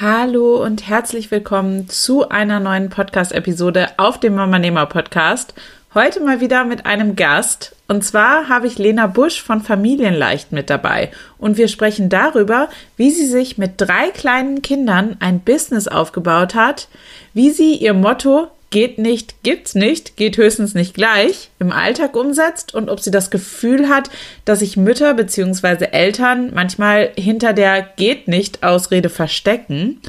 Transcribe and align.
Hallo 0.00 0.60
und 0.60 0.88
herzlich 0.88 1.30
willkommen 1.30 1.88
zu 1.88 2.28
einer 2.28 2.58
neuen 2.58 2.88
Podcast-Episode 2.88 3.90
auf 3.96 4.18
dem 4.18 4.34
Mama 4.34 4.58
Nehmer 4.58 4.86
Podcast. 4.86 5.54
Heute 5.94 6.18
mal 6.18 6.40
wieder 6.40 6.64
mit 6.64 6.84
einem 6.84 7.14
Gast. 7.14 7.76
Und 7.86 8.02
zwar 8.02 8.48
habe 8.48 8.66
ich 8.66 8.76
Lena 8.76 9.06
Busch 9.06 9.40
von 9.40 9.60
Familienleicht 9.60 10.50
mit 10.50 10.68
dabei. 10.68 11.12
Und 11.38 11.58
wir 11.58 11.68
sprechen 11.68 12.08
darüber, 12.08 12.70
wie 12.96 13.12
sie 13.12 13.26
sich 13.26 13.56
mit 13.56 13.74
drei 13.76 14.10
kleinen 14.10 14.62
Kindern 14.62 15.16
ein 15.20 15.38
Business 15.38 15.86
aufgebaut 15.86 16.56
hat, 16.56 16.88
wie 17.32 17.50
sie 17.50 17.76
ihr 17.76 17.94
Motto 17.94 18.48
geht 18.74 18.98
nicht, 18.98 19.44
gibt's 19.44 19.76
nicht, 19.76 20.16
geht 20.16 20.36
höchstens 20.36 20.74
nicht 20.74 20.94
gleich 20.94 21.50
im 21.60 21.70
Alltag 21.70 22.16
umsetzt 22.16 22.74
und 22.74 22.90
ob 22.90 22.98
sie 22.98 23.12
das 23.12 23.30
Gefühl 23.30 23.88
hat, 23.88 24.10
dass 24.44 24.58
sich 24.58 24.76
Mütter 24.76 25.14
bzw. 25.14 25.84
Eltern 25.92 26.50
manchmal 26.52 27.12
hinter 27.16 27.52
der 27.52 27.82
geht 27.82 28.26
nicht 28.26 28.64
Ausrede 28.64 29.10
verstecken. 29.10 30.00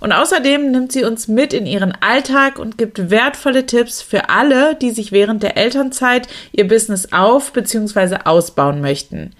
Und 0.00 0.10
außerdem 0.10 0.72
nimmt 0.72 0.90
sie 0.90 1.04
uns 1.04 1.28
mit 1.28 1.52
in 1.52 1.64
ihren 1.64 1.92
Alltag 2.00 2.58
und 2.58 2.76
gibt 2.76 3.08
wertvolle 3.08 3.66
Tipps 3.66 4.02
für 4.02 4.30
alle, 4.30 4.74
die 4.74 4.90
sich 4.90 5.12
während 5.12 5.44
der 5.44 5.56
Elternzeit 5.56 6.26
ihr 6.50 6.66
Business 6.66 7.12
auf 7.12 7.52
bzw. 7.52 8.18
ausbauen 8.24 8.80
möchten. 8.80 9.30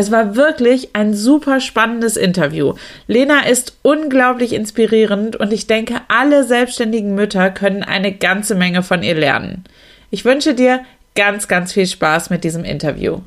Es 0.00 0.10
war 0.10 0.34
wirklich 0.34 0.96
ein 0.96 1.12
super 1.12 1.60
spannendes 1.60 2.16
Interview. 2.16 2.72
Lena 3.06 3.40
ist 3.40 3.76
unglaublich 3.82 4.54
inspirierend 4.54 5.36
und 5.36 5.52
ich 5.52 5.66
denke, 5.66 5.96
alle 6.08 6.44
selbstständigen 6.44 7.14
Mütter 7.14 7.50
können 7.50 7.82
eine 7.82 8.10
ganze 8.10 8.54
Menge 8.54 8.82
von 8.82 9.02
ihr 9.02 9.14
lernen. 9.14 9.64
Ich 10.10 10.24
wünsche 10.24 10.54
dir 10.54 10.80
ganz, 11.14 11.48
ganz 11.48 11.74
viel 11.74 11.86
Spaß 11.86 12.30
mit 12.30 12.44
diesem 12.44 12.64
Interview. 12.64 13.18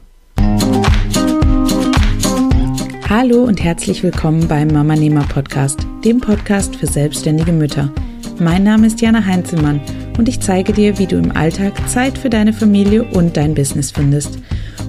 Hallo 3.08 3.44
und 3.44 3.64
herzlich 3.64 4.02
willkommen 4.02 4.48
beim 4.48 4.70
Mama 4.70 4.96
Nehmer 4.96 5.28
Podcast, 5.32 5.80
dem 6.04 6.20
Podcast 6.22 6.76
für 6.76 6.88
selbstständige 6.88 7.52
Mütter. 7.52 7.92
Mein 8.40 8.64
Name 8.64 8.88
ist 8.88 9.00
Jana 9.00 9.24
Heinzelmann 9.24 9.80
und 10.18 10.28
ich 10.28 10.40
zeige 10.40 10.74
dir, 10.74 10.98
wie 10.98 11.06
du 11.06 11.18
im 11.18 11.38
Alltag 11.38 11.74
Zeit 11.88 12.18
für 12.18 12.32
deine 12.32 12.52
Familie 12.52 13.04
und 13.04 13.38
dein 13.38 13.54
Business 13.54 13.92
findest 13.92 14.40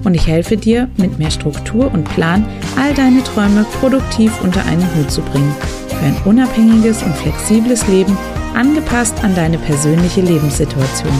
und 0.03 0.13
ich 0.13 0.27
helfe 0.27 0.57
dir, 0.57 0.89
mit 0.97 1.19
mehr 1.19 1.31
Struktur 1.31 1.91
und 1.93 2.03
Plan 2.05 2.45
all 2.77 2.93
deine 2.93 3.23
Träume 3.23 3.65
produktiv 3.79 4.31
unter 4.43 4.65
einen 4.65 4.87
Hut 4.95 5.11
zu 5.11 5.21
bringen. 5.21 5.53
Für 5.89 6.05
ein 6.05 6.17
unabhängiges 6.25 7.03
und 7.03 7.15
flexibles 7.15 7.87
Leben, 7.87 8.17
angepasst 8.55 9.23
an 9.23 9.35
deine 9.35 9.57
persönliche 9.57 10.21
Lebenssituation. 10.21 11.13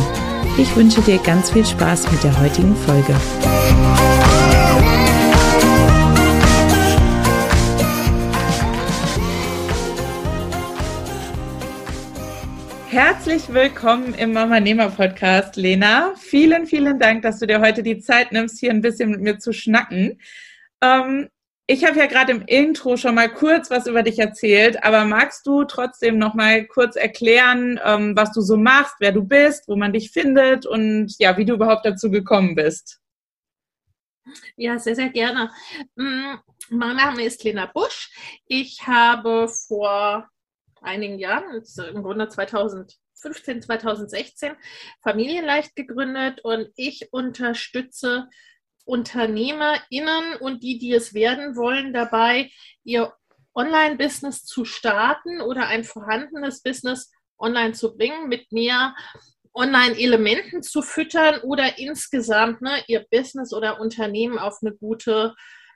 Ich 0.57 0.75
wünsche 0.75 1.01
dir 1.01 1.17
ganz 1.17 1.49
viel 1.49 1.65
Spaß 1.65 2.11
mit 2.11 2.23
der 2.23 2.39
heutigen 2.39 2.75
Folge. 2.75 3.13
Herzlich 12.95 13.53
willkommen 13.53 14.13
im 14.13 14.31
Mama 14.31 14.61
Nehmer 14.61 14.89
Podcast, 14.89 15.57
Lena. 15.57 16.13
Vielen, 16.15 16.65
vielen 16.65 16.97
Dank, 16.97 17.23
dass 17.23 17.39
du 17.39 17.45
dir 17.45 17.59
heute 17.59 17.83
die 17.83 17.99
Zeit 17.99 18.31
nimmst, 18.31 18.57
hier 18.57 18.69
ein 18.69 18.79
bisschen 18.79 19.11
mit 19.11 19.19
mir 19.19 19.37
zu 19.37 19.51
schnacken. 19.51 20.21
Ähm, 20.79 21.27
ich 21.67 21.83
habe 21.83 21.99
ja 21.99 22.05
gerade 22.05 22.31
im 22.31 22.43
Intro 22.43 22.95
schon 22.95 23.15
mal 23.15 23.27
kurz 23.27 23.69
was 23.69 23.87
über 23.87 24.01
dich 24.01 24.17
erzählt, 24.17 24.81
aber 24.81 25.03
magst 25.03 25.45
du 25.45 25.65
trotzdem 25.65 26.17
noch 26.17 26.35
mal 26.35 26.65
kurz 26.67 26.95
erklären, 26.95 27.81
ähm, 27.83 28.15
was 28.15 28.31
du 28.31 28.39
so 28.39 28.55
machst, 28.55 28.95
wer 28.99 29.11
du 29.11 29.23
bist, 29.25 29.67
wo 29.67 29.75
man 29.75 29.91
dich 29.91 30.11
findet 30.11 30.65
und 30.65 31.15
ja, 31.19 31.35
wie 31.35 31.43
du 31.43 31.55
überhaupt 31.55 31.85
dazu 31.85 32.09
gekommen 32.09 32.55
bist? 32.55 33.01
Ja, 34.55 34.79
sehr, 34.79 34.95
sehr 34.95 35.09
gerne. 35.09 35.51
Mm, 35.97 36.35
mein 36.69 36.95
Name 36.95 37.25
ist 37.25 37.43
Lena 37.43 37.65
Busch. 37.65 38.09
Ich 38.47 38.87
habe 38.87 39.49
vor 39.49 40.29
einigen 40.85 41.19
Jahren, 41.19 41.63
im 41.93 42.03
Grunde 42.03 42.29
2015, 42.29 43.61
2016, 43.61 44.53
Familienleicht 45.01 45.75
gegründet 45.75 46.41
und 46.43 46.69
ich 46.75 47.11
unterstütze 47.11 48.29
UnternehmerInnen 48.85 50.35
und 50.39 50.63
die, 50.63 50.77
die 50.77 50.93
es 50.93 51.13
werden 51.13 51.55
wollen, 51.55 51.93
dabei, 51.93 52.51
ihr 52.83 53.13
Online-Business 53.55 54.45
zu 54.45 54.65
starten 54.65 55.41
oder 55.41 55.67
ein 55.67 55.83
vorhandenes 55.83 56.61
Business 56.61 57.11
online 57.37 57.73
zu 57.73 57.95
bringen, 57.95 58.27
mit 58.27 58.51
mehr 58.51 58.95
Online-Elementen 59.53 60.61
zu 60.61 60.81
füttern 60.81 61.39
oder 61.41 61.77
insgesamt 61.79 62.61
ne, 62.61 62.83
ihr 62.87 63.05
Business 63.09 63.53
oder 63.53 63.79
Unternehmen 63.79 64.37
auf 64.37 64.59
eine 64.61 64.75
gute 64.75 65.33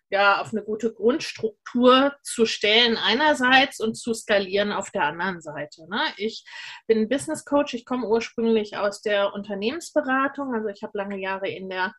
ja, 0.10 0.42
auf 0.42 0.52
eine 0.52 0.64
gute 0.64 0.94
Grundstruktur 0.94 2.14
zu 2.24 2.46
stellen 2.46 2.98
einerseits 2.98 3.80
und 3.80 3.96
zu 3.96 4.14
skalieren 4.14 4.72
auf 4.72 4.90
der 4.90 5.04
anderen 5.04 5.42
Seite. 5.42 5.88
Ne? 5.90 6.02
Ich 6.18 6.44
bin 6.88 7.10
Business 7.10 7.46
Coach, 7.46 7.74
ich 7.76 7.86
komme 7.86 8.08
ursprünglich 8.08 8.78
aus 8.78 9.02
der 9.02 9.34
Unternehmensberatung, 9.34 10.54
also 10.54 10.68
ich 10.70 10.82
habe 10.84 10.98
lange 10.98 11.20
Jahre 11.20 11.50
in 11.50 11.70
der 11.70 11.94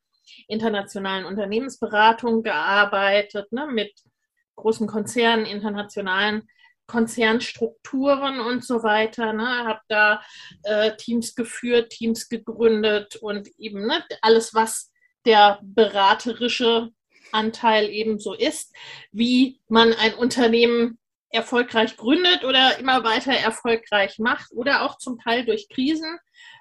internationalen 0.49 1.25
Unternehmensberatung 1.25 2.43
gearbeitet, 2.43 3.53
ne, 3.53 3.67
mit 3.67 3.93
großen 4.57 4.87
Konzernen, 4.87 5.47
internationalen 5.47 6.49
Konzernstrukturen 6.87 8.41
und 8.41 8.65
so 8.65 8.83
weiter. 8.83 9.33
Ne? 9.33 9.47
Habe 9.47 9.81
da 9.89 10.23
äh, 10.65 10.97
Teams 10.97 11.35
geführt, 11.35 11.91
Teams 11.91 12.29
gegründet 12.29 13.17
und 13.17 13.49
eben 13.59 13.87
ne, 13.87 14.05
alles, 14.23 14.55
was 14.55 14.93
der 15.25 15.61
beraterische 15.63 16.91
Anteil 17.33 17.89
eben 17.89 18.19
so 18.19 18.35
ist, 18.35 18.75
wie 19.13 19.61
man 19.69 19.93
ein 19.95 20.15
Unternehmen 20.15 20.99
erfolgreich 21.31 21.97
gründet 21.97 22.45
oder 22.45 22.79
immer 22.79 23.05
weiter 23.05 23.33
erfolgreich 23.33 24.19
macht 24.19 24.51
oder 24.53 24.83
auch 24.83 24.99
zum 24.99 25.19
Teil 25.19 25.45
durch 25.45 25.69
Krisen 25.69 26.19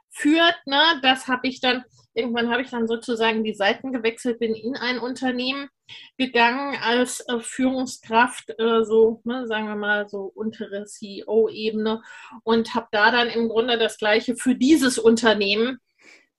führt. 0.10 0.56
Ne? 0.66 0.82
Das 1.02 1.28
habe 1.28 1.48
ich 1.48 1.60
dann, 1.60 1.84
irgendwann 2.14 2.52
habe 2.52 2.62
ich 2.62 2.70
dann 2.70 2.88
sozusagen 2.88 3.44
die 3.44 3.54
Seiten 3.54 3.92
gewechselt, 3.92 4.40
bin 4.40 4.54
in 4.54 4.76
ein 4.76 5.00
Unternehmen 5.00 5.70
gegangen 6.18 6.78
als 6.84 7.22
äh, 7.28 7.40
Führungskraft, 7.40 8.54
äh, 8.60 8.84
so, 8.84 9.22
ne, 9.24 9.48
sagen 9.48 9.68
wir 9.68 9.76
mal, 9.76 10.08
so 10.08 10.32
untere 10.36 10.86
CEO-Ebene 10.86 12.04
und 12.44 12.76
habe 12.76 12.88
da 12.92 13.12
dann 13.12 13.28
im 13.28 13.50
Grunde 13.50 13.80
das 13.80 13.98
Gleiche 13.98 14.36
für 14.36 14.54
dieses 14.54 15.00
Unternehmen 15.00 15.80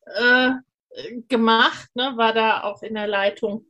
äh, 0.04 0.50
gemacht, 1.28 1.88
ne, 1.94 2.12
war 2.16 2.32
da 2.32 2.62
auch 2.62 2.82
in 2.82 2.94
der 2.94 3.08
Leitung 3.08 3.64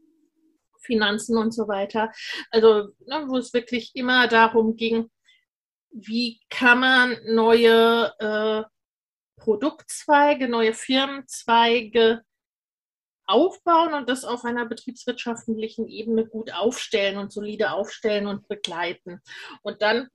Finanzen 0.81 1.37
und 1.37 1.53
so 1.53 1.69
weiter. 1.69 2.13
Also, 2.51 2.89
ne, 3.07 3.25
wo 3.29 3.37
es 3.37 3.53
wirklich 3.53 3.93
immer 3.95 4.29
darum 4.29 4.77
ging, 4.77 5.11
wie 5.91 6.41
kann 6.51 6.81
man 6.81 7.17
neue 7.27 8.13
äh, 8.19 8.63
Produktzweige, 9.37 10.49
neue 10.49 10.75
Firmenzweige 10.75 12.23
aufbauen 13.27 13.95
und 13.95 14.09
das 14.09 14.25
auf 14.25 14.45
einer 14.45 14.67
betriebswirtschaftlichen 14.67 15.89
Ebene 15.89 16.27
gut 16.27 16.53
aufstellen 16.53 17.19
und 17.19 17.33
solide 17.33 17.73
aufstellen 17.73 18.27
und 18.27 18.49
begleiten. 18.49 19.21
Und 19.63 19.83
dann 19.83 20.09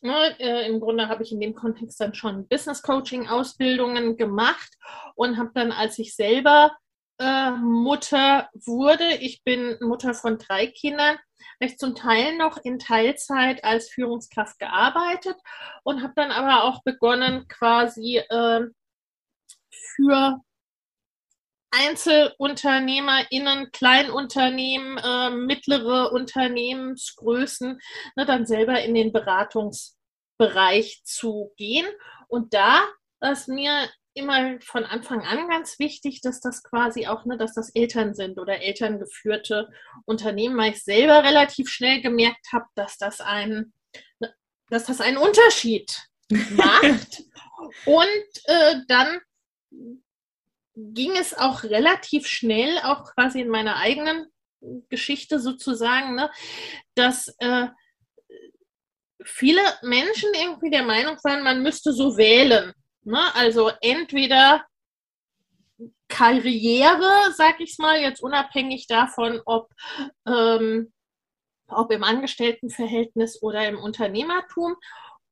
Ne, 0.00 0.38
äh, 0.38 0.68
Im 0.68 0.78
Grunde 0.78 1.08
habe 1.08 1.24
ich 1.24 1.32
in 1.32 1.40
dem 1.40 1.56
Kontext 1.56 2.00
dann 2.00 2.14
schon 2.14 2.46
Business 2.46 2.82
Coaching 2.82 3.26
Ausbildungen 3.26 4.16
gemacht 4.16 4.72
und 5.16 5.38
habe 5.38 5.50
dann, 5.54 5.72
als 5.72 5.98
ich 5.98 6.14
selber 6.14 6.70
äh, 7.18 7.50
Mutter 7.52 8.48
wurde. 8.54 9.16
Ich 9.20 9.42
bin 9.44 9.76
Mutter 9.80 10.14
von 10.14 10.38
drei 10.38 10.68
Kindern. 10.68 11.18
Ich 11.60 11.78
zum 11.78 11.94
Teil 11.94 12.36
noch 12.36 12.58
in 12.58 12.78
Teilzeit 12.78 13.64
als 13.64 13.90
Führungskraft 13.90 14.58
gearbeitet 14.58 15.36
und 15.82 16.02
habe 16.02 16.12
dann 16.16 16.30
aber 16.30 16.64
auch 16.64 16.82
begonnen, 16.84 17.46
quasi 17.48 18.18
äh, 18.18 18.66
für 19.70 20.40
EinzelunternehmerInnen, 21.70 23.70
Kleinunternehmen, 23.72 24.98
äh, 24.98 25.30
mittlere 25.30 26.12
Unternehmensgrößen, 26.12 27.78
ne, 28.16 28.26
dann 28.26 28.46
selber 28.46 28.82
in 28.82 28.94
den 28.94 29.12
Beratungsbereich 29.12 31.02
zu 31.04 31.52
gehen. 31.56 31.86
Und 32.28 32.54
da, 32.54 32.86
was 33.20 33.48
mir 33.48 33.88
immer 34.18 34.60
von 34.60 34.84
Anfang 34.84 35.22
an 35.22 35.48
ganz 35.48 35.78
wichtig, 35.78 36.20
dass 36.20 36.40
das 36.40 36.62
quasi 36.62 37.06
auch, 37.06 37.24
ne, 37.24 37.36
dass 37.36 37.54
das 37.54 37.70
Eltern 37.70 38.14
sind 38.14 38.38
oder 38.38 38.60
elterngeführte 38.60 39.68
Unternehmen, 40.04 40.56
weil 40.56 40.72
ich 40.72 40.82
selber 40.82 41.24
relativ 41.24 41.68
schnell 41.70 42.02
gemerkt 42.02 42.52
habe, 42.52 42.66
dass 42.74 42.98
das 42.98 43.20
ein, 43.20 43.72
dass 44.68 44.84
das 44.84 45.00
einen 45.00 45.16
Unterschied 45.16 45.96
macht. 46.50 47.24
Und 47.86 48.44
äh, 48.44 48.76
dann 48.86 49.20
ging 50.76 51.16
es 51.16 51.36
auch 51.36 51.64
relativ 51.64 52.26
schnell, 52.26 52.78
auch 52.84 53.04
quasi 53.14 53.40
in 53.40 53.48
meiner 53.48 53.76
eigenen 53.76 54.26
Geschichte 54.88 55.40
sozusagen, 55.40 56.14
ne, 56.14 56.30
dass 56.94 57.34
äh, 57.38 57.68
viele 59.24 59.60
Menschen 59.82 60.30
irgendwie 60.34 60.70
der 60.70 60.84
Meinung 60.84 61.16
waren, 61.22 61.42
man 61.42 61.62
müsste 61.62 61.92
so 61.92 62.16
wählen. 62.16 62.72
Ne? 63.04 63.34
Also 63.34 63.70
entweder 63.80 64.64
Karriere, 66.08 67.32
sag 67.36 67.60
ich 67.60 67.78
mal, 67.78 68.00
jetzt 68.00 68.22
unabhängig 68.22 68.86
davon, 68.86 69.40
ob, 69.44 69.70
ähm, 70.26 70.92
ob 71.68 71.92
im 71.92 72.02
Angestelltenverhältnis 72.02 73.42
oder 73.42 73.68
im 73.68 73.78
Unternehmertum 73.78 74.76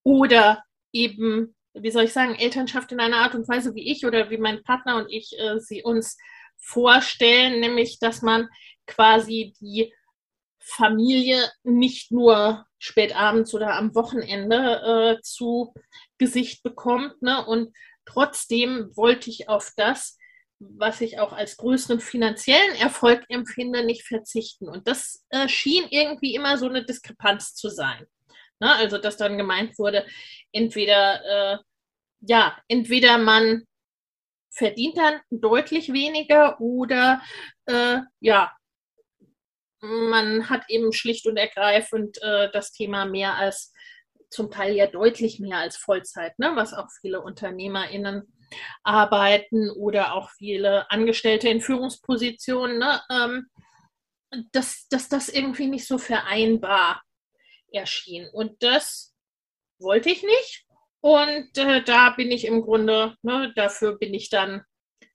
oder 0.02 0.62
eben, 0.92 1.56
wie 1.74 1.90
soll 1.90 2.04
ich 2.04 2.12
sagen, 2.12 2.34
Elternschaft 2.34 2.92
in 2.92 3.00
einer 3.00 3.18
Art 3.18 3.34
und 3.34 3.48
Weise, 3.48 3.74
wie 3.74 3.90
ich 3.90 4.06
oder 4.06 4.30
wie 4.30 4.38
mein 4.38 4.62
Partner 4.62 4.96
und 4.96 5.10
ich 5.10 5.32
äh, 5.38 5.58
sie 5.58 5.82
uns 5.82 6.16
vorstellen, 6.58 7.60
nämlich 7.60 7.98
dass 7.98 8.22
man 8.22 8.48
quasi 8.86 9.54
die 9.60 9.92
Familie 10.60 11.50
nicht 11.62 12.10
nur 12.12 12.66
spät 12.78 13.16
abends 13.16 13.54
oder 13.54 13.74
am 13.74 13.94
Wochenende 13.94 15.16
äh, 15.18 15.22
zu 15.22 15.72
Gesicht 16.18 16.62
bekommt. 16.62 17.20
Ne? 17.22 17.44
Und 17.46 17.74
trotzdem 18.04 18.90
wollte 18.94 19.30
ich 19.30 19.48
auf 19.48 19.72
das, 19.76 20.18
was 20.58 21.00
ich 21.00 21.18
auch 21.18 21.32
als 21.32 21.56
größeren 21.56 22.00
finanziellen 22.00 22.76
Erfolg 22.76 23.24
empfinde, 23.28 23.84
nicht 23.84 24.06
verzichten. 24.06 24.68
Und 24.68 24.88
das 24.88 25.24
äh, 25.30 25.48
schien 25.48 25.86
irgendwie 25.90 26.34
immer 26.34 26.56
so 26.56 26.66
eine 26.66 26.84
Diskrepanz 26.84 27.54
zu 27.54 27.68
sein. 27.68 28.06
Ne? 28.60 28.72
Also, 28.74 28.98
dass 28.98 29.16
dann 29.16 29.36
gemeint 29.36 29.78
wurde, 29.78 30.06
entweder, 30.52 31.54
äh, 31.54 31.58
ja, 32.20 32.58
entweder 32.68 33.18
man 33.18 33.64
verdient 34.50 34.96
dann 34.96 35.20
deutlich 35.30 35.92
weniger 35.92 36.58
oder, 36.60 37.20
äh, 37.66 37.98
ja, 38.20 38.56
man 39.80 40.48
hat 40.48 40.64
eben 40.68 40.92
schlicht 40.92 41.26
und 41.26 41.36
ergreifend 41.36 42.20
äh, 42.22 42.50
das 42.50 42.72
Thema 42.72 43.04
mehr 43.04 43.34
als, 43.34 43.74
zum 44.36 44.50
Teil 44.50 44.74
ja 44.74 44.86
deutlich 44.86 45.40
mehr 45.40 45.58
als 45.58 45.76
Vollzeit, 45.76 46.38
ne? 46.38 46.52
was 46.54 46.74
auch 46.74 46.88
viele 47.00 47.22
UnternehmerInnen 47.22 48.22
arbeiten 48.84 49.70
oder 49.70 50.14
auch 50.14 50.30
viele 50.30 50.88
Angestellte 50.90 51.48
in 51.48 51.60
Führungspositionen, 51.60 52.78
ne? 52.78 53.00
ähm, 53.10 53.46
dass, 54.52 54.86
dass 54.88 55.08
das 55.08 55.28
irgendwie 55.28 55.66
nicht 55.66 55.86
so 55.86 55.98
vereinbar 55.98 57.02
erschien. 57.72 58.28
Und 58.32 58.62
das 58.62 59.14
wollte 59.78 60.10
ich 60.10 60.22
nicht. 60.22 60.66
Und 61.00 61.56
äh, 61.56 61.82
da 61.82 62.10
bin 62.10 62.30
ich 62.30 62.46
im 62.46 62.62
Grunde, 62.62 63.16
ne, 63.22 63.52
dafür 63.54 63.98
bin 63.98 64.12
ich 64.12 64.28
dann 64.28 64.62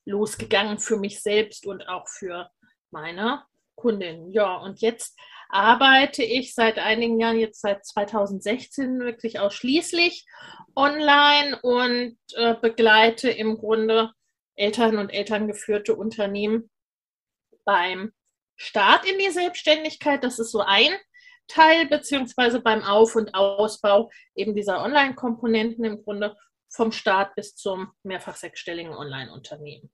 losgegangen 0.06 0.80
für 0.80 0.98
mich 0.98 1.22
selbst 1.22 1.66
und 1.66 1.88
auch 1.88 2.08
für 2.08 2.50
meine 2.92 3.44
Kundin. 3.76 4.32
Ja, 4.32 4.56
und 4.58 4.82
jetzt 4.82 5.18
arbeite 5.52 6.24
ich 6.24 6.56
seit 6.56 6.80
einigen 6.80 7.20
Jahren, 7.20 7.38
jetzt 7.38 7.62
seit 7.62 7.86
2016 7.86 9.00
wirklich 9.00 9.40
ausschließlich 9.40 10.26
online 10.76 11.60
und 11.62 12.18
äh, 12.36 12.56
begleite 12.56 13.30
im 13.30 13.58
Grunde 13.58 14.12
Eltern 14.56 14.98
und 14.98 15.10
elterngeführte 15.10 15.96
Unternehmen 15.96 16.70
beim 17.66 18.12
Start 18.56 19.06
in 19.10 19.20
die 19.20 19.32
Selbstständigkeit. 19.32 20.24
Das 20.24 20.40
ist 20.40 20.52
so 20.52 20.62
ein 20.62 20.92
Teil, 21.48 21.88
beziehungsweise 21.88 22.62
beim 22.62 22.84
Auf- 22.84 23.16
und 23.16 23.34
Ausbau 23.34 24.10
eben 24.36 24.56
dieser 24.56 24.82
Online-Komponenten 24.84 25.84
im 25.84 26.04
Grunde 26.04 26.38
vom 26.70 26.92
Start 26.92 27.36
bis 27.36 27.56
zum 27.56 27.92
mehrfach 28.04 28.38
sechsstelligen 28.38 28.94
Online-Unternehmen. 28.94 29.92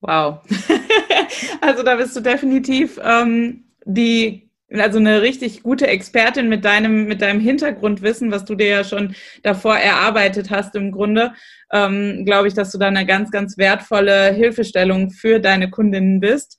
Wow. 0.00 0.42
also 1.60 1.82
da 1.82 1.96
bist 1.96 2.16
du 2.16 2.20
definitiv 2.20 2.98
ähm, 3.02 3.69
die, 3.94 4.50
also 4.72 4.98
eine 4.98 5.22
richtig 5.22 5.62
gute 5.62 5.86
Expertin 5.86 6.48
mit 6.48 6.64
deinem, 6.64 7.06
mit 7.06 7.22
deinem 7.22 7.40
Hintergrundwissen, 7.40 8.30
was 8.30 8.44
du 8.44 8.54
dir 8.54 8.68
ja 8.68 8.84
schon 8.84 9.14
davor 9.42 9.76
erarbeitet 9.76 10.50
hast 10.50 10.74
im 10.76 10.92
Grunde, 10.92 11.32
ähm, 11.72 12.24
glaube 12.24 12.48
ich, 12.48 12.54
dass 12.54 12.72
du 12.72 12.78
da 12.78 12.88
eine 12.88 13.06
ganz, 13.06 13.30
ganz 13.30 13.58
wertvolle 13.58 14.32
Hilfestellung 14.32 15.10
für 15.10 15.40
deine 15.40 15.70
Kundinnen 15.70 16.20
bist. 16.20 16.58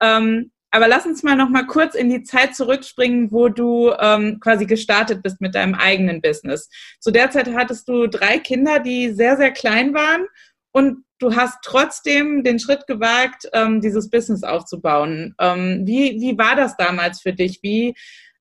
Ähm, 0.00 0.50
aber 0.74 0.88
lass 0.88 1.04
uns 1.04 1.22
mal 1.22 1.36
noch 1.36 1.50
mal 1.50 1.66
kurz 1.66 1.94
in 1.94 2.08
die 2.08 2.22
Zeit 2.22 2.56
zurückspringen, 2.56 3.30
wo 3.30 3.50
du 3.50 3.92
ähm, 4.00 4.40
quasi 4.40 4.64
gestartet 4.64 5.22
bist 5.22 5.40
mit 5.40 5.54
deinem 5.54 5.74
eigenen 5.74 6.22
Business. 6.22 6.70
Zu 6.98 7.10
der 7.10 7.30
Zeit 7.30 7.52
hattest 7.54 7.86
du 7.88 8.06
drei 8.06 8.38
Kinder, 8.38 8.80
die 8.80 9.10
sehr, 9.10 9.36
sehr 9.36 9.50
klein 9.50 9.92
waren 9.92 10.26
und 10.72 11.04
du 11.22 11.36
hast 11.36 11.58
trotzdem 11.62 12.42
den 12.42 12.58
Schritt 12.58 12.86
gewagt, 12.86 13.48
ähm, 13.52 13.80
dieses 13.80 14.10
Business 14.10 14.42
aufzubauen. 14.42 15.34
Ähm, 15.38 15.82
wie, 15.86 16.20
wie 16.20 16.36
war 16.36 16.56
das 16.56 16.76
damals 16.76 17.20
für 17.20 17.32
dich? 17.32 17.60
Wie 17.62 17.94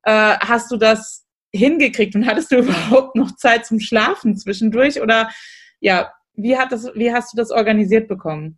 äh, 0.04 0.38
hast 0.39 0.72
du 0.72 0.78
das 0.78 1.25
hingekriegt 1.54 2.16
und 2.16 2.25
hattest 2.25 2.51
du 2.51 2.56
überhaupt 2.60 3.16
noch 3.16 3.36
Zeit 3.36 3.66
zum 3.66 3.80
Schlafen 3.80 4.36
zwischendurch? 4.36 5.01
Oder 5.01 5.30
ja, 5.80 6.12
wie, 6.33 6.57
hat 6.57 6.72
das, 6.72 6.89
wie 6.95 7.13
hast 7.13 7.33
du 7.33 7.38
das 7.38 7.51
organisiert 7.51 8.07
bekommen? 8.07 8.57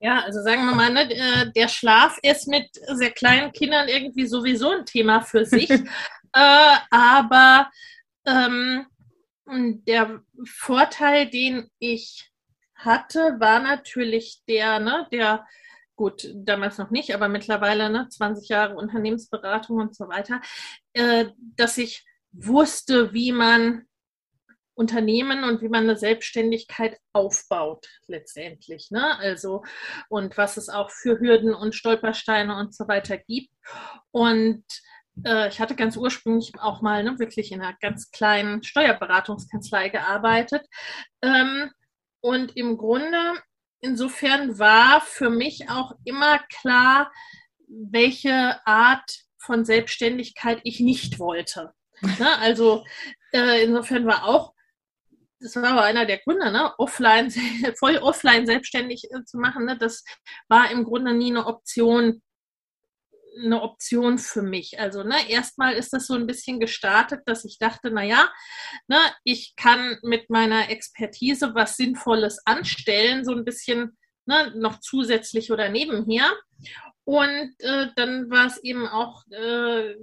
Ja, 0.00 0.20
also 0.20 0.42
sagen 0.42 0.66
wir 0.66 0.74
mal, 0.74 0.92
ne, 0.92 1.10
äh, 1.10 1.52
der 1.52 1.68
Schlaf 1.68 2.18
ist 2.22 2.46
mit 2.46 2.68
sehr 2.94 3.10
kleinen 3.12 3.52
Kindern 3.52 3.88
irgendwie 3.88 4.26
sowieso 4.26 4.70
ein 4.70 4.84
Thema 4.84 5.22
für 5.22 5.46
sich. 5.46 5.70
äh, 5.70 6.76
aber 6.90 7.70
ähm, 8.26 8.86
der 9.46 10.20
Vorteil, 10.44 11.30
den 11.30 11.70
ich 11.78 12.33
hatte, 12.84 13.36
war 13.38 13.60
natürlich 13.60 14.42
der, 14.48 14.80
ne, 14.80 15.06
der, 15.12 15.46
gut, 15.96 16.28
damals 16.34 16.78
noch 16.78 16.90
nicht, 16.90 17.14
aber 17.14 17.28
mittlerweile, 17.28 17.90
ne, 17.90 18.08
20 18.08 18.48
Jahre 18.48 18.76
Unternehmensberatung 18.76 19.78
und 19.78 19.94
so 19.94 20.08
weiter, 20.08 20.40
äh, 20.92 21.26
dass 21.56 21.78
ich 21.78 22.04
wusste, 22.32 23.12
wie 23.12 23.32
man 23.32 23.86
Unternehmen 24.74 25.44
und 25.44 25.62
wie 25.62 25.68
man 25.68 25.84
eine 25.84 25.96
Selbstständigkeit 25.96 26.98
aufbaut 27.12 27.86
letztendlich. 28.08 28.90
Ne? 28.90 29.16
Also 29.18 29.62
und 30.08 30.36
was 30.36 30.56
es 30.56 30.68
auch 30.68 30.90
für 30.90 31.20
Hürden 31.20 31.54
und 31.54 31.74
Stolpersteine 31.74 32.56
und 32.56 32.74
so 32.74 32.88
weiter 32.88 33.16
gibt. 33.16 33.50
Und 34.10 34.64
äh, 35.24 35.48
ich 35.48 35.60
hatte 35.60 35.76
ganz 35.76 35.96
ursprünglich 35.96 36.52
auch 36.58 36.82
mal 36.82 37.04
ne, 37.04 37.18
wirklich 37.18 37.52
in 37.52 37.60
einer 37.60 37.76
ganz 37.80 38.10
kleinen 38.10 38.62
Steuerberatungskanzlei 38.62 39.90
gearbeitet. 39.90 40.66
Ähm, 41.22 41.70
und 42.24 42.56
im 42.56 42.78
Grunde, 42.78 43.34
insofern 43.80 44.58
war 44.58 45.02
für 45.02 45.28
mich 45.28 45.68
auch 45.68 45.92
immer 46.04 46.38
klar, 46.48 47.12
welche 47.68 48.66
Art 48.66 49.26
von 49.36 49.66
Selbstständigkeit 49.66 50.58
ich 50.64 50.80
nicht 50.80 51.18
wollte. 51.18 51.74
Ne? 52.00 52.38
Also 52.38 52.82
äh, 53.34 53.62
insofern 53.62 54.06
war 54.06 54.24
auch, 54.24 54.54
das 55.38 55.54
war 55.56 55.72
aber 55.72 55.82
einer 55.82 56.06
der 56.06 56.16
Gründe, 56.16 56.50
ne? 56.50 56.72
offline, 56.78 57.30
voll 57.78 57.98
offline 57.98 58.46
selbstständig 58.46 59.04
äh, 59.10 59.22
zu 59.26 59.36
machen. 59.36 59.66
Ne? 59.66 59.76
Das 59.76 60.02
war 60.48 60.70
im 60.70 60.84
Grunde 60.84 61.12
nie 61.12 61.30
eine 61.30 61.44
Option 61.44 62.22
eine 63.42 63.62
Option 63.62 64.18
für 64.18 64.42
mich. 64.42 64.78
Also 64.78 65.02
ne, 65.02 65.16
erstmal 65.28 65.74
ist 65.74 65.92
das 65.92 66.06
so 66.06 66.14
ein 66.14 66.26
bisschen 66.26 66.60
gestartet, 66.60 67.22
dass 67.26 67.44
ich 67.44 67.58
dachte, 67.58 67.90
naja, 67.90 68.28
ne, 68.88 68.98
ich 69.24 69.54
kann 69.56 69.98
mit 70.02 70.30
meiner 70.30 70.70
Expertise 70.70 71.54
was 71.54 71.76
Sinnvolles 71.76 72.40
anstellen, 72.44 73.24
so 73.24 73.32
ein 73.32 73.44
bisschen 73.44 73.96
ne, 74.26 74.52
noch 74.56 74.80
zusätzlich 74.80 75.52
oder 75.52 75.68
nebenher. 75.68 76.32
Und 77.04 77.54
äh, 77.58 77.88
dann 77.96 78.30
war 78.30 78.46
es 78.46 78.62
eben 78.62 78.86
auch, 78.86 79.24
äh, 79.30 79.94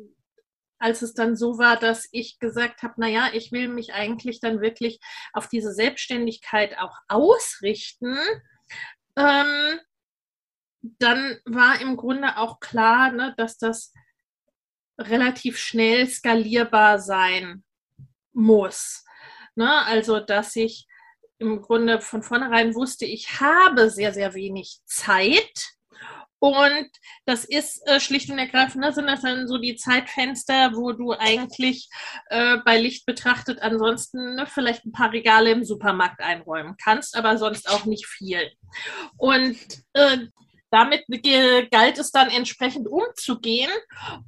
als 0.78 1.02
es 1.02 1.14
dann 1.14 1.36
so 1.36 1.58
war, 1.58 1.78
dass 1.78 2.08
ich 2.12 2.40
gesagt 2.40 2.84
habe, 2.84 2.96
naja, 2.98 3.30
ich 3.34 3.52
will 3.52 3.68
mich 3.68 3.94
eigentlich 3.94 4.40
dann 4.40 4.62
wirklich 4.62 5.00
auf 5.34 5.48
diese 5.48 5.74
Selbstständigkeit 5.74 6.78
auch 6.80 6.96
ausrichten. 7.08 8.18
Ähm, 9.16 9.80
dann 10.82 11.38
war 11.46 11.80
im 11.82 11.98
Grunde 11.98 12.38
auch 12.38 12.60
klar, 12.60 13.12
ne, 13.12 13.34
dass 13.38 13.58
das 13.58 13.94
relativ 14.98 15.58
schnell 15.58 16.08
skalierbar 16.08 17.00
sein 17.00 17.64
muss. 18.34 19.04
Ne? 19.56 19.70
Also, 19.86 20.20
dass 20.20 20.56
ich 20.56 20.88
im 21.40 21.62
Grunde 21.62 22.00
von 22.00 22.24
vornherein 22.24 22.76
wusste, 22.76 23.06
ich 23.06 23.40
habe 23.42 23.90
sehr, 23.90 24.14
sehr 24.14 24.34
wenig 24.34 24.80
Zeit. 24.86 25.72
Und 26.44 26.90
das 27.26 27.46
ist 27.46 27.88
äh, 27.88 28.00
schlicht 28.00 28.32
und 28.32 28.40
ergreifend, 28.40 28.84
ne, 28.84 28.92
sind 28.92 29.06
das 29.06 29.22
dann 29.22 29.48
so 29.48 29.60
die 29.60 29.76
Zeitfenster, 29.76 30.72
wo 30.74 30.92
du 30.92 31.14
eigentlich 31.14 31.88
äh, 32.30 32.58
bei 32.66 32.80
Licht 32.80 33.06
betrachtet 33.06 33.62
ansonsten 33.62 34.36
ne, 34.36 34.48
vielleicht 34.48 34.84
ein 34.86 34.92
paar 34.92 35.12
Regale 35.12 35.52
im 35.52 35.64
Supermarkt 35.64 36.20
einräumen 36.20 36.78
kannst, 36.84 37.16
aber 37.16 37.38
sonst 37.38 37.70
auch 37.70 37.86
nicht 37.86 38.08
viel. 38.08 38.52
Und 39.18 39.56
äh, 39.94 40.18
damit 40.72 41.06
galt 41.70 42.00
es 42.00 42.12
dann 42.12 42.30
entsprechend 42.30 42.88
umzugehen. 42.88 43.72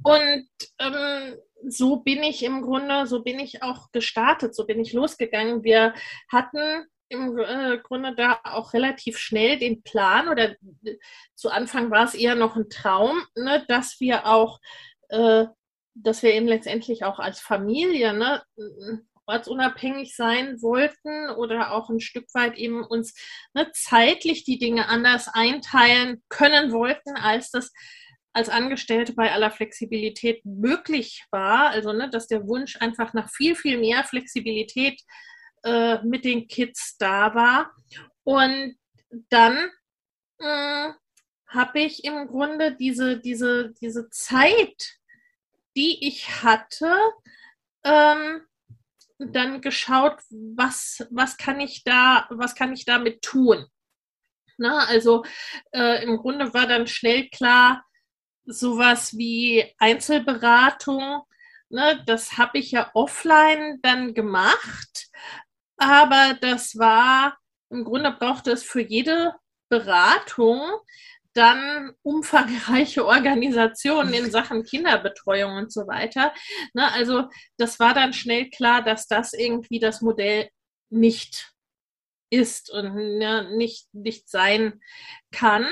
Und 0.03 0.47
ähm, 0.79 1.35
so 1.67 1.97
bin 1.97 2.21
ich 2.21 2.43
im 2.43 2.62
Grunde, 2.62 3.07
so 3.07 3.23
bin 3.23 3.39
ich 3.39 3.63
auch 3.63 3.91
gestartet, 3.91 4.53
so 4.53 4.65
bin 4.65 4.79
ich 4.79 4.93
losgegangen. 4.93 5.63
Wir 5.63 5.93
hatten 6.29 6.85
im 7.09 7.38
äh, 7.38 7.77
Grunde 7.77 8.13
da 8.15 8.39
auch 8.43 8.73
relativ 8.73 9.17
schnell 9.17 9.57
den 9.57 9.83
Plan 9.83 10.27
oder 10.27 10.51
äh, 10.83 10.97
zu 11.35 11.50
Anfang 11.50 11.91
war 11.91 12.05
es 12.05 12.15
eher 12.15 12.35
noch 12.35 12.55
ein 12.55 12.69
Traum, 12.69 13.23
ne, 13.35 13.63
dass 13.67 14.00
wir 14.00 14.25
auch, 14.25 14.59
äh, 15.09 15.45
dass 15.93 16.23
wir 16.23 16.33
eben 16.33 16.47
letztendlich 16.47 17.05
auch 17.05 17.19
als 17.19 17.39
Familie 17.39 18.13
ne, 18.13 18.43
ortsunabhängig 19.25 20.15
sein 20.15 20.62
wollten 20.62 21.30
oder 21.32 21.72
auch 21.72 21.89
ein 21.89 22.00
Stück 22.00 22.25
weit 22.34 22.58
eben 22.58 22.84
uns 22.84 23.13
ne, 23.53 23.70
zeitlich 23.74 24.44
die 24.44 24.58
Dinge 24.58 24.88
anders 24.88 25.27
einteilen 25.27 26.24
können 26.30 26.72
wollten, 26.72 27.15
als 27.15 27.51
das 27.51 27.72
als 28.36 28.50
Angestellte 28.50 29.13
bei 29.13 29.32
aller 29.32 29.51
Flexibilität 29.51 30.44
möglich 30.44 31.24
war. 31.30 31.70
Also, 31.70 31.94
ne, 31.94 32.10
dass 32.10 32.27
der 32.27 32.48
Wunsch 32.48 32.77
einfach 32.82 33.13
nach 33.13 33.30
viel, 33.30 33.56
viel 33.56 33.77
mehr 33.77 34.03
Flexibilität 34.03 35.00
äh, 35.63 36.01
mit 36.03 36.25
den 36.25 36.48
Kids 36.48 36.98
da 36.98 37.36
war. 37.36 37.72
Und 38.24 38.75
dann 39.30 39.70
äh, 40.39 40.89
habe 41.48 41.80
ich 41.80 42.03
im 42.03 42.27
Grunde 42.27 42.75
diese, 42.75 43.20
diese, 43.20 43.74
diese 43.80 44.10
Zeit, 44.10 44.98
die 45.75 46.08
ich 46.08 46.44
hatte, 46.44 46.96
ähm, 47.84 48.42
dann 49.32 49.62
geschaut, 49.62 50.18
was, 50.30 51.06
was 51.12 51.38
kann 51.38 51.60
ich 51.60 51.84
da, 51.84 52.27
was 52.30 52.56
kann 52.56 52.74
ich 52.74 52.86
damit 52.86 53.22
tun? 53.22 53.65
Na, 54.58 54.86
also 54.86 55.24
äh, 55.72 56.03
im 56.03 56.18
Grunde 56.18 56.53
war 56.53 56.68
dann 56.68 56.88
schnell 56.88 57.30
klar, 57.30 57.84
sowas 58.46 59.18
wie 59.18 59.74
Einzelberatung, 59.77 61.24
ne, 61.70 62.03
das 62.06 62.38
habe 62.38 62.60
ich 62.60 62.72
ja 62.72 62.92
offline 62.94 63.80
dann 63.82 64.13
gemacht, 64.13 65.08
aber 65.77 66.38
das 66.39 66.77
war, 66.77 67.38
im 67.70 67.84
Grunde 67.84 68.12
brauchte 68.12 68.51
es 68.51 68.63
für 68.63 68.82
jede 68.82 69.34
Beratung 69.70 70.62
dann 71.33 71.93
umfangreiche 72.03 73.05
Organisationen 73.05 74.13
in 74.13 74.31
Sachen 74.31 74.63
Kinderbetreuung 74.63 75.57
und 75.57 75.71
so 75.71 75.87
weiter. 75.87 76.33
Ne, 76.73 76.91
also 76.91 77.29
das 77.57 77.79
war 77.79 77.93
dann 77.93 78.13
schnell 78.13 78.49
klar, 78.49 78.83
dass 78.83 79.07
das 79.07 79.33
irgendwie 79.33 79.79
das 79.79 80.01
Modell 80.01 80.49
nicht 80.89 81.53
ist 82.29 82.71
und 82.71 82.95
ne, 82.95 83.55
nicht, 83.55 83.93
nicht 83.93 84.29
sein 84.29 84.81
kann. 85.31 85.65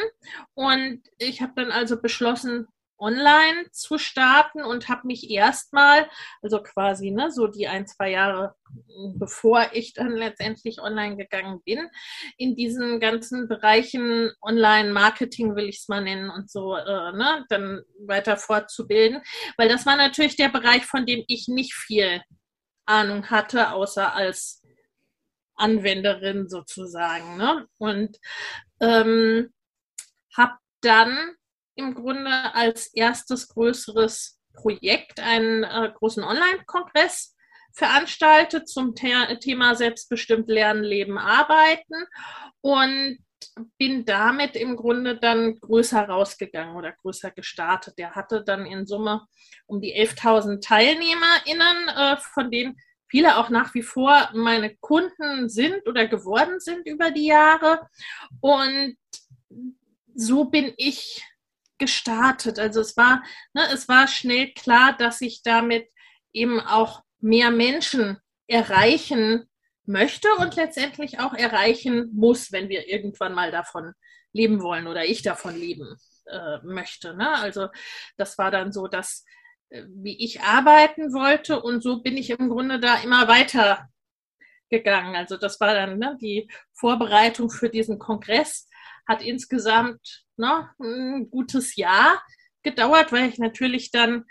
Und 0.54 1.02
ich 1.18 1.42
habe 1.42 1.54
dann 1.56 1.72
also 1.72 2.00
beschlossen, 2.00 2.68
online 3.02 3.70
zu 3.72 3.98
starten 3.98 4.64
und 4.64 4.88
habe 4.88 5.08
mich 5.08 5.30
erstmal, 5.30 6.08
also 6.42 6.62
quasi 6.62 7.12
ne, 7.12 7.32
so 7.32 7.48
die 7.48 7.68
ein, 7.68 7.88
zwei 7.88 8.12
Jahre 8.12 8.56
bevor 9.16 9.72
ich 9.74 9.94
dann 9.94 10.12
letztendlich 10.12 10.80
online 10.80 11.18
gegangen 11.18 11.62
bin, 11.66 11.90
in 12.38 12.56
diesen 12.56 13.00
ganzen 13.00 13.48
Bereichen 13.48 14.32
Online-Marketing 14.42 15.56
will 15.56 15.68
ich 15.68 15.80
es 15.80 15.88
mal 15.90 16.02
nennen 16.02 16.30
und 16.30 16.50
so, 16.50 16.76
äh, 16.76 17.12
ne, 17.12 17.46
dann 17.50 17.82
weiter 18.06 18.38
fortzubilden, 18.38 19.22
weil 19.58 19.68
das 19.68 19.86
war 19.86 19.98
natürlich 19.98 20.38
der 20.38 20.50
Bereich, 20.50 20.86
von 20.86 21.06
dem 21.06 21.24
ich 21.28 21.48
nicht 21.48 21.74
viel 21.74 22.22
Ahnung 22.86 23.30
hatte, 23.30 23.72
außer 23.72 24.14
als 24.14 24.62
Anwenderin 25.56 26.50
sozusagen. 26.50 27.38
Ne? 27.38 27.68
Und 27.78 28.18
ähm, 28.80 29.54
habe 30.36 30.54
dann 30.82 31.36
im 31.76 31.94
Grunde 31.94 32.54
als 32.54 32.88
erstes 32.88 33.48
größeres 33.50 34.40
Projekt 34.54 35.20
einen 35.20 35.64
äh, 35.64 35.92
großen 35.98 36.24
Online-Kongress 36.24 37.36
veranstaltet 37.74 38.68
zum 38.68 38.94
The 38.96 39.38
Thema 39.40 39.76
selbstbestimmt 39.76 40.50
Lernen, 40.50 40.84
Leben, 40.84 41.18
Arbeiten 41.18 42.06
und 42.62 43.20
bin 43.78 44.06
damit 44.06 44.56
im 44.56 44.76
Grunde 44.76 45.18
dann 45.18 45.60
größer 45.60 46.08
rausgegangen 46.08 46.76
oder 46.76 46.92
größer 46.92 47.32
gestartet. 47.32 47.98
Der 47.98 48.12
hatte 48.12 48.44
dann 48.44 48.66
in 48.66 48.86
Summe 48.86 49.28
um 49.66 49.82
die 49.82 49.96
11.000 49.96 50.62
TeilnehmerInnen, 50.62 51.88
äh, 51.88 52.18
von 52.18 52.52
denen 52.52 52.78
viele 53.08 53.38
auch 53.38 53.50
nach 53.50 53.74
wie 53.74 53.84
vor 53.84 54.30
meine 54.34 54.76
Kunden 54.78 55.50
sind 55.50 55.88
oder 55.88 56.08
geworden 56.08 56.60
sind 56.60 56.88
über 56.88 57.12
die 57.12 57.28
Jahre. 57.28 57.88
Und 58.40 58.96
so 60.14 60.46
bin 60.46 60.74
ich 60.78 61.24
gestartet. 61.82 62.60
Also 62.60 62.80
es 62.80 62.96
war, 62.96 63.24
ne, 63.54 63.64
es 63.74 63.90
war 63.90 64.08
schnell 64.08 64.54
klar, 64.54 64.96
dass 64.96 65.20
ich 65.20 65.42
damit 65.42 65.90
eben 66.32 66.60
auch 66.60 67.02
mehr 67.20 67.50
Menschen 67.50 68.20
erreichen 68.48 69.50
möchte 69.86 70.28
und 70.38 70.56
letztendlich 70.56 71.20
auch 71.20 71.34
erreichen 71.34 72.12
muss, 72.14 72.52
wenn 72.52 72.70
wir 72.70 72.88
irgendwann 72.88 73.34
mal 73.34 73.52
davon 73.52 73.94
leben 74.32 74.62
wollen 74.62 74.86
oder 74.86 75.06
ich 75.06 75.24
davon 75.24 75.56
leben 75.56 75.98
äh, 76.28 76.60
möchte. 76.64 77.16
Ne? 77.16 77.34
Also 77.34 77.70
das 78.16 78.38
war 78.38 78.52
dann 78.52 78.72
so, 78.72 78.88
dass 78.88 79.26
äh, 79.70 79.84
wie 79.88 80.24
ich 80.24 80.42
arbeiten 80.42 81.14
wollte 81.14 81.62
und 81.64 81.82
so 81.82 82.04
bin 82.04 82.16
ich 82.16 82.30
im 82.30 82.48
Grunde 82.48 82.80
da 82.80 82.98
immer 82.98 83.28
weiter 83.28 83.90
gegangen. 84.70 85.16
Also 85.16 85.36
das 85.36 85.60
war 85.60 85.74
dann 85.74 85.98
ne, 85.98 86.16
die 86.22 86.48
Vorbereitung 86.74 87.50
für 87.50 87.70
diesen 87.70 87.98
Kongress 87.98 88.70
hat 89.08 89.24
insgesamt 89.24 90.26
ne, 90.42 90.70
ein 90.80 91.30
gutes 91.30 91.76
Jahr 91.78 92.22
gedauert, 92.64 93.12
weil 93.12 93.30
ich 93.30 93.38
natürlich 93.38 93.92
dann 93.92 94.26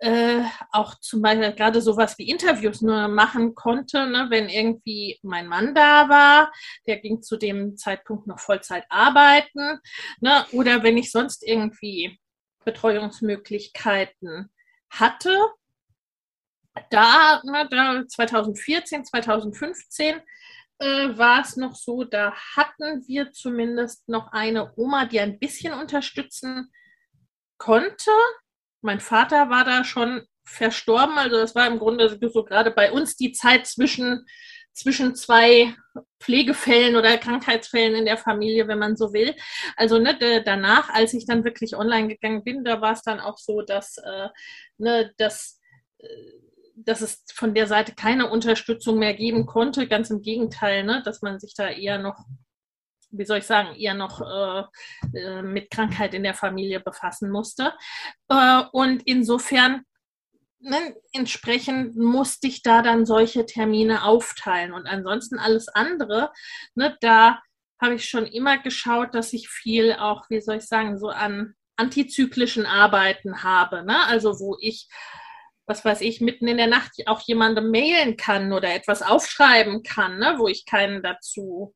äh, 0.00 0.42
auch 0.70 0.96
zum 1.00 1.22
Beispiel 1.22 1.52
gerade 1.52 1.80
sowas 1.80 2.18
wie 2.18 2.28
Interviews 2.28 2.82
nur 2.82 3.08
machen 3.08 3.54
konnte, 3.54 4.06
ne, 4.06 4.26
wenn 4.28 4.48
irgendwie 4.48 5.18
mein 5.22 5.48
Mann 5.48 5.74
da 5.74 6.08
war, 6.08 6.52
der 6.86 6.98
ging 6.98 7.22
zu 7.22 7.36
dem 7.36 7.76
Zeitpunkt 7.76 8.26
noch 8.26 8.38
Vollzeit 8.38 8.84
arbeiten, 8.90 9.80
ne, 10.20 10.44
oder 10.52 10.82
wenn 10.82 10.98
ich 10.98 11.10
sonst 11.10 11.42
irgendwie 11.46 12.18
Betreuungsmöglichkeiten 12.64 14.50
hatte. 14.90 15.38
Da, 16.90 17.40
ne, 17.44 17.68
da 17.70 18.04
2014, 18.06 19.04
2015 19.04 20.20
äh, 20.78 21.16
war 21.16 21.42
es 21.42 21.56
noch 21.56 21.74
so, 21.74 22.04
da 22.04 22.34
hatten 22.56 23.06
wir 23.06 23.32
zumindest 23.32 24.08
noch 24.08 24.32
eine 24.32 24.72
Oma, 24.76 25.06
die 25.06 25.20
ein 25.20 25.38
bisschen 25.38 25.72
unterstützen 25.74 26.70
konnte. 27.58 28.10
Mein 28.80 29.00
Vater 29.00 29.50
war 29.50 29.64
da 29.64 29.84
schon 29.84 30.26
verstorben, 30.44 31.16
also 31.16 31.36
das 31.36 31.54
war 31.54 31.66
im 31.66 31.78
Grunde 31.78 32.18
so 32.30 32.44
gerade 32.44 32.70
bei 32.70 32.92
uns 32.92 33.16
die 33.16 33.32
Zeit 33.32 33.66
zwischen, 33.66 34.26
zwischen 34.74 35.14
zwei 35.14 35.74
Pflegefällen 36.20 36.96
oder 36.96 37.16
Krankheitsfällen 37.16 37.94
in 37.94 38.04
der 38.04 38.18
Familie, 38.18 38.68
wenn 38.68 38.78
man 38.78 38.96
so 38.96 39.12
will. 39.12 39.34
Also 39.76 39.98
ne, 39.98 40.42
danach, 40.44 40.90
als 40.90 41.14
ich 41.14 41.24
dann 41.26 41.44
wirklich 41.44 41.76
online 41.76 42.08
gegangen 42.08 42.44
bin, 42.44 42.64
da 42.64 42.80
war 42.80 42.92
es 42.92 43.02
dann 43.02 43.20
auch 43.20 43.38
so, 43.38 43.62
dass, 43.62 43.96
äh, 43.98 44.28
ne, 44.76 45.14
dass 45.16 45.60
äh, 45.98 46.06
dass 46.76 47.00
es 47.00 47.24
von 47.32 47.54
der 47.54 47.66
Seite 47.66 47.94
keine 47.94 48.30
Unterstützung 48.30 48.98
mehr 48.98 49.14
geben 49.14 49.46
konnte. 49.46 49.86
Ganz 49.86 50.10
im 50.10 50.22
Gegenteil, 50.22 50.84
ne, 50.84 51.02
dass 51.04 51.22
man 51.22 51.38
sich 51.38 51.54
da 51.54 51.68
eher 51.68 51.98
noch, 51.98 52.18
wie 53.10 53.24
soll 53.24 53.38
ich 53.38 53.46
sagen, 53.46 53.74
eher 53.76 53.94
noch 53.94 54.20
äh, 54.20 55.18
äh, 55.18 55.42
mit 55.42 55.70
Krankheit 55.70 56.14
in 56.14 56.24
der 56.24 56.34
Familie 56.34 56.80
befassen 56.80 57.30
musste. 57.30 57.72
Äh, 58.28 58.62
und 58.72 59.02
insofern 59.06 59.82
ne, 60.58 60.96
entsprechend 61.12 61.96
musste 61.96 62.48
ich 62.48 62.62
da 62.62 62.82
dann 62.82 63.06
solche 63.06 63.46
Termine 63.46 64.04
aufteilen. 64.04 64.72
Und 64.72 64.86
ansonsten 64.86 65.38
alles 65.38 65.68
andere, 65.68 66.32
ne, 66.74 66.96
da 67.00 67.40
habe 67.80 67.94
ich 67.94 68.08
schon 68.08 68.26
immer 68.26 68.58
geschaut, 68.58 69.14
dass 69.14 69.32
ich 69.32 69.48
viel 69.48 69.92
auch, 69.94 70.24
wie 70.30 70.40
soll 70.40 70.56
ich 70.56 70.66
sagen, 70.66 70.98
so 70.98 71.08
an 71.08 71.54
antizyklischen 71.76 72.66
Arbeiten 72.66 73.42
habe. 73.42 73.84
Ne? 73.84 74.06
Also 74.06 74.38
wo 74.38 74.56
ich 74.60 74.88
was 75.66 75.84
weiß 75.84 76.00
ich, 76.02 76.20
mitten 76.20 76.46
in 76.46 76.56
der 76.56 76.66
Nacht 76.66 76.92
auch 77.06 77.20
jemandem 77.20 77.70
mailen 77.70 78.16
kann 78.16 78.52
oder 78.52 78.74
etwas 78.74 79.02
aufschreiben 79.02 79.82
kann, 79.82 80.18
ne, 80.18 80.34
wo 80.38 80.48
ich 80.48 80.66
keinen 80.66 81.02
dazu 81.02 81.74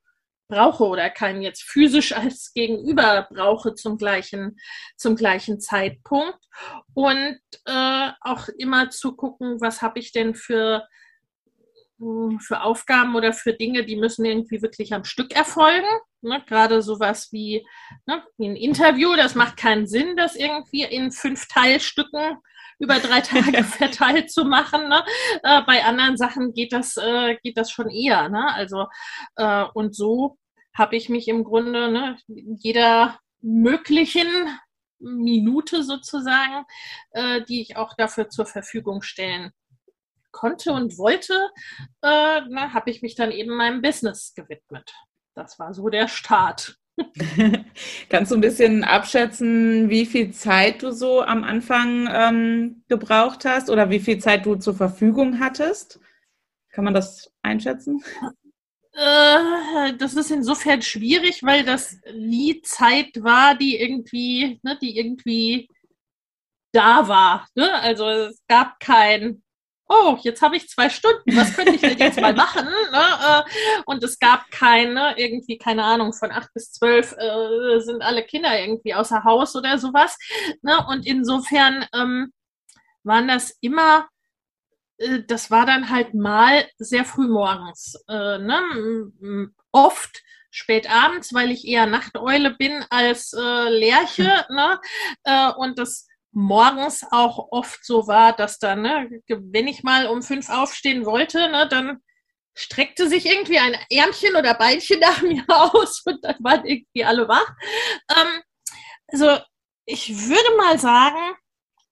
brauche 0.48 0.84
oder 0.84 1.10
keinen 1.10 1.42
jetzt 1.42 1.62
physisch 1.62 2.12
als 2.16 2.52
Gegenüber 2.54 3.28
brauche 3.30 3.74
zum 3.74 3.98
gleichen, 3.98 4.58
zum 4.96 5.16
gleichen 5.16 5.60
Zeitpunkt. 5.60 6.38
Und 6.94 7.38
äh, 7.66 8.10
auch 8.20 8.48
immer 8.58 8.90
zu 8.90 9.14
gucken, 9.14 9.60
was 9.60 9.82
habe 9.82 9.98
ich 10.00 10.12
denn 10.12 10.34
für, 10.34 10.86
für 11.98 12.62
Aufgaben 12.62 13.16
oder 13.16 13.32
für 13.32 13.52
Dinge, 13.52 13.84
die 13.84 13.96
müssen 13.96 14.24
irgendwie 14.24 14.62
wirklich 14.62 14.94
am 14.94 15.04
Stück 15.04 15.34
erfolgen. 15.34 15.86
Ne, 16.20 16.42
gerade 16.46 16.82
sowas 16.82 17.28
wie, 17.32 17.64
ne, 18.06 18.22
wie 18.38 18.48
ein 18.48 18.56
Interview, 18.56 19.14
das 19.16 19.34
macht 19.34 19.56
keinen 19.56 19.86
Sinn, 19.86 20.16
das 20.16 20.34
irgendwie 20.34 20.82
in 20.82 21.12
fünf 21.12 21.46
Teilstücken 21.46 22.38
über 22.80 22.98
drei 22.98 23.20
Tage 23.20 23.62
verteilt 23.64 24.30
zu 24.30 24.44
machen. 24.44 24.88
Ne? 24.88 25.04
Äh, 25.42 25.62
bei 25.62 25.84
anderen 25.84 26.16
Sachen 26.16 26.54
geht 26.54 26.72
das, 26.72 26.96
äh, 26.96 27.36
geht 27.42 27.56
das 27.56 27.70
schon 27.70 27.90
eher. 27.90 28.28
Ne? 28.28 28.52
Also, 28.52 28.86
äh, 29.36 29.64
und 29.74 29.94
so 29.94 30.38
habe 30.74 30.96
ich 30.96 31.08
mich 31.08 31.28
im 31.28 31.44
Grunde 31.44 31.90
ne, 31.90 32.16
jeder 32.26 33.18
möglichen 33.40 34.28
Minute 35.00 35.84
sozusagen, 35.84 36.64
äh, 37.10 37.42
die 37.42 37.60
ich 37.60 37.76
auch 37.76 37.94
dafür 37.94 38.28
zur 38.28 38.46
Verfügung 38.46 39.02
stellen 39.02 39.52
konnte 40.30 40.72
und 40.72 40.98
wollte, 40.98 41.34
äh, 42.02 42.40
habe 42.72 42.90
ich 42.90 43.02
mich 43.02 43.14
dann 43.14 43.30
eben 43.30 43.56
meinem 43.56 43.82
Business 43.82 44.34
gewidmet. 44.34 44.92
Das 45.34 45.58
war 45.58 45.72
so 45.74 45.88
der 45.88 46.08
Start. 46.08 46.78
Kannst 48.08 48.32
du 48.32 48.36
ein 48.36 48.40
bisschen 48.40 48.82
abschätzen, 48.82 49.88
wie 49.88 50.06
viel 50.06 50.32
Zeit 50.32 50.82
du 50.82 50.90
so 50.90 51.22
am 51.22 51.44
Anfang 51.44 52.08
ähm, 52.10 52.82
gebraucht 52.88 53.44
hast 53.44 53.70
oder 53.70 53.90
wie 53.90 54.00
viel 54.00 54.18
Zeit 54.18 54.46
du 54.46 54.56
zur 54.56 54.74
Verfügung 54.74 55.38
hattest? 55.38 56.00
Kann 56.70 56.84
man 56.84 56.94
das 56.94 57.32
einschätzen? 57.42 58.02
Äh, 58.92 59.94
das 59.96 60.14
ist 60.14 60.30
insofern 60.32 60.82
schwierig, 60.82 61.42
weil 61.44 61.64
das 61.64 62.00
nie 62.14 62.60
Zeit 62.62 63.22
war, 63.22 63.54
die 63.54 63.80
irgendwie, 63.80 64.58
ne, 64.62 64.76
die 64.80 64.98
irgendwie 64.98 65.68
da 66.72 67.06
war. 67.08 67.46
Ne? 67.54 67.72
Also 67.74 68.08
es 68.08 68.42
gab 68.48 68.80
kein, 68.80 69.42
oh, 69.88 70.18
jetzt 70.22 70.42
habe 70.42 70.56
ich 70.56 70.68
zwei 70.68 70.90
Stunden, 70.90 71.36
was 71.36 71.54
könnte 71.54 71.74
ich 71.74 71.80
denn 71.80 71.98
jetzt 71.98 72.20
mal 72.20 72.34
machen? 72.34 72.66
Ne? 72.66 73.44
Äh, 73.46 73.82
und 73.86 74.02
es 74.04 74.18
gab 74.18 74.50
keine, 74.50 75.18
irgendwie, 75.18 75.58
keine 75.58 75.84
Ahnung, 75.84 76.12
von 76.12 76.30
acht 76.30 76.52
bis 76.54 76.72
zwölf 76.72 77.12
äh, 77.12 77.80
sind 77.80 78.02
alle 78.02 78.24
Kinder 78.24 78.58
irgendwie 78.58 78.94
außer 78.94 79.24
Haus 79.24 79.56
oder 79.56 79.78
sowas. 79.78 80.16
Ne? 80.62 80.78
Und 80.88 81.06
insofern 81.06 81.86
ähm, 81.94 82.32
waren 83.02 83.28
das 83.28 83.56
immer 83.60 84.08
äh, 84.98 85.22
das 85.26 85.50
war 85.50 85.66
dann 85.66 85.90
halt 85.90 86.14
mal 86.14 86.66
sehr 86.78 87.04
früh 87.04 87.28
morgens. 87.28 87.94
Äh, 88.08 88.38
ne? 88.38 89.50
Oft 89.72 90.22
spät 90.50 90.90
abends, 90.90 91.32
weil 91.34 91.50
ich 91.50 91.66
eher 91.66 91.86
Nachteule 91.86 92.50
bin 92.52 92.84
als 92.90 93.32
äh, 93.32 93.68
Lerche. 93.68 94.44
Ne? 94.50 94.80
Äh, 95.24 95.52
und 95.52 95.78
das 95.78 96.06
morgens 96.32 97.04
auch 97.10 97.48
oft 97.50 97.84
so 97.84 98.06
war, 98.06 98.34
dass 98.34 98.58
dann, 98.58 98.82
ne, 98.82 99.22
wenn 99.28 99.66
ich 99.66 99.82
mal 99.82 100.06
um 100.06 100.22
fünf 100.22 100.50
aufstehen 100.50 101.06
wollte, 101.06 101.50
ne, 101.50 101.68
dann 101.68 102.00
streckte 102.54 103.08
sich 103.08 103.26
irgendwie 103.26 103.58
ein 103.58 103.76
Ärmchen 103.90 104.36
oder 104.36 104.54
Beinchen 104.54 105.00
nach 105.00 105.22
mir 105.22 105.44
aus 105.48 106.02
und 106.04 106.24
dann 106.24 106.36
waren 106.40 106.66
irgendwie 106.66 107.04
alle 107.04 107.28
wach. 107.28 107.48
Ähm, 108.16 108.42
also 109.08 109.38
ich 109.86 110.28
würde 110.28 110.56
mal 110.56 110.78
sagen, 110.78 111.34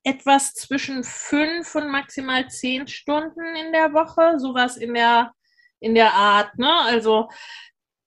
etwas 0.05 0.55
zwischen 0.55 1.03
fünf 1.03 1.75
und 1.75 1.89
maximal 1.89 2.49
zehn 2.49 2.87
Stunden 2.87 3.57
in 3.57 3.73
der 3.73 3.93
Woche, 3.93 4.39
sowas 4.39 4.77
in 4.77 4.95
der, 4.95 5.33
in 5.81 5.95
der 5.95 6.15
Art. 6.15 6.57
Ne? 6.59 6.73
Also 6.73 7.29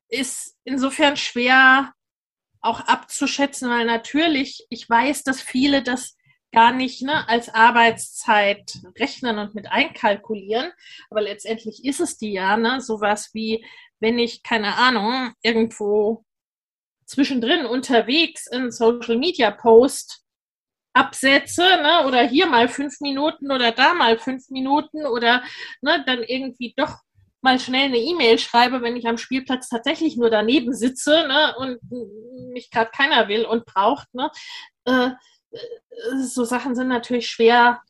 ist 0.09 0.55
insofern 0.63 1.17
schwer 1.17 1.93
auch 2.62 2.81
abzuschätzen, 2.81 3.69
weil 3.69 3.86
natürlich, 3.86 4.65
ich 4.69 4.89
weiß, 4.89 5.24
dass 5.24 5.41
viele 5.41 5.81
das 5.81 6.17
gar 6.51 6.74
nicht 6.74 7.01
ne, 7.01 7.27
als 7.27 7.50
Arbeitszeit 7.50 8.79
rechnen 8.98 9.38
und 9.38 9.56
mit 9.56 9.72
einkalkulieren, 9.72 10.72
aber 11.10 11.22
letztendlich 11.22 11.86
ist 11.86 12.00
es 12.00 12.18
die 12.18 12.32
ja, 12.32 12.58
ne, 12.58 12.82
sowas 12.82 13.29
wie, 13.34 13.65
wenn 14.00 14.18
ich, 14.18 14.44
keine 14.44 14.75
Ahnung, 14.75 15.34
irgendwo 15.41 16.25
zwischendrin 17.06 17.65
unterwegs 17.65 18.48
in 18.48 18.72
Social 18.72 19.18
Media 19.18 19.51
Post 19.51 20.24
absetze, 20.94 21.62
ne, 21.62 22.08
oder 22.08 22.22
hier 22.22 22.48
mal 22.48 22.68
fünf 22.68 23.00
Minuten 23.00 23.51
oder 23.51 23.72
da 23.72 23.94
mal 23.94 24.18
fünf 24.18 24.50
Minuten 24.50 25.06
oder 25.06 25.44
ne, 25.82 26.03
dann 26.06 26.24
irgendwie 26.24 26.74
doch 26.75 26.98
mal 27.41 27.60
schnell 27.60 27.86
eine 27.86 27.98
E-Mail 27.98 28.38
schreibe, 28.38 28.82
wenn 28.82 28.98
ich 28.98 29.08
am 29.08 29.18
Spielplatz 29.18 29.70
tatsächlich 29.70 30.18
nur 30.18 30.29
daneben 30.29 30.74
sitze 30.74 31.25
ne, 31.27 31.56
und 31.58 31.79
mich 32.51 32.70
gerade 32.70 32.91
keiner 32.91 33.27
will 33.27 33.46
und 33.46 33.65
braucht. 33.65 34.13
Ne, 34.13 34.29
äh, 34.86 35.12
so 36.22 36.44
Sachen 36.44 36.75
sind 36.75 36.88
natürlich 36.88 37.27
schwer, 37.27 37.82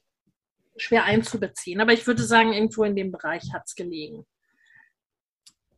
schwer 0.77 1.03
einzubeziehen. 1.03 1.81
Aber 1.81 1.93
ich 1.93 2.05
würde 2.07 2.23
sagen, 2.23 2.53
irgendwo 2.53 2.83
in 2.83 2.95
dem 2.95 3.11
Bereich 3.11 3.53
hat 3.53 3.63
es 3.65 3.75
gelegen. 3.75 4.25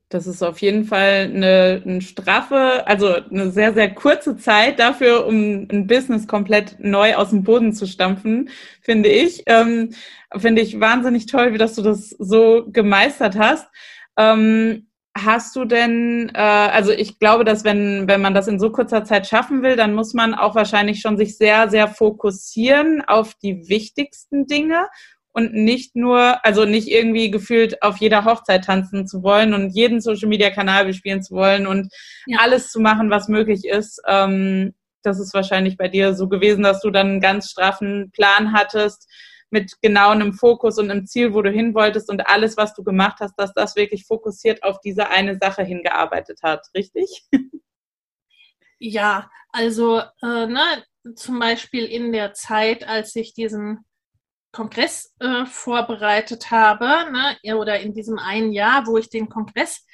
Das 0.09 0.27
ist 0.27 0.43
auf 0.43 0.59
jeden 0.59 0.83
Fall 0.83 1.31
eine, 1.33 1.81
eine 1.85 2.01
straffe, 2.01 2.85
also 2.85 3.13
eine 3.13 3.49
sehr, 3.49 3.73
sehr 3.73 3.93
kurze 3.93 4.35
Zeit 4.35 4.77
dafür, 4.77 5.25
um 5.25 5.67
ein 5.71 5.87
Business 5.87 6.27
komplett 6.27 6.75
neu 6.79 7.15
aus 7.15 7.29
dem 7.29 7.43
Boden 7.43 7.71
zu 7.71 7.87
stampfen, 7.87 8.49
finde 8.81 9.07
ich. 9.07 9.43
Ähm, 9.45 9.93
finde 10.35 10.61
ich 10.61 10.81
wahnsinnig 10.81 11.27
toll, 11.27 11.53
wie 11.53 11.57
dass 11.57 11.75
du 11.75 11.81
das 11.81 12.09
so 12.09 12.65
gemeistert 12.67 13.37
hast. 13.37 13.67
Ähm, 14.17 14.90
Hast 15.17 15.57
du 15.57 15.65
denn, 15.65 16.31
äh, 16.33 16.39
also 16.39 16.91
ich 16.91 17.19
glaube, 17.19 17.43
dass 17.43 17.65
wenn, 17.65 18.07
wenn 18.07 18.21
man 18.21 18.33
das 18.33 18.47
in 18.47 18.59
so 18.59 18.71
kurzer 18.71 19.03
Zeit 19.03 19.27
schaffen 19.27 19.61
will, 19.61 19.75
dann 19.75 19.93
muss 19.93 20.13
man 20.13 20.33
auch 20.33 20.55
wahrscheinlich 20.55 21.01
schon 21.01 21.17
sich 21.17 21.37
sehr, 21.37 21.69
sehr 21.69 21.89
fokussieren 21.89 23.03
auf 23.05 23.33
die 23.35 23.67
wichtigsten 23.67 24.47
Dinge 24.47 24.87
und 25.33 25.53
nicht 25.53 25.95
nur, 25.97 26.43
also 26.45 26.63
nicht 26.63 26.87
irgendwie 26.87 27.29
gefühlt 27.29 27.81
auf 27.83 27.97
jeder 27.97 28.23
Hochzeit 28.23 28.63
tanzen 28.65 29.05
zu 29.05 29.21
wollen 29.21 29.53
und 29.53 29.71
jeden 29.71 29.99
Social 29.99 30.29
Media 30.29 30.49
Kanal 30.49 30.85
bespielen 30.85 31.21
zu 31.21 31.35
wollen 31.35 31.67
und 31.67 31.93
ja. 32.25 32.39
alles 32.39 32.69
zu 32.69 32.79
machen, 32.79 33.09
was 33.09 33.27
möglich 33.27 33.65
ist. 33.65 34.01
Ähm, 34.07 34.73
das 35.03 35.19
ist 35.19 35.33
wahrscheinlich 35.33 35.75
bei 35.75 35.89
dir 35.89 36.13
so 36.13 36.29
gewesen, 36.29 36.63
dass 36.63 36.81
du 36.81 36.89
dann 36.89 37.07
einen 37.07 37.21
ganz 37.21 37.49
straffen 37.49 38.11
Plan 38.11 38.53
hattest 38.53 39.09
mit 39.51 39.81
genau 39.81 40.09
einem 40.09 40.33
Fokus 40.33 40.77
und 40.77 40.89
einem 40.89 41.05
Ziel, 41.05 41.33
wo 41.33 41.41
du 41.41 41.51
hin 41.51 41.73
wolltest 41.75 42.09
und 42.09 42.27
alles, 42.27 42.57
was 42.57 42.73
du 42.73 42.83
gemacht 42.83 43.17
hast, 43.19 43.35
dass 43.35 43.53
das 43.53 43.75
wirklich 43.75 44.05
fokussiert 44.05 44.63
auf 44.63 44.79
diese 44.79 45.09
eine 45.09 45.37
Sache 45.37 45.63
hingearbeitet 45.63 46.39
hat, 46.43 46.67
richtig? 46.75 47.25
Ja, 48.83 49.29
also 49.49 49.99
äh, 50.23 50.47
ne, 50.47 50.83
zum 51.15 51.37
Beispiel 51.37 51.85
in 51.85 52.11
der 52.11 52.33
Zeit, 52.33 52.83
als 52.87 53.15
ich 53.15 53.35
diesen 53.35 53.85
Kongress 54.51 55.13
äh, 55.19 55.45
vorbereitet 55.45 56.49
habe, 56.49 56.87
ne, 57.11 57.55
oder 57.55 57.79
in 57.79 57.93
diesem 57.93 58.17
einen 58.17 58.51
Jahr, 58.51 58.87
wo 58.87 58.97
ich 58.97 59.07
den 59.09 59.29
Kongress 59.29 59.85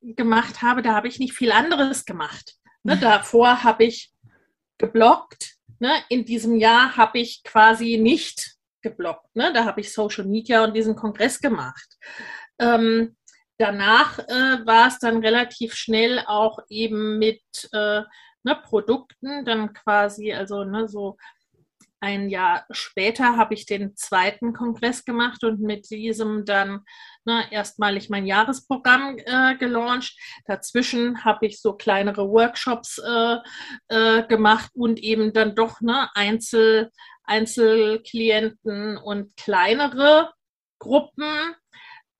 gemacht 0.00 0.62
habe, 0.62 0.82
da 0.82 0.94
habe 0.94 1.08
ich 1.08 1.18
nicht 1.18 1.32
viel 1.32 1.50
anderes 1.50 2.04
gemacht. 2.04 2.54
Ne, 2.84 2.96
davor 2.96 3.64
habe 3.64 3.82
ich 3.82 4.12
geblockt. 4.78 5.56
Ne, 5.80 5.92
in 6.08 6.24
diesem 6.24 6.56
Jahr 6.56 6.96
habe 6.96 7.18
ich 7.18 7.42
quasi 7.42 7.98
nicht 7.98 8.55
geblockt. 8.86 9.34
Ne? 9.34 9.52
Da 9.52 9.64
habe 9.64 9.80
ich 9.80 9.92
Social 9.92 10.24
Media 10.24 10.64
und 10.64 10.74
diesen 10.74 10.94
Kongress 10.94 11.40
gemacht. 11.40 11.96
Ähm, 12.58 13.16
danach 13.58 14.18
äh, 14.18 14.66
war 14.66 14.88
es 14.88 14.98
dann 14.98 15.18
relativ 15.18 15.74
schnell 15.74 16.22
auch 16.26 16.58
eben 16.68 17.18
mit 17.18 17.42
äh, 17.72 18.02
ne, 18.42 18.56
Produkten, 18.62 19.44
dann 19.44 19.72
quasi, 19.72 20.32
also 20.32 20.64
ne, 20.64 20.88
so 20.88 21.16
ein 22.00 22.28
Jahr 22.28 22.66
später 22.70 23.36
habe 23.36 23.54
ich 23.54 23.66
den 23.66 23.96
zweiten 23.96 24.52
Kongress 24.52 25.04
gemacht 25.04 25.42
und 25.44 25.60
mit 25.60 25.90
diesem 25.90 26.44
dann 26.44 26.84
ne, 27.24 27.44
erstmalig 27.50 28.10
mein 28.10 28.26
Jahresprogramm 28.26 29.18
äh, 29.18 29.56
gelauncht. 29.56 30.16
Dazwischen 30.44 31.24
habe 31.24 31.46
ich 31.46 31.60
so 31.60 31.72
kleinere 31.72 32.28
Workshops 32.28 32.98
äh, 32.98 33.38
äh, 33.88 34.26
gemacht 34.26 34.70
und 34.74 34.98
eben 35.00 35.32
dann 35.32 35.54
doch 35.54 35.80
ne, 35.80 36.08
Einzel, 36.14 36.92
Einzelklienten 37.26 38.96
und 38.96 39.36
kleinere 39.36 40.32
Gruppen. 40.78 41.54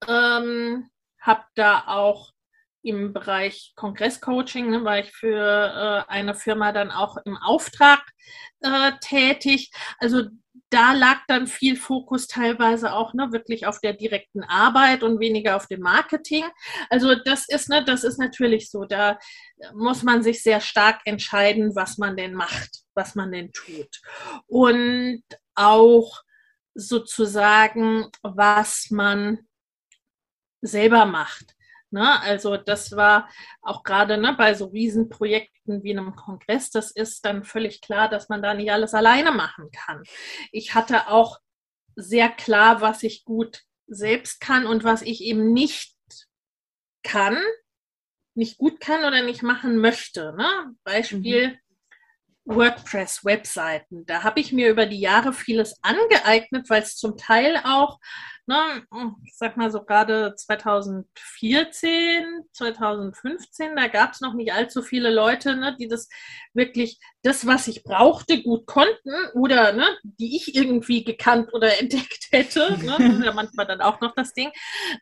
Ähm, 0.06 0.90
habe 1.20 1.44
da 1.54 1.84
auch 1.86 2.32
im 2.82 3.12
Bereich 3.12 3.72
Kongresscoaching, 3.74 4.70
ne, 4.70 4.84
war 4.84 5.00
ich 5.00 5.10
für 5.10 6.06
äh, 6.08 6.10
eine 6.10 6.34
Firma 6.34 6.70
dann 6.72 6.92
auch 6.92 7.16
im 7.24 7.36
Auftrag 7.36 8.02
äh, 8.60 8.92
tätig. 9.00 9.72
Also 9.98 10.24
da 10.76 10.92
lag 10.92 11.20
dann 11.26 11.46
viel 11.46 11.74
Fokus 11.74 12.26
teilweise 12.26 12.92
auch 12.92 13.14
ne, 13.14 13.32
wirklich 13.32 13.66
auf 13.66 13.80
der 13.80 13.94
direkten 13.94 14.44
Arbeit 14.44 15.02
und 15.02 15.20
weniger 15.20 15.56
auf 15.56 15.66
dem 15.68 15.80
Marketing. 15.80 16.44
Also 16.90 17.14
das 17.14 17.48
ist, 17.48 17.70
ne, 17.70 17.82
das 17.82 18.04
ist 18.04 18.18
natürlich 18.18 18.70
so. 18.70 18.84
Da 18.84 19.18
muss 19.72 20.02
man 20.02 20.22
sich 20.22 20.42
sehr 20.42 20.60
stark 20.60 21.00
entscheiden, 21.06 21.74
was 21.74 21.96
man 21.96 22.14
denn 22.14 22.34
macht, 22.34 22.82
was 22.94 23.14
man 23.14 23.32
denn 23.32 23.52
tut. 23.52 24.02
Und 24.48 25.22
auch 25.54 26.20
sozusagen, 26.74 28.10
was 28.22 28.88
man 28.90 29.48
selber 30.60 31.06
macht. 31.06 31.55
Ne? 31.90 32.20
Also 32.20 32.56
das 32.56 32.96
war 32.96 33.28
auch 33.62 33.82
gerade 33.82 34.18
ne, 34.18 34.34
bei 34.36 34.54
so 34.54 34.66
Riesenprojekten 34.66 35.82
wie 35.82 35.96
einem 35.96 36.14
Kongress, 36.14 36.70
das 36.70 36.90
ist 36.90 37.24
dann 37.24 37.44
völlig 37.44 37.80
klar, 37.80 38.08
dass 38.08 38.28
man 38.28 38.42
da 38.42 38.54
nicht 38.54 38.70
alles 38.70 38.94
alleine 38.94 39.32
machen 39.32 39.70
kann. 39.70 40.02
Ich 40.52 40.74
hatte 40.74 41.08
auch 41.08 41.38
sehr 41.94 42.28
klar, 42.28 42.80
was 42.80 43.02
ich 43.02 43.24
gut 43.24 43.62
selbst 43.86 44.40
kann 44.40 44.66
und 44.66 44.84
was 44.84 45.02
ich 45.02 45.22
eben 45.22 45.52
nicht 45.52 45.96
kann, 47.02 47.38
nicht 48.34 48.58
gut 48.58 48.80
kann 48.80 49.04
oder 49.04 49.22
nicht 49.22 49.42
machen 49.42 49.78
möchte. 49.78 50.34
Ne? 50.36 50.74
Beispiel 50.84 51.48
mhm. 51.48 51.58
WordPress-Webseiten. 52.46 54.06
Da 54.06 54.22
habe 54.22 54.40
ich 54.40 54.52
mir 54.52 54.70
über 54.70 54.86
die 54.86 55.00
Jahre 55.00 55.32
vieles 55.32 55.78
angeeignet, 55.82 56.70
weil 56.70 56.82
es 56.82 56.96
zum 56.96 57.16
Teil 57.16 57.60
auch, 57.64 57.98
ne, 58.46 58.84
ich 59.24 59.36
sag 59.36 59.56
mal 59.56 59.70
so 59.70 59.84
gerade 59.84 60.34
2014, 60.36 62.24
2015, 62.52 63.76
da 63.76 63.88
gab 63.88 64.12
es 64.12 64.20
noch 64.20 64.34
nicht 64.34 64.52
allzu 64.52 64.82
viele 64.82 65.10
Leute, 65.12 65.56
ne, 65.56 65.76
die 65.78 65.88
das 65.88 66.08
wirklich, 66.54 66.98
das, 67.22 67.46
was 67.46 67.66
ich 67.68 67.82
brauchte, 67.82 68.42
gut 68.42 68.66
konnten 68.66 69.12
oder 69.34 69.72
ne, 69.72 69.86
die 70.02 70.36
ich 70.36 70.54
irgendwie 70.54 71.04
gekannt 71.04 71.52
oder 71.52 71.78
entdeckt 71.80 72.28
hätte. 72.30 72.78
Ne, 72.78 72.94
das 72.98 73.18
ist 73.18 73.24
ja 73.24 73.32
manchmal 73.32 73.66
dann 73.66 73.80
auch 73.80 74.00
noch 74.00 74.14
das 74.14 74.32
Ding. 74.32 74.50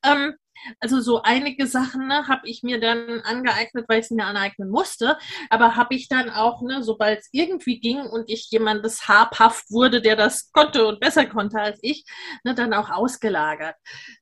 Ähm, 0.04 0.34
also 0.80 1.00
so 1.00 1.22
einige 1.22 1.66
Sachen 1.66 2.06
ne, 2.06 2.28
habe 2.28 2.48
ich 2.48 2.62
mir 2.62 2.80
dann 2.80 3.20
angeeignet, 3.20 3.86
weil 3.88 4.00
ich 4.00 4.06
es 4.06 4.10
mir 4.10 4.24
aneignen 4.24 4.70
musste. 4.70 5.18
Aber 5.50 5.76
habe 5.76 5.94
ich 5.94 6.08
dann 6.08 6.30
auch, 6.30 6.62
ne, 6.62 6.82
sobald 6.82 7.20
es 7.20 7.28
irgendwie 7.32 7.80
ging 7.80 8.00
und 8.00 8.30
ich 8.30 8.48
jemandes 8.50 9.08
habhaft 9.08 9.70
wurde, 9.70 10.00
der 10.00 10.16
das 10.16 10.52
konnte 10.52 10.86
und 10.86 11.00
besser 11.00 11.26
konnte 11.26 11.60
als 11.60 11.78
ich, 11.82 12.04
ne, 12.44 12.54
dann 12.54 12.74
auch 12.74 12.90
ausgelagert. 12.90 13.76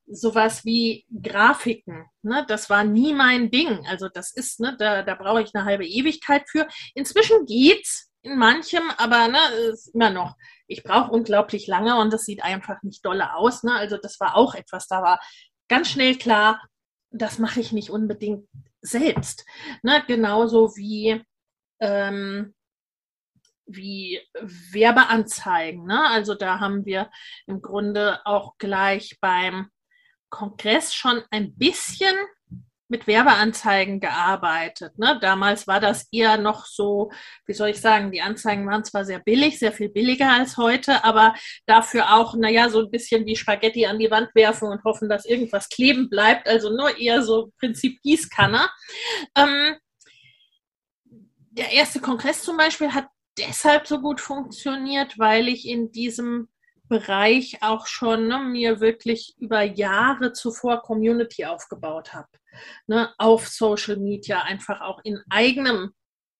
Sowas 0.05 0.65
wie 0.65 1.05
Grafiken, 1.21 2.05
ne, 2.21 2.45
das 2.47 2.69
war 2.69 2.83
nie 2.83 3.13
mein 3.13 3.51
Ding. 3.51 3.85
Also 3.87 4.09
das 4.09 4.31
ist, 4.33 4.59
ne, 4.59 4.75
da, 4.77 5.03
da 5.03 5.15
brauche 5.15 5.41
ich 5.41 5.53
eine 5.53 5.65
halbe 5.65 5.85
Ewigkeit 5.85 6.43
für. 6.49 6.67
Inzwischen 6.95 7.45
geht's 7.45 8.09
in 8.23 8.37
manchem, 8.37 8.83
aber 8.97 9.27
ne, 9.27 9.39
ist 9.71 9.93
immer 9.93 10.09
noch. 10.09 10.35
Ich 10.67 10.83
brauche 10.83 11.11
unglaublich 11.11 11.67
lange 11.67 11.99
und 11.99 12.11
das 12.11 12.23
sieht 12.23 12.43
einfach 12.43 12.81
nicht 12.81 13.05
dolle 13.05 13.35
aus. 13.35 13.63
Ne? 13.63 13.73
Also 13.73 13.97
das 13.97 14.19
war 14.19 14.35
auch 14.35 14.55
etwas, 14.55 14.87
da 14.87 15.01
war 15.01 15.19
ganz 15.73 15.89
schnell 15.89 16.15
klar, 16.19 16.61
das 17.09 17.39
mache 17.39 17.59
ich 17.59 17.71
nicht 17.71 17.89
unbedingt 17.89 18.47
selbst. 18.81 19.43
Ne? 19.81 20.03
Genauso 20.05 20.75
wie, 20.75 21.19
ähm, 21.79 22.53
wie 23.65 24.21
Werbeanzeigen. 24.39 25.83
Ne? 25.87 26.07
Also 26.11 26.35
da 26.35 26.59
haben 26.59 26.85
wir 26.85 27.09
im 27.47 27.63
Grunde 27.63 28.23
auch 28.23 28.59
gleich 28.59 29.17
beim 29.19 29.71
Kongress 30.29 30.93
schon 30.93 31.23
ein 31.31 31.55
bisschen 31.55 32.13
mit 32.87 33.07
Werbeanzeigen 33.07 33.99
gearbeitet. 33.99 34.97
Ne? 34.99 35.17
Damals 35.21 35.67
war 35.67 35.79
das 35.79 36.07
eher 36.11 36.37
noch 36.37 36.65
so, 36.65 37.11
wie 37.45 37.53
soll 37.53 37.69
ich 37.69 37.81
sagen, 37.81 38.11
die 38.11 38.21
Anzeigen 38.21 38.67
waren 38.67 38.83
zwar 38.83 39.05
sehr 39.05 39.19
billig, 39.19 39.57
sehr 39.59 39.71
viel 39.71 39.89
billiger 39.89 40.31
als 40.31 40.57
heute, 40.57 41.03
aber 41.03 41.33
dafür 41.65 42.13
auch, 42.13 42.35
naja, 42.35 42.69
so 42.69 42.79
ein 42.79 42.91
bisschen 42.91 43.25
wie 43.25 43.35
Spaghetti 43.35 43.85
an 43.85 43.99
die 43.99 44.11
Wand 44.11 44.29
werfen 44.35 44.67
und 44.67 44.83
hoffen, 44.83 45.09
dass 45.09 45.25
irgendwas 45.25 45.69
kleben 45.69 46.09
bleibt. 46.09 46.47
Also 46.47 46.69
nur 46.69 46.97
eher 46.97 47.23
so 47.23 47.51
Prinzip 47.59 48.01
Gießkanne. 48.01 48.67
Ähm, 49.35 49.75
der 51.51 51.71
erste 51.71 51.99
Kongress 51.99 52.43
zum 52.43 52.57
Beispiel 52.57 52.93
hat 52.93 53.07
deshalb 53.37 53.87
so 53.87 53.99
gut 54.01 54.21
funktioniert, 54.21 55.17
weil 55.17 55.47
ich 55.47 55.67
in 55.67 55.91
diesem 55.91 56.49
Bereich 56.89 57.57
auch 57.61 57.87
schon 57.87 58.27
ne, 58.27 58.39
mir 58.39 58.79
wirklich 58.79 59.35
über 59.37 59.63
Jahre 59.63 60.33
zuvor 60.33 60.81
Community 60.81 61.45
aufgebaut 61.45 62.13
habe. 62.13 62.27
Ne, 62.87 63.13
auf 63.17 63.47
Social 63.47 63.97
Media, 63.97 64.43
einfach 64.43 64.81
auch 64.81 64.99
in 65.03 65.19
eigenem 65.29 65.93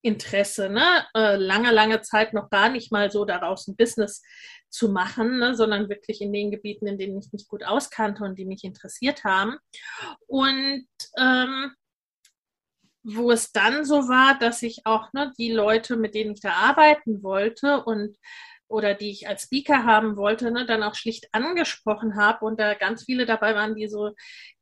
Interesse, 0.03 0.69
ne, 0.69 1.05
äh, 1.15 1.37
lange, 1.37 1.71
lange 1.71 2.01
Zeit 2.01 2.33
noch 2.33 2.49
gar 2.49 2.69
nicht 2.69 2.91
mal 2.91 3.09
so 3.09 3.23
daraus 3.23 3.67
ein 3.67 3.75
Business 3.77 4.21
zu 4.69 4.89
machen, 4.89 5.39
ne, 5.39 5.55
sondern 5.55 5.87
wirklich 5.87 6.19
in 6.19 6.33
den 6.33 6.51
Gebieten, 6.51 6.87
in 6.87 6.97
denen 6.97 7.19
ich 7.19 7.31
mich 7.31 7.47
gut 7.47 7.63
auskannte 7.63 8.23
und 8.23 8.37
die 8.37 8.45
mich 8.45 8.63
interessiert 8.63 9.23
haben. 9.23 9.57
Und 10.27 10.87
ähm, 11.17 11.71
wo 13.03 13.31
es 13.31 13.51
dann 13.51 13.85
so 13.85 14.07
war, 14.07 14.37
dass 14.39 14.61
ich 14.61 14.85
auch 14.85 15.11
ne, 15.13 15.31
die 15.37 15.51
Leute, 15.51 15.95
mit 15.95 16.15
denen 16.15 16.33
ich 16.33 16.41
da 16.41 16.53
arbeiten 16.53 17.21
wollte 17.23 17.83
und 17.83 18.17
oder 18.73 18.95
die 18.95 19.11
ich 19.11 19.27
als 19.27 19.43
Speaker 19.43 19.85
haben 19.85 20.17
wollte, 20.17 20.51
ne, 20.51 20.65
dann 20.65 20.81
auch 20.81 20.95
schlicht 20.95 21.27
angesprochen 21.31 22.15
habe 22.15 22.43
und 22.43 22.59
da 22.59 22.73
ganz 22.73 23.03
viele 23.05 23.27
dabei 23.27 23.53
waren, 23.53 23.75
die 23.75 23.87
so 23.87 24.11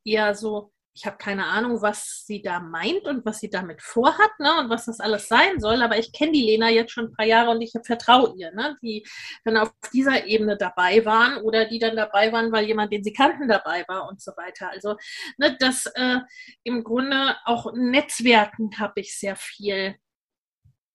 eher 0.04 0.34
so, 0.34 0.70
ich 0.94 1.06
habe 1.06 1.16
keine 1.16 1.46
Ahnung, 1.46 1.80
was 1.80 2.24
sie 2.26 2.42
da 2.42 2.60
meint 2.60 3.06
und 3.06 3.24
was 3.24 3.40
sie 3.40 3.48
damit 3.48 3.80
vorhat 3.80 4.30
ne, 4.38 4.60
und 4.60 4.68
was 4.68 4.84
das 4.84 5.00
alles 5.00 5.28
sein 5.28 5.58
soll, 5.60 5.80
aber 5.80 5.98
ich 5.98 6.12
kenne 6.12 6.32
die 6.32 6.42
Lena 6.42 6.68
jetzt 6.68 6.92
schon 6.92 7.06
ein 7.06 7.14
paar 7.14 7.24
Jahre 7.24 7.52
und 7.52 7.62
ich 7.62 7.72
vertraue 7.86 8.34
ihr, 8.36 8.52
ne, 8.52 8.76
die 8.82 9.02
dann 9.44 9.56
auf 9.56 9.72
dieser 9.94 10.26
Ebene 10.26 10.58
dabei 10.58 11.06
waren 11.06 11.42
oder 11.42 11.64
die 11.64 11.78
dann 11.78 11.96
dabei 11.96 12.30
waren, 12.32 12.52
weil 12.52 12.66
jemand, 12.66 12.92
den 12.92 13.02
sie 13.02 13.14
kannten, 13.14 13.48
dabei 13.48 13.86
war 13.88 14.08
und 14.10 14.20
so 14.20 14.32
weiter. 14.36 14.68
Also 14.68 14.96
ne, 15.38 15.56
das 15.58 15.86
äh, 15.94 16.18
im 16.64 16.84
Grunde 16.84 17.34
auch 17.46 17.72
Netzwerken 17.72 18.78
habe 18.78 19.00
ich 19.00 19.18
sehr 19.18 19.36
viel 19.36 19.96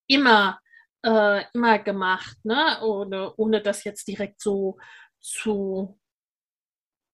immer 0.06 0.60
äh, 1.04 1.44
immer 1.54 1.80
gemacht, 1.80 2.38
ne? 2.44 2.80
ohne, 2.82 3.34
ohne 3.36 3.62
das 3.62 3.84
jetzt 3.84 4.08
direkt 4.08 4.42
so 4.42 4.78
zu 5.20 6.00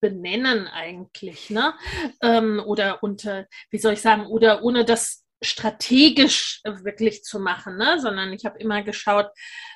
benennen 0.01 0.67
eigentlich, 0.67 1.49
ne? 1.49 1.73
Ähm, 2.21 2.61
oder 2.65 3.01
unter, 3.03 3.47
wie 3.69 3.77
soll 3.77 3.93
ich 3.93 4.01
sagen, 4.01 4.27
oder 4.27 4.61
ohne 4.61 4.83
das 4.83 5.23
strategisch 5.41 6.61
wirklich 6.63 7.23
zu 7.23 7.39
machen, 7.39 7.77
ne? 7.77 7.99
sondern 7.99 8.33
ich 8.33 8.45
habe 8.45 8.59
immer 8.59 8.83
geschaut, 8.83 9.29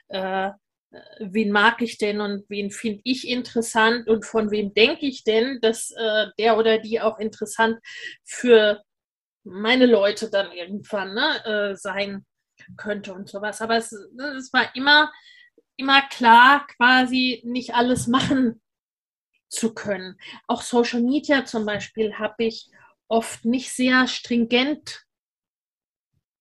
äh, 0.10 0.52
wen 1.20 1.52
mag 1.52 1.82
ich 1.82 1.98
denn 1.98 2.22
und 2.22 2.46
wen 2.50 2.72
finde 2.72 3.02
ich 3.04 3.28
interessant 3.28 4.08
und 4.08 4.26
von 4.26 4.52
wem 4.52 4.74
denke 4.74 5.06
ich 5.06 5.24
denn, 5.24 5.60
dass 5.62 5.92
äh, 5.92 6.28
der 6.40 6.58
oder 6.58 6.80
die 6.80 7.02
auch 7.02 7.20
interessant 7.20 7.78
für 8.24 8.82
meine 9.44 9.86
Leute 9.86 10.30
dann 10.30 10.52
irgendwann 10.52 11.14
ne, 11.14 11.46
äh, 11.46 11.76
sein 11.76 12.26
könnte 12.76 13.14
und 13.14 13.30
sowas. 13.30 13.62
Aber 13.62 13.78
es, 13.78 13.92
ne, 14.14 14.36
es 14.38 14.52
war 14.54 14.76
immer, 14.76 15.12
immer 15.78 16.02
klar, 16.10 16.68
quasi 16.68 17.42
nicht 17.46 17.74
alles 17.74 18.08
machen 18.08 18.62
zu 19.50 19.74
können. 19.74 20.18
Auch 20.48 20.62
Social 20.62 21.02
Media 21.02 21.46
zum 21.46 21.66
Beispiel 21.66 22.16
habe 22.20 22.46
ich 22.46 22.70
oft 23.08 23.46
nicht 23.46 23.72
sehr 23.72 24.08
stringent 24.08 25.06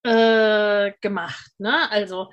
äh, 0.03 0.93
gemacht. 1.01 1.53
Ne? 1.59 1.91
Also 1.91 2.31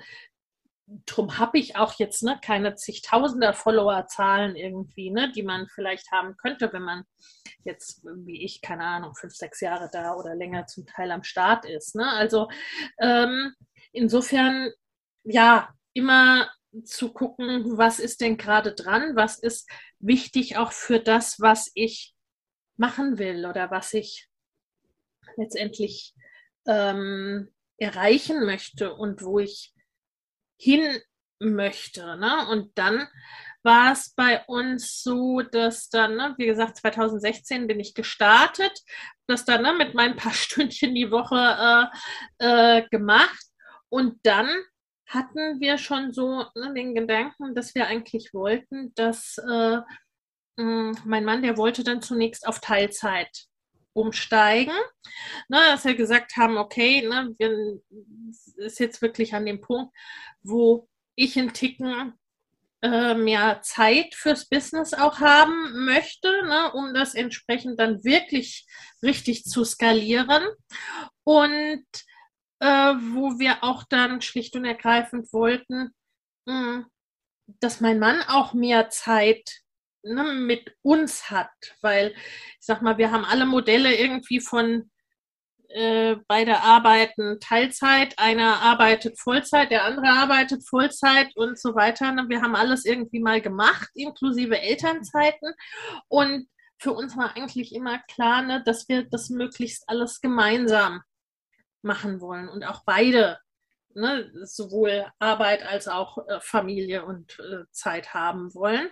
drum 1.06 1.38
habe 1.38 1.58
ich 1.58 1.76
auch 1.76 1.98
jetzt 1.98 2.22
ne, 2.22 2.38
keine 2.42 2.74
zigtausender 2.74 3.54
Follower-Zahlen 3.54 4.54
irgendwie, 4.54 5.10
ne, 5.10 5.32
die 5.32 5.42
man 5.42 5.66
vielleicht 5.68 6.10
haben 6.12 6.36
könnte, 6.36 6.72
wenn 6.72 6.82
man 6.82 7.04
jetzt, 7.64 8.04
wie 8.04 8.44
ich, 8.44 8.60
keine 8.60 8.84
Ahnung, 8.84 9.14
fünf, 9.14 9.34
sechs 9.34 9.60
Jahre 9.60 9.88
da 9.90 10.14
oder 10.14 10.34
länger 10.34 10.66
zum 10.66 10.86
Teil 10.86 11.10
am 11.10 11.22
Start 11.22 11.64
ist. 11.64 11.94
Ne? 11.94 12.08
Also 12.10 12.48
ähm, 12.98 13.54
insofern, 13.94 14.72
ja, 15.24 15.74
immer 15.94 16.50
zu 16.84 17.12
gucken, 17.12 17.78
was 17.78 18.00
ist 18.00 18.20
denn 18.20 18.36
gerade 18.36 18.74
dran, 18.74 19.14
was 19.14 19.38
ist 19.38 19.70
wichtig 20.00 20.56
auch 20.56 20.72
für 20.72 20.98
das, 20.98 21.40
was 21.40 21.70
ich 21.74 22.14
machen 22.76 23.18
will 23.18 23.46
oder 23.46 23.70
was 23.70 23.94
ich 23.94 24.28
letztendlich 25.36 26.14
ähm, 26.66 27.52
erreichen 27.78 28.44
möchte 28.44 28.94
und 28.94 29.22
wo 29.22 29.38
ich 29.38 29.72
hin 30.58 31.00
möchte. 31.38 32.16
Ne? 32.16 32.48
Und 32.48 32.76
dann 32.76 33.08
war 33.62 33.92
es 33.92 34.10
bei 34.14 34.44
uns 34.46 35.02
so, 35.02 35.40
dass 35.40 35.88
dann, 35.88 36.16
ne, 36.16 36.34
wie 36.38 36.46
gesagt, 36.46 36.76
2016 36.78 37.66
bin 37.66 37.80
ich 37.80 37.94
gestartet, 37.94 38.72
das 39.26 39.44
dann 39.44 39.62
ne, 39.62 39.72
mit 39.72 39.94
meinen 39.94 40.16
paar 40.16 40.32
Stündchen 40.34 40.94
die 40.94 41.10
Woche 41.10 41.90
äh, 42.40 42.78
äh, 42.80 42.88
gemacht 42.88 43.53
und 43.94 44.18
dann 44.24 44.48
hatten 45.06 45.60
wir 45.60 45.78
schon 45.78 46.12
so 46.12 46.44
ne, 46.56 46.74
den 46.74 46.96
Gedanken, 46.96 47.54
dass 47.54 47.76
wir 47.76 47.86
eigentlich 47.86 48.34
wollten, 48.34 48.92
dass 48.96 49.38
äh, 49.38 49.78
mm, 50.56 50.96
mein 51.04 51.24
Mann, 51.24 51.42
der 51.42 51.56
wollte 51.56 51.84
dann 51.84 52.02
zunächst 52.02 52.44
auf 52.44 52.58
Teilzeit 52.58 53.30
umsteigen, 53.92 54.74
ne, 55.48 55.58
dass 55.68 55.84
wir 55.84 55.94
gesagt 55.94 56.36
haben, 56.36 56.56
okay, 56.56 57.06
ne, 57.06 57.36
wir, 57.38 57.80
ist 58.56 58.80
jetzt 58.80 59.00
wirklich 59.00 59.32
an 59.32 59.46
dem 59.46 59.60
Punkt, 59.60 59.94
wo 60.42 60.88
ich 61.14 61.38
einen 61.38 61.52
Ticken 61.52 62.14
äh, 62.82 63.14
mehr 63.14 63.60
Zeit 63.62 64.16
fürs 64.16 64.48
Business 64.48 64.92
auch 64.92 65.20
haben 65.20 65.84
möchte, 65.84 66.28
ne, 66.48 66.72
um 66.72 66.94
das 66.94 67.14
entsprechend 67.14 67.78
dann 67.78 68.02
wirklich 68.02 68.66
richtig 69.04 69.44
zu 69.44 69.64
skalieren. 69.64 70.42
Und 71.22 71.86
äh, 72.64 72.94
wo 73.12 73.38
wir 73.38 73.62
auch 73.62 73.84
dann 73.84 74.22
schlicht 74.22 74.56
und 74.56 74.64
ergreifend 74.64 75.30
wollten, 75.34 75.94
mh, 76.46 76.76
hm, 76.76 76.86
dass 77.60 77.82
mein 77.82 77.98
Mann 77.98 78.22
auch 78.22 78.54
mehr 78.54 78.88
Zeit 78.88 79.60
ne, 80.02 80.24
mit 80.32 80.74
uns 80.80 81.30
hat, 81.30 81.50
weil 81.82 82.12
ich 82.12 82.66
sag 82.66 82.80
mal, 82.80 82.96
wir 82.96 83.10
haben 83.12 83.26
alle 83.26 83.44
Modelle 83.44 83.94
irgendwie 83.94 84.40
von 84.40 84.90
äh, 85.68 86.16
beide 86.26 86.62
arbeiten 86.62 87.38
Teilzeit, 87.38 88.18
einer 88.18 88.62
arbeitet 88.62 89.20
Vollzeit, 89.20 89.70
der 89.70 89.84
andere 89.84 90.08
arbeitet 90.08 90.66
Vollzeit 90.66 91.36
und 91.36 91.58
so 91.58 91.74
weiter. 91.74 92.12
Ne? 92.12 92.24
Wir 92.28 92.40
haben 92.40 92.56
alles 92.56 92.86
irgendwie 92.86 93.20
mal 93.20 93.42
gemacht, 93.42 93.90
inklusive 93.94 94.58
Elternzeiten. 94.58 95.52
Und 96.08 96.48
für 96.78 96.92
uns 96.92 97.14
war 97.14 97.36
eigentlich 97.36 97.74
immer 97.74 97.98
klar, 98.10 98.40
ne, 98.40 98.62
dass 98.64 98.88
wir 98.88 99.04
das 99.04 99.28
möglichst 99.28 99.86
alles 99.86 100.22
gemeinsam 100.22 101.02
machen 101.84 102.20
wollen 102.20 102.48
und 102.48 102.64
auch 102.64 102.82
beide 102.84 103.38
ne, 103.94 104.30
sowohl 104.44 105.06
Arbeit 105.18 105.62
als 105.62 105.88
auch 105.88 106.18
äh, 106.28 106.40
Familie 106.40 107.04
und 107.04 107.38
äh, 107.38 107.64
Zeit 107.70 108.14
haben 108.14 108.54
wollen. 108.54 108.90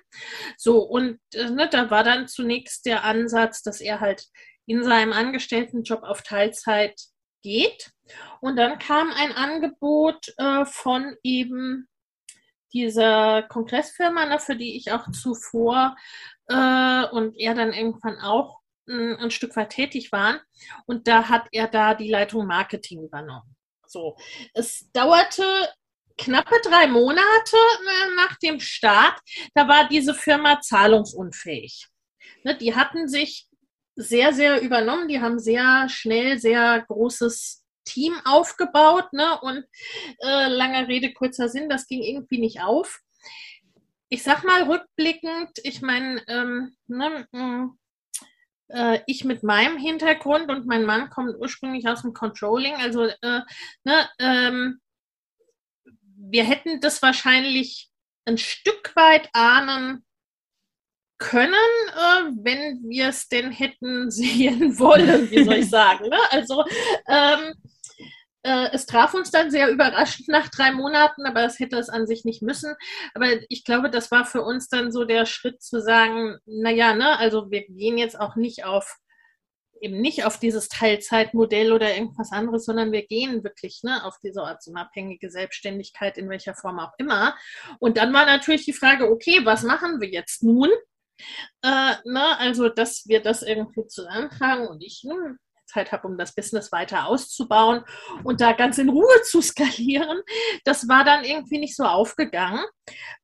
So, 0.57 0.81
und 0.83 1.19
äh, 1.35 1.51
ne, 1.51 1.69
da 1.69 1.91
war 1.91 2.05
dann 2.05 2.29
zunächst 2.29 2.87
der 2.87 3.05
Ansatz, 3.05 3.63
dass 3.63 3.81
er 3.81 4.01
halt 4.01 4.27
in 4.67 4.85
seinem 4.85 5.13
Angestelltenjob 5.13 6.03
auf 6.03 6.23
Teilzeit 6.23 7.01
geht. 7.43 7.91
Und 8.41 8.57
dann 8.57 8.79
kam 8.79 9.11
ein 9.11 9.33
Angebot 9.33 10.33
äh, 10.39 10.65
von 10.65 11.17
eben 11.23 11.89
dieser 12.73 13.43
Kongressfirma, 13.43 14.27
ne, 14.27 14.39
für 14.39 14.57
die 14.57 14.77
ich 14.77 14.93
auch 14.93 15.11
zuvor 15.11 15.97
äh, 16.49 17.05
und 17.07 17.37
er 17.37 17.55
dann 17.55 17.73
irgendwann 17.73 18.19
auch 18.21 18.62
ein 18.87 19.31
Stück 19.31 19.57
weit 19.57 19.71
tätig 19.71 20.13
waren. 20.13 20.41
Und 20.87 21.09
da 21.09 21.29
hat 21.29 21.49
er 21.53 21.69
da 21.69 21.95
die 21.95 22.11
Leitung 22.11 22.47
Marketing 22.47 23.03
übernommen. 23.03 23.57
So, 23.87 24.17
es 24.55 24.91
dauerte 24.93 25.45
knappe 26.19 26.57
drei 26.63 26.87
Monate 26.87 27.57
äh, 27.57 28.15
nach 28.17 28.37
dem 28.39 28.61
Start, 28.61 29.19
da 29.55 29.67
war 29.69 29.89
diese 29.89 30.15
Firma 30.15 30.61
zahlungsunfähig. 30.61 31.89
Ne, 32.45 32.57
die 32.57 32.75
hatten 32.75 33.09
sich 33.09 33.49
sehr, 33.95 34.33
sehr 34.33 34.61
übernommen. 34.61 35.09
Die 35.09 35.21
haben 35.21 35.39
sehr 35.39 35.89
schnell 35.89 36.39
sehr 36.39 36.85
großes 36.89 37.65
Team 37.85 38.15
aufgebaut. 38.25 39.13
Ne? 39.13 39.39
Und 39.41 39.65
äh, 40.21 40.49
langer 40.49 40.89
Rede, 40.89 41.13
kurzer 41.13 41.49
Sinn, 41.49 41.69
das 41.69 41.87
ging 41.87 42.03
irgendwie 42.03 42.39
nicht 42.39 42.61
auf. 42.63 43.01
Ich 44.09 44.23
sag 44.23 44.45
mal 44.45 44.65
rückblickend, 44.65 45.51
ich 45.63 45.81
meine, 45.81 46.23
ähm, 46.29 46.77
ne, 46.87 47.27
äh, 48.69 49.01
ich 49.07 49.25
mit 49.25 49.43
meinem 49.43 49.77
Hintergrund 49.77 50.51
und 50.51 50.67
mein 50.67 50.85
Mann 50.85 51.11
kommt 51.11 51.37
ursprünglich 51.39 51.87
aus 51.89 52.03
dem 52.03 52.13
Controlling, 52.13 52.75
also 52.77 53.05
äh, 53.05 53.41
ne, 53.85 54.09
ähm, 54.19 54.81
wir 55.85 56.45
hätten 56.45 56.81
das 56.81 57.03
wahrscheinlich 57.03 57.91
ein 58.25 58.39
Stück 58.39 58.95
weit 58.95 59.29
ahnen 59.33 60.05
können, 61.19 61.55
äh, 61.55 62.31
wenn 62.43 62.83
wir 62.89 63.09
es 63.09 63.29
denn 63.29 63.53
hätten 63.53 64.11
sehen 64.11 64.79
wollen, 64.79 65.31
wie 65.31 65.45
soll 65.45 65.55
ich 65.55 65.71
sagen. 65.71 66.09
Ne? 66.09 66.19
Also 66.31 66.65
ähm, 67.09 67.55
äh, 68.43 68.69
es 68.73 68.87
traf 68.87 69.15
uns 69.15 69.31
dann 69.31 69.51
sehr 69.51 69.71
überraschend 69.71 70.29
nach 70.29 70.49
drei 70.49 70.73
Monaten, 70.73 71.27
aber 71.27 71.45
es 71.45 71.59
hätte 71.59 71.79
es 71.79 71.89
an 71.89 72.07
sich 72.07 72.25
nicht 72.25 72.43
müssen. 72.43 72.75
Aber 73.15 73.27
ich 73.49 73.65
glaube, 73.65 73.91
das 73.91 74.11
war 74.11 74.25
für 74.25 74.43
uns 74.43 74.69
dann 74.69 74.93
so 74.93 75.05
der 75.05 75.27
Schritt 75.27 75.63
zu 75.63 75.81
sagen, 75.81 76.39
naja, 76.47 76.95
ne, 76.95 77.19
also 77.19 77.51
wir 77.51 77.67
gehen 77.67 77.99
jetzt 77.99 78.19
auch 78.19 78.37
nicht 78.37 78.65
auf 78.65 78.99
eben 79.81 80.01
nicht 80.01 80.25
auf 80.25 80.39
dieses 80.39 80.69
Teilzeitmodell 80.69 81.73
oder 81.73 81.95
irgendwas 81.95 82.31
anderes, 82.31 82.65
sondern 82.65 82.93
wir 82.93 83.05
gehen 83.05 83.43
wirklich 83.43 83.81
ne, 83.83 84.05
auf 84.05 84.17
diese 84.23 84.41
ortsunabhängige 84.41 85.29
Selbstständigkeit 85.29 86.17
in 86.19 86.31
welcher 86.31 86.55
Form 86.55 86.79
auch 86.79 86.93
immer. 86.99 87.37
Und 87.81 87.97
dann 87.97 88.13
war 88.13 88.25
natürlich 88.25 88.65
die 88.65 88.73
Frage, 88.73 89.11
okay, 89.11 89.41
was 89.45 89.65
machen 89.65 90.01
wir 90.01 90.09
jetzt 90.09 90.45
nun? 90.45 90.71
Äh, 91.63 91.95
ne, 92.05 92.39
also, 92.39 92.69
dass 92.69 93.07
wir 93.07 93.21
das 93.23 93.43
irgendwie 93.43 93.87
zusammentragen 93.89 94.69
und 94.69 94.83
ich 94.85 95.03
nun 95.05 95.39
Zeit 95.73 95.93
habe, 95.93 96.07
um 96.07 96.19
das 96.19 96.35
Business 96.35 96.73
weiter 96.73 97.07
auszubauen 97.07 97.85
und 98.25 98.41
da 98.41 98.53
ganz 98.53 98.79
in 98.79 98.89
Ruhe 98.89 99.23
zu 99.25 99.41
skalieren. 99.41 100.21
Das 100.65 100.89
war 100.89 101.05
dann 101.05 101.25
irgendwie 101.25 101.59
nicht 101.59 101.77
so 101.77 101.85
aufgegangen. 101.85 102.65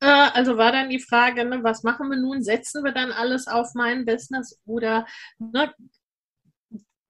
Äh, 0.01 0.07
also 0.07 0.57
war 0.57 0.73
dann 0.73 0.91
die 0.91 1.01
Frage, 1.01 1.45
ne, 1.45 1.63
was 1.63 1.83
machen 1.83 2.11
wir 2.11 2.19
nun? 2.19 2.43
Setzen 2.43 2.85
wir 2.85 2.93
dann 2.93 3.13
alles 3.13 3.47
auf 3.47 3.69
mein 3.75 4.05
Business 4.05 4.61
oder 4.67 5.07
ne, 5.39 5.73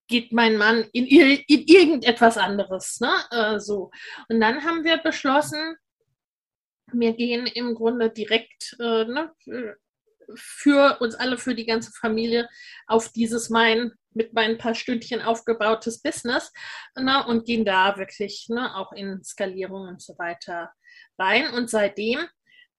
geht 0.08 0.32
mein 0.32 0.56
Mann 0.56 0.88
in, 0.92 1.06
in 1.06 1.42
irgendetwas 1.46 2.38
anderes? 2.38 3.00
Ne? 3.00 3.12
Äh, 3.30 3.60
so. 3.60 3.90
Und 4.28 4.40
dann 4.40 4.64
haben 4.64 4.84
wir 4.84 4.96
beschlossen, 4.98 5.76
wir 6.92 7.12
gehen 7.12 7.46
im 7.46 7.74
Grunde 7.74 8.10
direkt 8.10 8.76
äh, 8.80 9.04
ne, 9.04 9.32
für 10.34 11.00
uns 11.00 11.14
alle, 11.14 11.38
für 11.38 11.54
die 11.54 11.66
ganze 11.66 11.92
Familie 11.92 12.48
auf 12.86 13.10
dieses 13.12 13.50
mein 13.50 13.92
mit 14.18 14.34
meinen 14.34 14.58
paar 14.58 14.74
Stündchen 14.74 15.22
aufgebautes 15.22 16.02
Business 16.02 16.52
ne, 16.96 17.24
und 17.26 17.46
gehen 17.46 17.64
da 17.64 17.96
wirklich 17.96 18.48
ne, 18.50 18.74
auch 18.76 18.92
in 18.92 19.22
Skalierung 19.22 19.88
und 19.88 20.02
so 20.02 20.18
weiter 20.18 20.72
rein. 21.18 21.54
Und 21.54 21.70
seitdem 21.70 22.18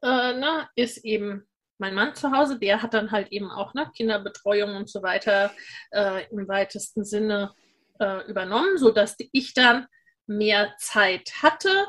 äh, 0.03 0.33
ne, 0.33 0.67
ist 0.75 0.97
eben 1.05 1.47
mein 1.79 1.95
Mann 1.95 2.13
zu 2.13 2.31
Hause, 2.31 2.59
der 2.59 2.81
hat 2.81 2.93
dann 2.93 3.11
halt 3.11 3.31
eben 3.31 3.49
auch 3.49 3.73
ne, 3.73 3.89
Kinderbetreuung 3.95 4.75
und 4.75 4.89
so 4.89 5.01
weiter 5.01 5.51
äh, 5.91 6.27
im 6.29 6.47
weitesten 6.47 7.05
Sinne 7.05 7.53
äh, 7.99 8.29
übernommen, 8.29 8.77
sodass 8.77 9.15
ich 9.31 9.53
dann 9.53 9.87
mehr 10.27 10.75
Zeit 10.77 11.31
hatte. 11.41 11.87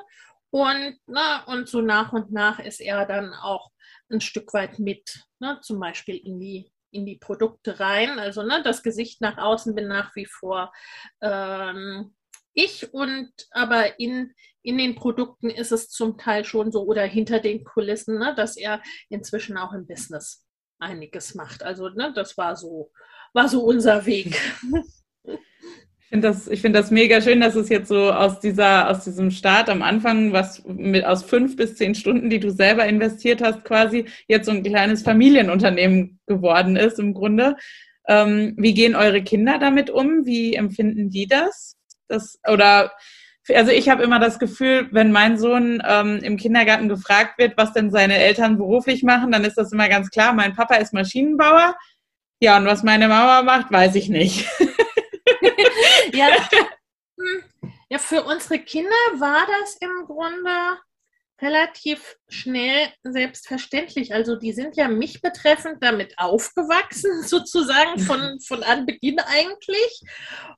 Und, 0.51 0.97
na, 1.07 1.45
und 1.45 1.69
so 1.69 1.81
nach 1.81 2.13
und 2.13 2.31
nach 2.31 2.61
ist 2.61 2.81
er 2.81 3.05
dann 3.05 3.35
auch 3.35 3.71
ein 4.11 4.21
Stück 4.21 4.55
weit 4.55 4.79
mit, 4.79 5.25
ne, 5.41 5.59
zum 5.61 5.81
Beispiel 5.81 6.17
in 6.17 6.39
die, 6.39 6.70
in 6.91 7.07
die 7.07 7.17
Produkte 7.17 7.81
rein. 7.81 8.19
Also 8.19 8.43
ne, 8.43 8.63
das 8.63 8.83
Gesicht 8.83 9.21
nach 9.21 9.39
außen 9.39 9.75
bin 9.75 9.89
nach 9.89 10.15
wie 10.17 10.27
vor 10.27 10.73
ähm, 11.21 12.15
ich 12.53 12.93
und 12.93 13.33
aber 13.53 13.99
in, 14.01 14.35
in 14.63 14.77
den 14.77 14.95
Produkten 14.97 15.51
ist 15.51 15.73
es 15.73 15.89
zum 15.89 16.19
Teil 16.19 16.45
schon 16.45 16.73
so 16.73 16.85
oder 16.85 17.05
hinter 17.05 17.41
den 17.41 17.65
Kulissen, 17.65 18.19
ne, 18.19 18.35
dass 18.35 18.57
er 18.57 18.83
inzwischen 19.09 19.57
auch 19.57 19.73
im 19.73 19.87
Business 19.87 20.45
einiges 20.79 21.35
macht. 21.35 21.63
Also 21.63 21.89
ne, 21.89 22.13
das 22.15 22.37
war 22.37 22.57
so, 22.57 22.91
war 23.33 23.49
so 23.49 23.63
unser 23.63 24.05
Weg. 24.07 24.37
finde 26.11 26.29
das, 26.29 26.49
ich 26.49 26.61
finde 26.61 26.79
das 26.79 26.91
mega 26.91 27.23
schön, 27.23 27.41
dass 27.41 27.55
es 27.55 27.69
jetzt 27.69 27.89
so 27.89 28.13
aus 28.13 28.41
dieser, 28.41 28.91
aus 28.91 29.05
diesem 29.05 29.31
Start 29.31 29.71
am 29.71 29.83
Anfang, 29.83 30.33
was 30.33 30.63
mit 30.67 31.05
aus 31.05 31.23
fünf 31.23 31.57
bis 31.57 31.77
zehn 31.77 31.95
Stunden, 31.95 32.29
die 32.29 32.41
du 32.41 32.51
selber 32.51 32.85
investiert 32.87 33.43
hast, 33.43 33.65
quasi 33.65 34.05
jetzt 34.29 34.47
so 34.47 34.53
ein 34.53 34.63
kleines 34.63 35.03
Familienunternehmen 35.03 36.19
geworden 36.27 36.77
ist 36.77 36.99
im 36.99 37.15
Grunde. 37.15 37.57
Ähm, 38.09 38.55
wie 38.59 38.75
gehen 38.75 38.97
eure 38.97 39.23
Kinder 39.23 39.59
damit 39.59 39.89
um? 39.89 40.27
Wie 40.27 40.55
empfinden 40.55 41.11
die 41.11 41.27
das? 41.27 41.77
das 42.09 42.39
oder 42.49 42.93
also 43.55 43.73
ich 43.73 43.89
habe 43.89 44.03
immer 44.03 44.21
das 44.21 44.39
Gefühl, 44.39 44.89
wenn 44.93 45.13
mein 45.13 45.39
Sohn 45.39 45.83
ähm, 45.87 46.19
im 46.23 46.37
Kindergarten 46.37 46.89
gefragt 46.89 47.39
wird, 47.39 47.57
was 47.57 47.73
denn 47.73 47.91
seine 47.91 48.17
Eltern 48.17 48.59
beruflich 48.59 49.03
machen, 49.03 49.33
dann 49.33 49.45
ist 49.45 49.57
das 49.57 49.73
immer 49.73 49.89
ganz 49.89 50.11
klar, 50.11 50.33
mein 50.35 50.55
Papa 50.55 50.77
ist 50.77 50.93
Maschinenbauer. 50.93 51.75
Ja, 52.41 52.59
und 52.59 52.67
was 52.67 52.83
meine 52.83 53.09
Mama 53.09 53.43
macht, 53.43 53.73
weiß 53.73 53.97
ich 53.97 54.09
nicht. 54.09 54.49
ja, 56.13 56.29
ja, 57.89 57.99
für 57.99 58.23
unsere 58.23 58.61
Kinder 58.61 58.91
war 59.19 59.47
das 59.47 59.77
im 59.81 60.07
Grunde 60.07 60.79
relativ 61.41 62.17
schnell 62.29 62.93
selbstverständlich. 63.03 64.13
Also 64.15 64.37
die 64.37 64.53
sind 64.53 64.77
ja 64.77 64.89
mich 64.89 65.23
betreffend 65.23 65.83
damit 65.83 66.19
aufgewachsen, 66.19 67.23
sozusagen 67.27 67.99
von, 67.99 68.41
von 68.41 68.63
Anbeginn 68.63 69.19
eigentlich. 69.21 70.03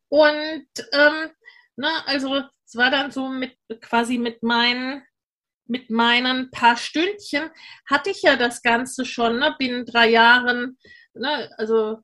Und 0.09 0.67
ähm, 0.93 1.31
na, 1.77 2.05
also 2.07 2.43
es 2.67 2.77
war 2.77 2.91
dann 2.91 3.11
so 3.11 3.29
mit 3.29 3.57
quasi 3.81 4.19
mit 4.19 4.43
meinen 4.43 5.03
mit 5.67 5.91
meinen 5.91 6.51
paar 6.51 6.77
Stündchen 6.77 7.51
hatte 7.89 8.11
ich 8.11 8.23
ja 8.23 8.37
das 8.37 8.61
Ganze 8.63 9.07
schon, 9.07 9.39
ne, 9.39 9.55
binnen 9.59 9.87
drei 9.87 10.11
Jahren, 10.11 10.77
ne, 11.15 11.51
also 11.57 11.99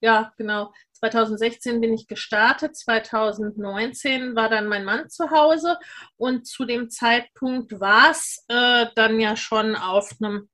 ja, 0.00 0.32
genau, 0.36 0.72
2016 1.10 1.80
bin 1.80 1.92
ich 1.92 2.06
gestartet, 2.06 2.76
2019 2.76 4.34
war 4.34 4.48
dann 4.48 4.68
mein 4.68 4.84
Mann 4.84 5.08
zu 5.10 5.30
Hause 5.30 5.78
und 6.16 6.46
zu 6.46 6.64
dem 6.64 6.88
Zeitpunkt 6.88 7.78
war 7.80 8.10
es 8.10 8.44
äh, 8.48 8.86
dann 8.94 9.20
ja 9.20 9.36
schon 9.36 9.76
auf 9.76 10.12
einem, 10.20 10.48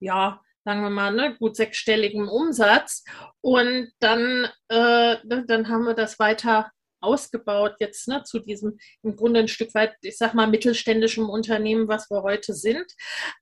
ja, 0.00 0.40
sagen 0.64 0.82
wir 0.82 0.90
mal, 0.90 1.12
ne, 1.12 1.36
gut 1.38 1.56
sechsstelligen 1.56 2.28
Umsatz. 2.28 3.04
Und 3.40 3.92
dann, 4.00 4.48
äh, 4.68 5.16
dann 5.24 5.68
haben 5.68 5.84
wir 5.84 5.94
das 5.94 6.18
weiter 6.18 6.70
ausgebaut 7.00 7.74
jetzt 7.80 8.06
ne, 8.08 8.22
zu 8.22 8.38
diesem 8.38 8.78
im 9.02 9.16
Grunde 9.16 9.40
ein 9.40 9.48
Stück 9.48 9.74
weit, 9.74 9.94
ich 10.02 10.16
sag 10.16 10.34
mal, 10.34 10.46
mittelständischem 10.46 11.28
Unternehmen, 11.28 11.88
was 11.88 12.10
wir 12.10 12.22
heute 12.22 12.54
sind. 12.54 12.86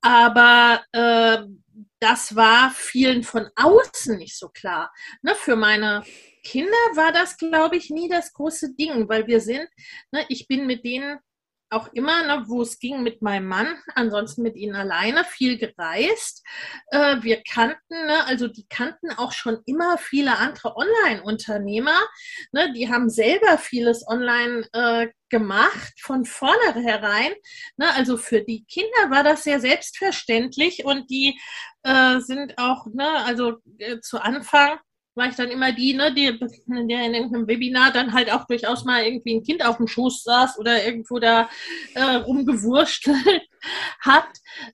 Aber 0.01 0.83
äh, 0.93 1.43
das 2.01 2.35
war 2.35 2.71
vielen 2.71 3.23
von 3.23 3.49
außen 3.57 4.17
nicht 4.19 4.37
so 4.37 4.49
klar. 4.49 4.93
Ne, 5.23 5.35
für 5.35 5.55
meine 5.55 6.03
Kinder 6.43 6.73
war 6.95 7.13
das, 7.13 7.37
glaube 7.37 7.77
ich, 7.77 7.91
nie 7.91 8.09
das 8.09 8.33
große 8.33 8.75
Ding, 8.75 9.09
weil 9.09 9.27
wir 9.27 9.41
sind, 9.41 9.69
ne, 10.11 10.25
ich 10.29 10.49
bin 10.49 10.67
mit 10.67 10.85
denen 10.85 11.19
auch 11.71 11.93
immer, 11.93 12.27
ne, 12.27 12.45
wo 12.49 12.63
es 12.63 12.79
ging 12.79 13.03
mit 13.03 13.23
meinem 13.23 13.47
Mann, 13.47 13.79
ansonsten 13.95 14.43
mit 14.43 14.57
ihnen 14.57 14.75
alleine, 14.75 15.25
viel 15.25 15.59
gereist. 15.59 16.45
Äh, 16.89 17.17
wir 17.23 17.43
kannten, 17.43 18.07
ne, 18.07 18.27
also 18.27 18.49
die 18.49 18.67
kannten 18.69 19.11
auch 19.13 19.33
schon 19.33 19.59
immer 19.67 19.97
viele 19.99 20.39
andere 20.39 20.77
Online-Unternehmer. 20.77 21.99
Ne, 22.53 22.73
die 22.73 22.91
haben 22.91 23.09
selber 23.09 23.57
vieles 23.59 24.07
online 24.07 24.69
äh, 24.73 25.09
gemacht 25.29 25.95
von 26.01 26.25
vornherein. 26.25 27.33
Ne, 27.77 27.95
also 27.95 28.17
für 28.17 28.43
die 28.43 28.65
Kinder 28.65 29.11
war 29.11 29.23
das 29.23 29.45
sehr 29.45 29.61
selbstverständlich 29.61 30.85
und 30.85 31.09
die 31.09 31.41
äh, 31.85 32.21
sind 32.21 32.59
auch, 32.59 32.87
ne, 32.87 33.09
also 33.25 33.59
äh, 33.79 34.01
zu 34.01 34.21
Anfang 34.21 34.79
war 35.21 35.29
ich 35.29 35.37
dann 35.37 35.51
immer 35.51 35.71
die, 35.71 35.93
ne, 35.93 36.15
die, 36.15 36.39
der 36.39 37.05
in 37.05 37.15
irgendeinem 37.15 37.47
Webinar 37.47 37.93
dann 37.93 38.15
halt 38.15 38.33
auch 38.33 38.47
durchaus 38.47 38.87
mal 38.87 39.05
irgendwie 39.05 39.35
ein 39.37 39.43
Kind 39.43 39.65
auf 39.65 39.77
dem 39.77 39.87
Schoß 39.87 40.23
saß 40.23 40.59
oder 40.59 40.83
irgendwo 40.83 41.19
da 41.19 41.51
äh, 41.95 42.03
rumgewurschtelt 42.03 43.43
hat. 44.01 44.29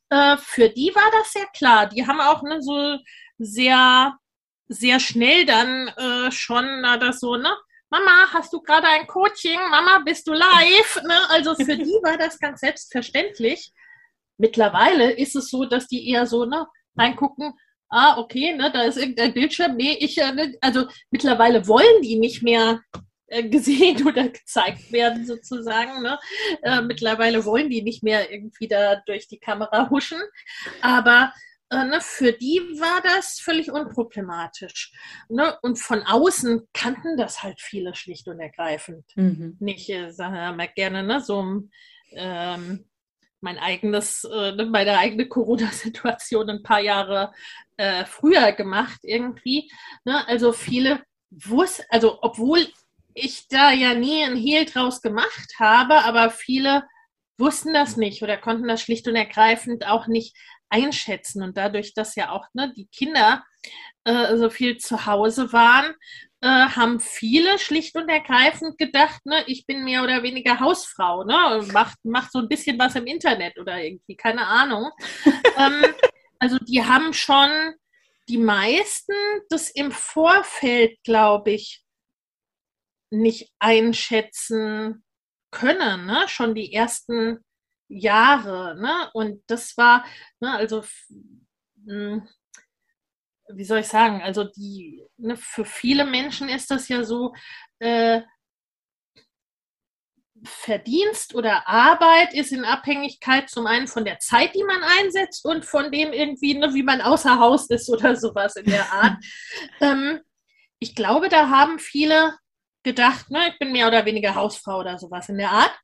Äh, 0.09 0.37
für 0.37 0.69
die 0.69 0.93
war 0.95 1.11
das 1.19 1.33
sehr 1.33 1.47
klar. 1.47 1.87
Die 1.89 2.07
haben 2.07 2.21
auch 2.21 2.45
ne, 2.45 2.63
so 2.63 2.97
sehr, 3.39 4.17
sehr 4.69 5.01
schnell 5.01 5.47
dann 5.47 5.89
äh, 5.89 6.31
schon 6.31 6.81
na, 6.81 6.97
das 6.97 7.19
so, 7.19 7.37
ne, 7.37 7.51
Mama, 7.91 8.33
hast 8.33 8.53
du 8.53 8.61
gerade 8.61 8.87
ein 8.87 9.09
Coaching? 9.09 9.59
Mama, 9.71 10.01
bist 10.05 10.29
du 10.29 10.33
live? 10.33 11.03
Ne? 11.03 11.19
Also 11.31 11.57
für 11.57 11.77
die 11.77 11.85
war 12.05 12.17
das 12.17 12.39
ganz 12.39 12.61
selbstverständlich. 12.61 13.73
Mittlerweile 14.39 15.11
ist 15.11 15.35
es 15.35 15.51
so, 15.51 15.65
dass 15.65 15.89
die 15.89 16.09
eher 16.09 16.27
so 16.27 16.45
ne, 16.45 16.69
reingucken, 16.97 17.53
ah, 17.89 18.19
okay, 18.19 18.55
ne, 18.55 18.71
da 18.73 18.83
ist 18.83 18.99
irgendein 18.99 19.33
Bildschirm. 19.33 19.77
Nee, 19.77 19.97
ich, 20.01 20.19
äh, 20.19 20.33
ne, 20.33 20.55
also 20.61 20.87
mittlerweile 21.11 21.67
wollen 21.67 22.03
die 22.03 22.19
nicht 22.19 22.43
mehr 22.43 22.81
äh, 23.29 23.49
gesehen 23.49 24.07
oder 24.07 24.29
gezeigt 24.29 24.93
werden, 24.93 25.27
sozusagen. 25.27 26.03
Ne? 26.03 26.19
Äh, 26.63 26.83
mittlerweile 26.83 27.45
wollen 27.45 27.71
die 27.71 27.83
nicht 27.83 28.03
mehr 28.03 28.31
irgendwie 28.31 28.69
da 28.69 28.97
durch 29.07 29.29
die 29.29 29.39
Kamera 29.39 29.91
huschen. 29.91 30.21
Aber 30.81 31.33
äh, 31.71 31.85
ne, 31.85 32.01
für 32.01 32.33
die 32.33 32.61
war 32.79 33.03
das 33.03 33.41
völlig 33.41 33.71
unproblematisch. 33.71 34.93
Ne? 35.29 35.59
Und 35.63 35.79
von 35.79 36.03
außen 36.03 36.69
kannten 36.73 37.17
das 37.17 37.43
halt 37.43 37.61
viele 37.61 37.95
schlicht 37.95 38.29
und 38.29 38.39
ergreifend. 38.39 39.05
Mhm. 39.17 39.57
Nicht, 39.59 39.89
äh, 39.91 40.11
sagen 40.11 40.35
wir 40.35 40.53
mal 40.53 40.69
gerne, 40.69 41.03
ne, 41.03 41.21
so 41.21 41.63
ähm, 42.13 42.85
mein 43.41 43.59
eigenes, 43.59 44.25
äh, 44.25 44.53
ne, 44.53 44.67
meine 44.67 44.99
eigene 44.99 45.29
Corona-Situation 45.29 46.51
ein 46.51 46.63
paar 46.63 46.81
Jahre 46.81 47.33
äh, 47.77 48.05
früher 48.05 48.53
gemacht 48.53 49.01
irgendwie. 49.03 49.71
Ne? 50.05 50.27
Also 50.29 50.53
viele 50.53 51.03
wussten, 51.31 51.85
also 51.91 52.19
obwohl 52.23 52.67
ich 53.15 53.49
da 53.49 53.73
ja 53.73 53.95
nie 53.95 54.23
ein 54.23 54.37
Hehl 54.37 54.65
draus 54.67 55.01
gemacht 55.01 55.55
habe, 55.59 56.05
aber 56.05 56.31
viele 56.31 56.85
wussten 57.39 57.75
das 57.75 57.97
nicht 57.97 58.23
oder 58.23 58.37
konnten 58.37 58.69
das 58.69 58.83
schlicht 58.83 59.09
und 59.09 59.17
ergreifend 59.17 59.87
auch 59.87 60.07
nicht 60.07 60.37
einschätzen. 60.69 61.43
Und 61.43 61.57
dadurch, 61.57 61.95
dass 61.95 62.15
ja 62.15 62.31
auch 62.31 62.47
ne, 62.55 62.73
die 62.77 62.87
Kinder 62.87 63.45
äh, 64.05 64.37
so 64.37 64.51
viel 64.51 64.79
zu 64.79 65.07
Hause 65.07 65.53
waren, 65.53 65.95
äh, 66.47 66.69
haben 66.77 67.01
viele 67.01 67.59
schlicht 67.59 67.97
und 67.97 68.09
ergreifend 68.09 68.79
gedacht, 68.79 69.27
ne, 69.27 69.43
ich 69.49 69.67
bin 69.67 69.83
mehr 69.83 70.05
oder 70.05 70.23
weniger 70.23 70.61
Hausfrau, 70.61 71.25
ne, 71.25 71.59
und 71.59 71.73
macht, 71.73 71.99
macht 72.05 72.31
so 72.31 72.39
ein 72.39 72.49
bisschen 72.49 72.79
was 72.79 72.95
im 72.95 73.07
Internet 73.07 73.59
oder 73.59 73.83
irgendwie, 73.83 74.17
keine 74.17 74.47
Ahnung. 74.47 74.93
ähm, 75.59 75.85
also 76.39 76.59
die 76.59 76.85
haben 76.85 77.13
schon 77.13 77.51
die 78.29 78.39
meisten 78.39 79.13
das 79.49 79.71
im 79.71 79.91
Vorfeld, 79.91 81.03
glaube 81.03 81.51
ich, 81.51 81.85
nicht 83.11 83.53
einschätzen 83.59 85.05
können, 85.51 86.07
ne? 86.07 86.29
schon 86.29 86.55
die 86.55 86.73
ersten 86.73 87.45
Jahre. 87.89 88.81
Ne? 88.81 89.11
Und 89.15 89.43
das 89.49 89.77
war, 89.77 90.05
ne, 90.39 90.53
also, 90.53 90.85
hm, 91.85 92.29
wie 93.49 93.65
soll 93.65 93.81
ich 93.81 93.89
sagen, 93.89 94.23
also 94.23 94.45
die, 94.45 95.03
ne, 95.17 95.37
für 95.37 95.65
viele 95.65 96.05
Menschen 96.05 96.49
ist 96.49 96.71
das 96.71 96.89
ja 96.89 97.05
so, 97.05 97.33
äh, 97.79 98.23
Verdienst 100.45 101.35
oder 101.35 101.67
Arbeit 101.67 102.35
ist 102.35 102.53
in 102.53 102.65
Abhängigkeit 102.65 103.49
zum 103.49 103.67
einen 103.67 103.89
von 103.89 104.05
der 104.05 104.19
Zeit, 104.19 104.55
die 104.55 104.65
man 104.65 104.83
einsetzt 104.83 105.45
und 105.45 105.65
von 105.65 105.91
dem 105.91 106.13
irgendwie, 106.13 106.55
ne, 106.55 106.75
wie 106.75 106.83
man 106.83 107.01
außer 107.01 107.39
Haus 107.39 107.69
ist 107.71 107.89
oder 107.89 108.17
sowas 108.17 108.57
in 108.57 108.67
der 108.67 108.93
Art. 108.93 109.17
ähm, 109.81 110.21
ich 110.79 110.95
glaube, 110.95 111.29
da 111.29 111.49
haben 111.49 111.79
viele 111.79 112.37
gedacht, 112.83 113.31
ne, 113.31 113.49
ich 113.49 113.59
bin 113.59 113.73
mehr 113.73 113.89
oder 113.89 114.05
weniger 114.05 114.35
Hausfrau 114.35 114.79
oder 114.79 114.99
sowas 114.99 115.29
in 115.29 115.39
der 115.39 115.51
Art. 115.51 115.77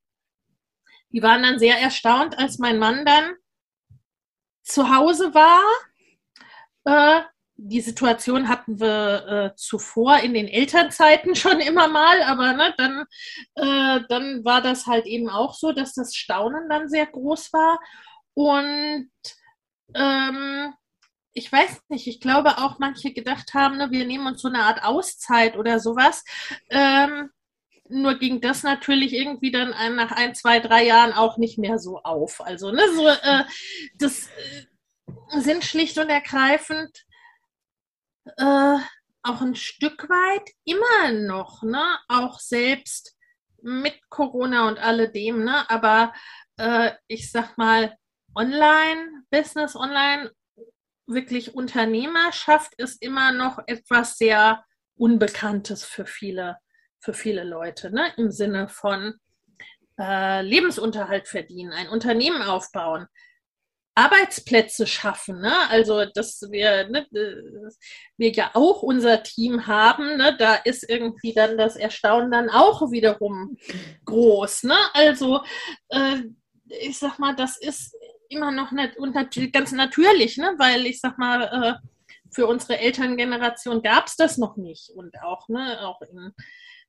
Die 1.11 1.23
waren 1.23 1.43
dann 1.43 1.59
sehr 1.59 1.79
erstaunt, 1.79 2.39
als 2.39 2.59
mein 2.59 2.79
Mann 2.79 3.05
dann 3.05 3.35
zu 4.63 4.95
Hause 4.95 5.35
war. 5.35 5.63
Äh, 6.85 7.23
die 7.57 7.81
Situation 7.81 8.49
hatten 8.49 8.81
wir 8.81 9.27
äh, 9.53 9.57
zuvor 9.57 10.19
in 10.19 10.35
den 10.35 10.49
Elternzeiten 10.49 11.35
schon 11.37 11.61
immer 11.61 11.89
mal, 11.89 12.23
aber 12.23 12.53
ne, 12.55 12.75
dann, 12.77 13.05
äh, 13.55 14.05
dann 14.09 14.45
war 14.45 14.63
das 14.63 14.87
halt 14.87 15.07
eben 15.07 15.29
auch 15.29 15.55
so, 15.55 15.73
dass 15.73 15.95
das 15.95 16.15
Staunen 16.15 16.69
dann 16.69 16.89
sehr 16.89 17.07
groß 17.07 17.53
war. 17.53 17.79
Und 18.35 19.11
ähm, 19.95 20.75
ich 21.35 21.51
weiß 21.51 21.83
nicht, 21.89 22.07
ich 22.07 22.21
glaube 22.21 22.59
auch 22.59 22.79
manche 22.79 23.13
gedacht 23.13 23.55
haben, 23.55 23.77
ne, 23.77 23.91
wir 23.91 24.07
nehmen 24.07 24.27
uns 24.27 24.43
so 24.43 24.49
eine 24.49 24.65
Art 24.65 24.85
Auszeit 24.85 25.57
oder 25.57 25.79
sowas. 25.79 26.25
Ähm, 26.71 27.31
nur 27.89 28.15
ging 28.15 28.41
das 28.41 28.63
natürlich 28.63 29.13
irgendwie 29.13 29.51
dann 29.51 29.71
nach 29.97 30.13
ein, 30.13 30.35
zwei, 30.35 30.61
drei 30.61 30.85
Jahren 30.85 31.13
auch 31.13 31.37
nicht 31.37 31.59
mehr 31.59 31.79
so 31.79 31.99
auf. 31.99 32.41
Also, 32.41 32.71
ne, 32.71 32.83
so, 32.95 33.07
äh, 33.07 33.45
das 33.99 34.29
äh, 34.29 35.41
sind 35.41 35.65
schlicht 35.65 35.99
und 35.99 36.09
ergreifend 36.09 37.05
äh, 38.25 38.77
auch 39.23 39.41
ein 39.41 39.55
Stück 39.55 40.09
weit 40.09 40.51
immer 40.65 41.13
noch, 41.13 41.63
ne, 41.63 41.85
auch 42.09 42.41
selbst 42.41 43.17
mit 43.63 43.99
Corona 44.09 44.69
und 44.69 44.79
alledem, 44.79 45.45
ne, 45.45 45.69
aber 45.71 46.13
äh, 46.57 46.93
ich 47.07 47.31
sag 47.31 47.57
mal, 47.57 47.97
Online, 48.35 49.25
Business 49.31 49.77
Online 49.77 50.31
wirklich 51.07 51.55
Unternehmerschaft 51.55 52.75
ist 52.77 53.03
immer 53.03 53.33
noch 53.33 53.59
etwas 53.67 54.17
sehr 54.17 54.65
Unbekanntes 54.97 55.85
für 55.85 56.07
viele, 56.07 56.59
für 57.01 57.13
viele 57.13 57.45
Leute, 57.45 57.93
ne? 57.93 58.13
im 58.17 58.31
Sinne 58.31 58.69
von 58.69 59.15
äh, 59.99 60.43
Lebensunterhalt 60.43 61.29
verdienen, 61.29 61.73
ein 61.73 61.89
Unternehmen 61.89 62.43
aufbauen. 62.43 63.07
Arbeitsplätze 63.95 64.87
schaffen, 64.87 65.41
ne? 65.41 65.53
also 65.69 66.05
dass 66.15 66.41
wir, 66.51 66.89
ne, 66.89 67.07
wir 68.17 68.33
ja 68.33 68.51
auch 68.55 68.83
unser 68.83 69.23
Team 69.23 69.67
haben, 69.67 70.17
ne? 70.17 70.35
da 70.39 70.55
ist 70.55 70.89
irgendwie 70.89 71.35
dann 71.35 71.59
das 71.59 71.77
Erstaunen 71.77 72.31
dann 72.31 72.49
auch 72.49 72.91
wiederum 72.91 73.57
groß. 74.07 74.65
Ne? 74.65 74.77
Also 74.95 75.43
äh, 75.91 76.23
ich 76.69 76.99
sag 76.99 77.19
mal, 77.19 77.37
das 77.37 77.59
ist 77.59 77.95
immer 78.31 78.51
noch 78.51 78.73
nicht 78.73 78.97
und 78.97 79.15
natürlich 79.15 79.53
ganz 79.53 79.73
natürlich, 79.73 80.39
ne? 80.39 80.55
weil 80.57 80.87
ich 80.87 81.01
sag 81.01 81.19
mal, 81.19 81.43
äh, 81.83 81.89
für 82.33 82.47
unsere 82.47 82.79
Elterngeneration 82.79 83.83
gab 83.83 84.07
es 84.07 84.17
das 84.17 84.39
noch 84.39 84.57
nicht 84.57 84.91
und 84.91 85.21
auch, 85.23 85.49
ne, 85.49 85.87
auch 85.87 86.01
in, 86.01 86.33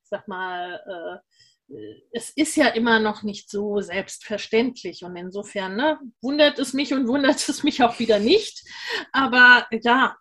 sag 0.03 0.27
mal, 0.27 0.81
äh, 0.87 1.33
es 2.11 2.29
ist 2.29 2.55
ja 2.55 2.67
immer 2.67 2.99
noch 2.99 3.23
nicht 3.23 3.49
so 3.49 3.79
selbstverständlich 3.79 5.03
und 5.03 5.15
insofern 5.15 5.75
ne, 5.75 5.99
wundert 6.21 6.59
es 6.59 6.73
mich 6.73 6.93
und 6.93 7.07
wundert 7.07 7.47
es 7.49 7.63
mich 7.63 7.81
auch 7.83 7.99
wieder 7.99 8.19
nicht. 8.19 8.67
Aber 9.11 9.65
ja, 9.71 10.15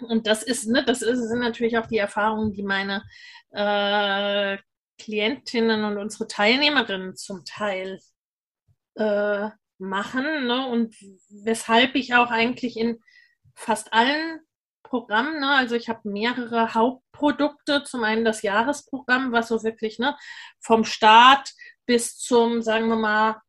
und 0.00 0.26
das 0.26 0.42
ist, 0.42 0.66
ne, 0.66 0.84
das 0.84 1.02
ist, 1.02 1.28
sind 1.28 1.40
natürlich 1.40 1.78
auch 1.78 1.86
die 1.86 1.98
Erfahrungen, 1.98 2.52
die 2.52 2.62
meine 2.62 3.02
äh, 3.50 4.58
Klientinnen 4.98 5.84
und 5.84 5.98
unsere 5.98 6.26
Teilnehmerinnen 6.26 7.16
zum 7.16 7.44
Teil 7.44 8.00
äh, 8.96 9.48
machen 9.78 10.46
ne? 10.46 10.66
und 10.68 10.94
weshalb 11.30 11.94
ich 11.94 12.14
auch 12.14 12.30
eigentlich 12.30 12.76
in 12.76 13.00
fast 13.54 13.92
allen 13.92 14.40
Programmen, 14.82 15.40
ne? 15.40 15.50
also 15.50 15.74
ich 15.74 15.88
habe 15.88 16.08
mehrere 16.08 16.74
Hauptprodukte, 16.74 17.84
zum 17.84 18.04
einen 18.04 18.24
das 18.24 18.42
Jahresprogramm, 18.42 19.32
was 19.32 19.48
so 19.48 19.62
wirklich 19.62 19.98
ne, 19.98 20.16
vom 20.60 20.84
Start 20.84 21.50
bis 21.86 22.16
zum, 22.18 22.62
sagen 22.62 22.88
wir 22.88 22.96
mal, 22.96 23.40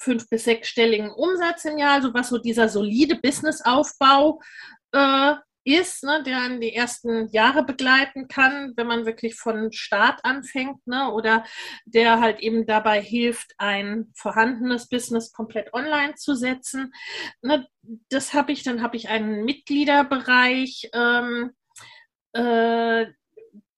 fünf- 0.00 0.28
bis 0.28 0.44
sechsstelligen 0.44 1.10
Umsatz 1.10 1.64
im 1.64 1.78
Jahr, 1.78 1.94
also 1.94 2.14
was 2.14 2.28
so 2.28 2.38
dieser 2.38 2.68
solide 2.68 3.16
Businessaufbau 3.16 4.40
äh, 4.92 5.34
ist, 5.64 6.04
ne, 6.04 6.22
der 6.22 6.40
einen 6.42 6.60
die 6.60 6.74
ersten 6.74 7.28
Jahre 7.30 7.62
begleiten 7.62 8.28
kann, 8.28 8.72
wenn 8.76 8.86
man 8.86 9.06
wirklich 9.06 9.34
von 9.34 9.72
Start 9.72 10.20
anfängt, 10.24 10.86
ne, 10.86 11.12
oder 11.12 11.44
der 11.84 12.20
halt 12.20 12.40
eben 12.40 12.66
dabei 12.66 13.02
hilft, 13.02 13.52
ein 13.58 14.12
vorhandenes 14.14 14.88
Business 14.88 15.32
komplett 15.32 15.72
online 15.74 16.14
zu 16.14 16.34
setzen. 16.34 16.92
Ne, 17.42 17.66
das 18.08 18.34
habe 18.34 18.52
ich, 18.52 18.62
dann 18.62 18.82
habe 18.82 18.96
ich 18.96 19.08
einen 19.08 19.44
Mitgliederbereich, 19.44 20.90
ähm, 20.94 21.52
äh, 22.32 23.06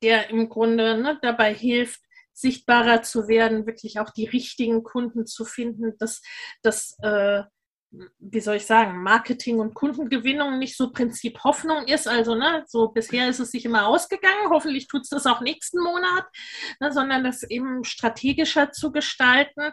der 0.03 0.31
im 0.31 0.49
Grunde 0.49 0.99
ne, 0.99 1.19
dabei 1.23 1.53
hilft, 1.53 2.01
sichtbarer 2.33 3.03
zu 3.03 3.29
werden, 3.29 3.67
wirklich 3.67 4.01
auch 4.01 4.11
die 4.11 4.27
richtigen 4.27 4.83
Kunden 4.83 5.27
zu 5.27 5.45
finden, 5.45 5.97
dass 5.99 6.23
das 6.63 6.97
äh, 7.03 7.43
wie 7.91 8.41
soll 8.41 8.57
ich 8.57 8.67
sagen, 8.67 9.03
Marketing 9.03 9.59
und 9.59 9.75
Kundengewinnung 9.75 10.59
nicht 10.59 10.77
so 10.77 10.93
Prinzip 10.93 11.43
Hoffnung 11.43 11.87
ist. 11.89 12.07
Also, 12.07 12.37
ne, 12.37 12.65
so 12.69 12.89
bisher 12.89 13.29
ist 13.29 13.41
es 13.41 13.51
sich 13.51 13.65
immer 13.65 13.87
ausgegangen. 13.89 14.51
Hoffentlich 14.51 14.87
tut 14.87 15.03
es 15.03 15.09
das 15.09 15.27
auch 15.27 15.41
nächsten 15.41 15.83
Monat, 15.83 16.25
ne, 16.79 16.93
sondern 16.93 17.25
das 17.25 17.43
eben 17.43 17.83
strategischer 17.83 18.71
zu 18.71 18.93
gestalten. 18.93 19.73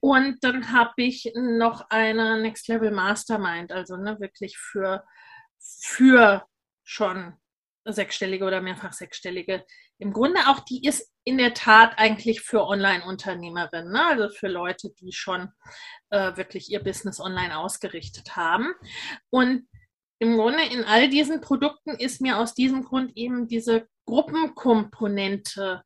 Und 0.00 0.42
dann 0.42 0.72
habe 0.72 0.92
ich 0.96 1.32
noch 1.34 1.86
eine 1.88 2.40
Next 2.40 2.68
Level 2.68 2.90
Mastermind, 2.90 3.72
also 3.72 3.96
ne, 3.96 4.20
wirklich 4.20 4.58
für, 4.58 5.04
für 5.58 6.46
schon 6.82 7.34
sechsstellige 7.86 8.44
oder 8.44 8.60
mehrfach 8.60 8.92
sechsstellige. 8.92 9.64
Im 9.98 10.12
Grunde 10.12 10.40
auch 10.48 10.60
die 10.60 10.86
ist 10.86 11.13
in 11.24 11.38
der 11.38 11.54
Tat 11.54 11.98
eigentlich 11.98 12.42
für 12.42 12.66
Online-Unternehmerinnen, 12.66 13.92
ne? 13.92 14.06
also 14.06 14.28
für 14.28 14.48
Leute, 14.48 14.90
die 15.00 15.12
schon 15.12 15.50
äh, 16.10 16.36
wirklich 16.36 16.70
ihr 16.70 16.82
Business 16.82 17.18
online 17.18 17.56
ausgerichtet 17.56 18.36
haben. 18.36 18.74
Und 19.30 19.66
im 20.18 20.36
Grunde 20.36 20.64
in 20.64 20.84
all 20.84 21.08
diesen 21.08 21.40
Produkten 21.40 21.90
ist 21.92 22.20
mir 22.20 22.38
aus 22.38 22.54
diesem 22.54 22.84
Grund 22.84 23.16
eben 23.16 23.48
diese 23.48 23.88
Gruppenkomponente 24.06 25.82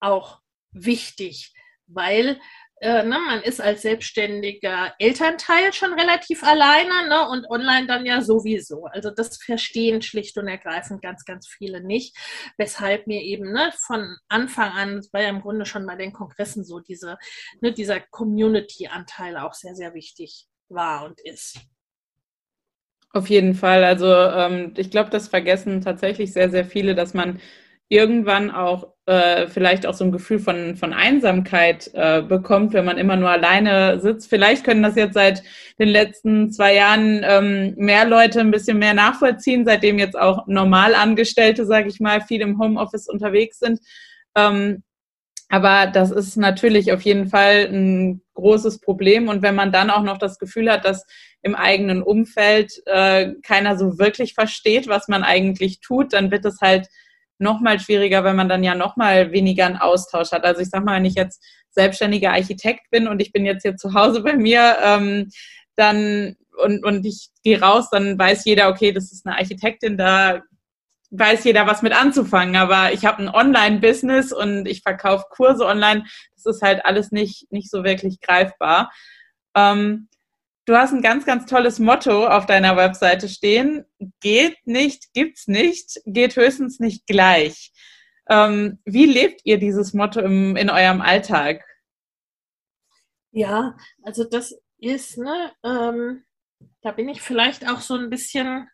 auch 0.00 0.40
wichtig, 0.72 1.52
weil 1.86 2.40
äh, 2.80 3.02
ne, 3.02 3.18
man 3.18 3.42
ist 3.42 3.60
als 3.60 3.82
selbstständiger 3.82 4.94
Elternteil 4.98 5.72
schon 5.72 5.92
relativ 5.92 6.42
alleine 6.42 7.08
ne, 7.08 7.28
und 7.28 7.48
online 7.50 7.86
dann 7.86 8.06
ja 8.06 8.22
sowieso. 8.22 8.86
Also 8.86 9.10
das 9.10 9.36
verstehen 9.36 10.00
schlicht 10.00 10.38
und 10.38 10.48
ergreifend 10.48 11.02
ganz, 11.02 11.24
ganz 11.26 11.46
viele 11.46 11.82
nicht, 11.82 12.16
weshalb 12.56 13.06
mir 13.06 13.20
eben 13.20 13.52
ne, 13.52 13.70
von 13.86 14.16
Anfang 14.28 14.72
an, 14.72 14.96
das 14.96 15.12
war 15.12 15.20
ja 15.20 15.28
im 15.28 15.42
Grunde 15.42 15.66
schon 15.66 15.86
bei 15.86 15.96
den 15.96 16.14
Kongressen 16.14 16.64
so, 16.64 16.80
diese, 16.80 17.18
ne, 17.60 17.72
dieser 17.72 18.00
Community-Anteil 18.00 19.36
auch 19.36 19.52
sehr, 19.52 19.74
sehr 19.74 19.92
wichtig 19.92 20.46
war 20.70 21.04
und 21.04 21.20
ist. 21.20 21.60
Auf 23.12 23.28
jeden 23.28 23.54
Fall. 23.54 23.84
Also 23.84 24.06
ähm, 24.06 24.72
ich 24.76 24.90
glaube, 24.90 25.10
das 25.10 25.28
vergessen 25.28 25.82
tatsächlich 25.82 26.32
sehr, 26.32 26.48
sehr 26.48 26.64
viele, 26.64 26.94
dass 26.94 27.12
man 27.12 27.40
irgendwann 27.90 28.52
auch 28.52 28.86
äh, 29.06 29.48
vielleicht 29.48 29.84
auch 29.84 29.94
so 29.94 30.04
ein 30.04 30.12
Gefühl 30.12 30.38
von, 30.38 30.76
von 30.76 30.92
Einsamkeit 30.92 31.90
äh, 31.92 32.22
bekommt, 32.22 32.72
wenn 32.72 32.84
man 32.84 32.98
immer 32.98 33.16
nur 33.16 33.28
alleine 33.28 34.00
sitzt. 34.00 34.30
Vielleicht 34.30 34.64
können 34.64 34.84
das 34.84 34.94
jetzt 34.94 35.14
seit 35.14 35.42
den 35.80 35.88
letzten 35.88 36.52
zwei 36.52 36.76
Jahren 36.76 37.22
ähm, 37.24 37.74
mehr 37.76 38.06
Leute 38.06 38.40
ein 38.40 38.52
bisschen 38.52 38.78
mehr 38.78 38.94
nachvollziehen, 38.94 39.64
seitdem 39.64 39.98
jetzt 39.98 40.16
auch 40.16 40.46
Normalangestellte, 40.46 41.66
sage 41.66 41.88
ich 41.88 41.98
mal, 41.98 42.20
viel 42.20 42.40
im 42.40 42.60
Homeoffice 42.60 43.08
unterwegs 43.08 43.58
sind. 43.58 43.80
Ähm, 44.36 44.84
aber 45.48 45.88
das 45.88 46.12
ist 46.12 46.36
natürlich 46.36 46.92
auf 46.92 47.02
jeden 47.02 47.26
Fall 47.26 47.68
ein 47.72 48.22
großes 48.34 48.80
Problem. 48.80 49.28
Und 49.28 49.42
wenn 49.42 49.56
man 49.56 49.72
dann 49.72 49.90
auch 49.90 50.04
noch 50.04 50.18
das 50.18 50.38
Gefühl 50.38 50.70
hat, 50.70 50.84
dass 50.84 51.04
im 51.42 51.56
eigenen 51.56 52.04
Umfeld 52.04 52.70
äh, 52.86 53.32
keiner 53.42 53.76
so 53.76 53.98
wirklich 53.98 54.34
versteht, 54.34 54.86
was 54.86 55.08
man 55.08 55.24
eigentlich 55.24 55.80
tut, 55.80 56.12
dann 56.12 56.30
wird 56.30 56.44
es 56.44 56.60
halt 56.60 56.86
noch 57.40 57.60
mal 57.60 57.80
schwieriger, 57.80 58.24
wenn 58.24 58.36
man 58.36 58.48
dann 58.48 58.62
ja 58.62 58.74
noch 58.74 58.96
mal 58.96 59.32
weniger 59.32 59.66
einen 59.66 59.76
Austausch 59.76 60.32
hat. 60.32 60.44
Also 60.44 60.60
ich 60.60 60.68
sag 60.68 60.84
mal, 60.84 60.96
wenn 60.96 61.04
ich 61.04 61.14
jetzt 61.14 61.42
selbstständiger 61.70 62.32
Architekt 62.32 62.90
bin 62.90 63.08
und 63.08 63.20
ich 63.20 63.32
bin 63.32 63.44
jetzt 63.44 63.62
hier 63.62 63.76
zu 63.76 63.94
Hause 63.94 64.22
bei 64.22 64.36
mir, 64.36 64.76
ähm, 64.82 65.30
dann 65.76 66.36
und, 66.62 66.84
und 66.84 67.06
ich 67.06 67.30
gehe 67.42 67.60
raus, 67.60 67.88
dann 67.90 68.18
weiß 68.18 68.44
jeder, 68.44 68.68
okay, 68.68 68.92
das 68.92 69.12
ist 69.12 69.26
eine 69.26 69.36
Architektin, 69.36 69.96
da 69.96 70.42
weiß 71.10 71.44
jeder, 71.44 71.66
was 71.66 71.82
mit 71.82 71.92
anzufangen. 71.92 72.56
Aber 72.56 72.92
ich 72.92 73.04
habe 73.04 73.22
ein 73.22 73.28
Online-Business 73.28 74.32
und 74.32 74.66
ich 74.66 74.82
verkaufe 74.82 75.24
Kurse 75.30 75.66
online. 75.66 76.04
Das 76.34 76.46
ist 76.46 76.62
halt 76.62 76.84
alles 76.84 77.10
nicht, 77.10 77.50
nicht 77.50 77.70
so 77.70 77.84
wirklich 77.84 78.20
greifbar. 78.20 78.90
Ähm, 79.54 80.08
du 80.70 80.78
hast 80.78 80.92
ein 80.92 81.02
ganz, 81.02 81.26
ganz 81.26 81.46
tolles 81.46 81.80
Motto 81.80 82.28
auf 82.28 82.46
deiner 82.46 82.76
Webseite 82.76 83.28
stehen. 83.28 83.84
Geht 84.20 84.56
nicht, 84.66 85.12
gibt's 85.12 85.48
nicht, 85.48 86.00
geht 86.06 86.36
höchstens 86.36 86.78
nicht 86.78 87.08
gleich. 87.08 87.72
Ähm, 88.28 88.78
wie 88.84 89.06
lebt 89.06 89.40
ihr 89.42 89.58
dieses 89.58 89.94
Motto 89.94 90.20
im, 90.20 90.54
in 90.54 90.70
eurem 90.70 91.00
Alltag? 91.00 91.64
Ja, 93.32 93.76
also 94.04 94.22
das 94.22 94.54
ist, 94.78 95.18
ne, 95.18 95.52
ähm, 95.64 96.22
da 96.82 96.92
bin 96.92 97.08
ich 97.08 97.20
vielleicht 97.20 97.68
auch 97.68 97.80
so 97.80 97.94
ein 97.94 98.08
bisschen 98.08 98.68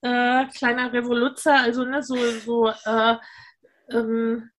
äh, 0.00 0.46
kleiner 0.46 0.92
Revoluzer, 0.92 1.60
also 1.60 1.84
ne, 1.84 2.02
so, 2.02 2.16
so, 2.16 2.68
äh, 2.84 3.16
ähm, 3.92 4.50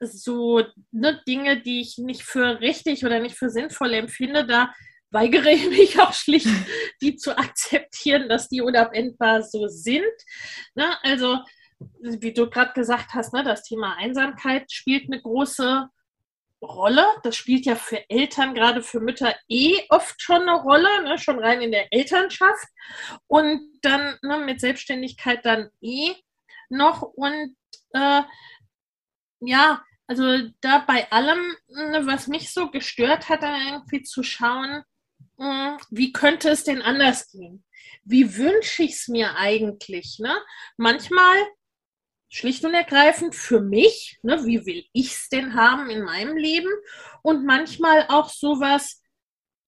so 0.00 0.62
ne, 0.90 1.22
Dinge, 1.26 1.62
die 1.62 1.80
ich 1.80 1.96
nicht 1.96 2.24
für 2.24 2.60
richtig 2.60 3.06
oder 3.06 3.20
nicht 3.20 3.38
für 3.38 3.48
sinnvoll 3.48 3.94
empfinde, 3.94 4.46
da 4.46 4.74
weigere 5.10 5.50
ich 5.50 5.68
mich 5.68 6.00
auch 6.00 6.12
schlicht, 6.12 6.48
die 7.00 7.16
zu 7.16 7.36
akzeptieren, 7.36 8.28
dass 8.28 8.48
die 8.48 8.60
unabendbar 8.60 9.42
so 9.42 9.66
sind. 9.68 10.04
Ne? 10.74 10.96
Also, 11.02 11.38
wie 12.00 12.32
du 12.32 12.50
gerade 12.50 12.72
gesagt 12.72 13.14
hast, 13.14 13.32
ne, 13.32 13.44
das 13.44 13.62
Thema 13.62 13.96
Einsamkeit 13.96 14.70
spielt 14.70 15.10
eine 15.10 15.22
große 15.22 15.88
Rolle. 16.60 17.06
Das 17.22 17.36
spielt 17.36 17.66
ja 17.66 17.76
für 17.76 18.08
Eltern, 18.10 18.54
gerade 18.54 18.82
für 18.82 19.00
Mütter, 19.00 19.34
eh 19.48 19.80
oft 19.90 20.20
schon 20.20 20.42
eine 20.42 20.60
Rolle, 20.60 21.04
ne? 21.04 21.18
schon 21.18 21.38
rein 21.38 21.60
in 21.62 21.70
der 21.70 21.92
Elternschaft. 21.92 22.66
Und 23.26 23.78
dann 23.82 24.18
ne, 24.22 24.38
mit 24.38 24.60
Selbstständigkeit 24.60 25.44
dann 25.44 25.70
eh 25.80 26.14
noch. 26.68 27.02
Und 27.02 27.56
äh, 27.92 28.22
ja, 29.40 29.82
also 30.06 30.38
da 30.60 30.78
bei 30.80 31.10
allem, 31.12 31.56
ne, 31.68 32.06
was 32.06 32.26
mich 32.26 32.52
so 32.52 32.70
gestört 32.70 33.28
hat, 33.28 33.42
dann 33.42 33.66
irgendwie 33.66 34.02
zu 34.02 34.22
schauen, 34.22 34.82
wie 35.38 36.12
könnte 36.12 36.50
es 36.50 36.64
denn 36.64 36.82
anders 36.82 37.30
gehen? 37.30 37.64
Wie 38.04 38.36
wünsche 38.36 38.82
ich 38.82 38.92
es 38.92 39.08
mir 39.08 39.36
eigentlich? 39.36 40.18
Ne? 40.18 40.36
Manchmal 40.76 41.36
schlicht 42.28 42.64
und 42.64 42.74
ergreifend 42.74 43.34
für 43.34 43.60
mich, 43.60 44.18
ne, 44.22 44.44
wie 44.44 44.66
will 44.66 44.84
ich 44.92 45.12
es 45.12 45.28
denn 45.30 45.54
haben 45.54 45.88
in 45.90 46.02
meinem 46.02 46.36
Leben? 46.36 46.70
Und 47.22 47.46
manchmal 47.46 48.06
auch 48.08 48.28
sowas, 48.28 49.02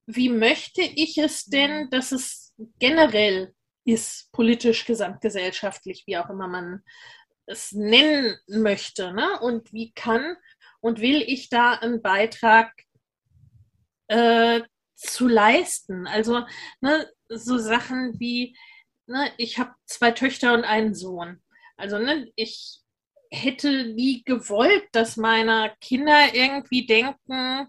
wie 0.07 0.29
möchte 0.29 0.83
ich 0.83 1.17
es 1.19 1.47
denn, 1.47 1.89
dass 1.91 2.13
es 2.13 2.53
generell 2.79 3.55
ist, 3.85 4.31
politisch, 4.33 4.85
gesamtgesellschaftlich, 4.85 6.05
wie 6.07 6.19
auch 6.19 6.29
immer 6.29 6.49
man 6.49 6.83
es 7.47 7.73
nennen 7.73 8.37
möchte. 8.47 9.13
Ne? 9.13 9.41
Und 9.41 9.73
wie 9.73 9.93
kann 9.93 10.37
und 10.81 11.01
will 11.01 11.23
ich 11.23 11.49
da 11.49 11.73
einen 11.75 12.03
Beitrag 12.03 12.73
äh, 14.09 14.63
zu 15.01 15.29
leisten? 15.29 16.07
Also 16.07 16.45
ne, 16.81 17.11
so 17.29 17.59
Sachen 17.59 18.19
wie, 18.21 18.57
ne, 19.07 19.31
ich 19.39 19.59
habe 19.59 19.75
zwei 19.87 20.11
Töchter 20.13 20.55
und 20.55 20.65
einen 20.65 20.95
Sohn. 20.95 21.43
Also 21.77 21.99
ne, 21.99 22.31
ich 22.37 22.81
hätte 23.31 23.85
nie 23.95 24.23
gewollt, 24.25 24.85
dass 24.93 25.17
meine 25.17 25.73
Kinder 25.81 26.35
irgendwie 26.35 26.87
denken, 26.87 27.69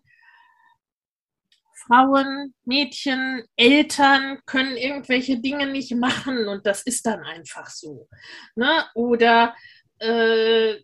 Frauen, 1.87 2.53
Mädchen, 2.63 3.43
Eltern 3.55 4.39
können 4.45 4.77
irgendwelche 4.77 5.39
Dinge 5.39 5.67
nicht 5.67 5.93
machen 5.95 6.47
und 6.47 6.65
das 6.65 6.83
ist 6.83 7.05
dann 7.05 7.23
einfach 7.23 7.67
so. 7.67 8.07
Ne? 8.55 8.85
Oder 8.93 9.55
äh, 9.99 10.75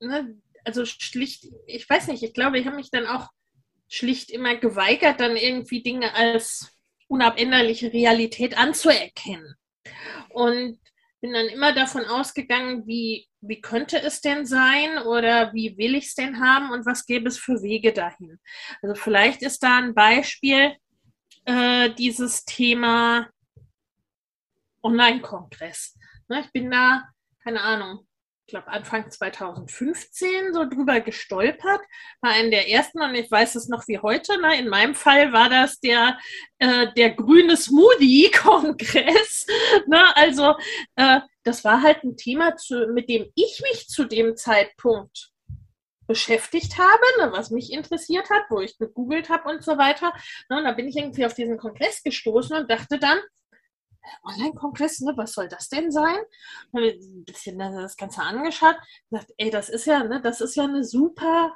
ne, 0.00 0.36
also 0.64 0.84
schlicht, 0.84 1.46
ich 1.66 1.88
weiß 1.88 2.08
nicht, 2.08 2.22
ich 2.22 2.34
glaube, 2.34 2.58
ich 2.58 2.66
habe 2.66 2.76
mich 2.76 2.90
dann 2.90 3.06
auch 3.06 3.28
schlicht 3.92 4.30
immer 4.30 4.56
geweigert, 4.56 5.20
dann 5.20 5.36
irgendwie 5.36 5.82
Dinge 5.82 6.14
als 6.14 6.74
unabänderliche 7.08 7.92
Realität 7.92 8.56
anzuerkennen. 8.56 9.54
Und 10.30 10.78
bin 11.20 11.34
dann 11.34 11.46
immer 11.46 11.72
davon 11.72 12.06
ausgegangen, 12.06 12.86
wie, 12.86 13.28
wie 13.42 13.60
könnte 13.60 14.00
es 14.02 14.22
denn 14.22 14.46
sein 14.46 14.98
oder 14.98 15.52
wie 15.52 15.76
will 15.76 15.94
ich 15.94 16.06
es 16.06 16.14
denn 16.14 16.40
haben 16.40 16.70
und 16.70 16.86
was 16.86 17.04
gäbe 17.04 17.28
es 17.28 17.38
für 17.38 17.62
Wege 17.62 17.92
dahin. 17.92 18.40
Also 18.80 18.94
vielleicht 18.94 19.42
ist 19.42 19.62
da 19.62 19.78
ein 19.78 19.94
Beispiel 19.94 20.74
äh, 21.44 21.90
dieses 21.90 22.44
Thema 22.44 23.28
Online-Kongress. 24.82 25.98
Ne, 26.28 26.40
ich 26.40 26.50
bin 26.50 26.70
da, 26.70 27.04
keine 27.44 27.60
Ahnung, 27.60 28.06
glaube, 28.52 28.68
Anfang 28.68 29.10
2015 29.10 30.52
so 30.52 30.68
drüber 30.68 31.00
gestolpert. 31.00 31.80
War 32.20 32.32
einer 32.32 32.50
der 32.50 32.70
ersten 32.70 33.02
und 33.02 33.14
ich 33.14 33.30
weiß 33.30 33.56
es 33.56 33.68
noch 33.68 33.88
wie 33.88 33.98
heute. 33.98 34.40
Ne? 34.40 34.58
In 34.58 34.68
meinem 34.68 34.94
Fall 34.94 35.32
war 35.32 35.48
das 35.48 35.80
der, 35.80 36.18
äh, 36.58 36.92
der 36.94 37.10
grüne 37.10 37.56
Smoothie-Kongress. 37.56 39.46
ne? 39.88 40.16
Also 40.16 40.54
äh, 40.96 41.20
das 41.42 41.64
war 41.64 41.82
halt 41.82 42.04
ein 42.04 42.16
Thema, 42.16 42.56
zu, 42.56 42.86
mit 42.88 43.08
dem 43.08 43.32
ich 43.34 43.60
mich 43.62 43.88
zu 43.88 44.04
dem 44.04 44.36
Zeitpunkt 44.36 45.32
beschäftigt 46.06 46.76
habe, 46.78 47.02
ne, 47.18 47.32
was 47.32 47.50
mich 47.50 47.72
interessiert 47.72 48.28
hat, 48.28 48.42
wo 48.50 48.60
ich 48.60 48.76
gegoogelt 48.76 49.30
habe 49.30 49.48
und 49.48 49.62
so 49.62 49.78
weiter. 49.78 50.12
Ne, 50.50 50.58
und 50.58 50.64
da 50.64 50.72
bin 50.72 50.88
ich 50.88 50.96
irgendwie 50.96 51.24
auf 51.24 51.34
diesen 51.34 51.56
Kongress 51.56 52.02
gestoßen 52.02 52.56
und 52.56 52.70
dachte 52.70 52.98
dann, 52.98 53.18
Online-Kongress, 54.24 55.00
ne, 55.00 55.12
was 55.16 55.32
soll 55.32 55.48
das 55.48 55.68
denn 55.68 55.90
sein? 55.90 56.18
Habe 56.74 56.88
ein 56.88 57.24
bisschen 57.24 57.58
das 57.58 57.96
Ganze 57.96 58.22
angeschaut, 58.22 58.76
gesagt, 59.10 59.32
ey, 59.36 59.50
das 59.50 59.68
ist 59.68 59.86
ja, 59.86 60.02
ne, 60.04 60.20
das 60.20 60.40
ist 60.40 60.56
ja 60.56 60.64
eine 60.64 60.84
super, 60.84 61.54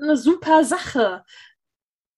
eine 0.00 0.16
super 0.16 0.64
Sache. 0.64 1.24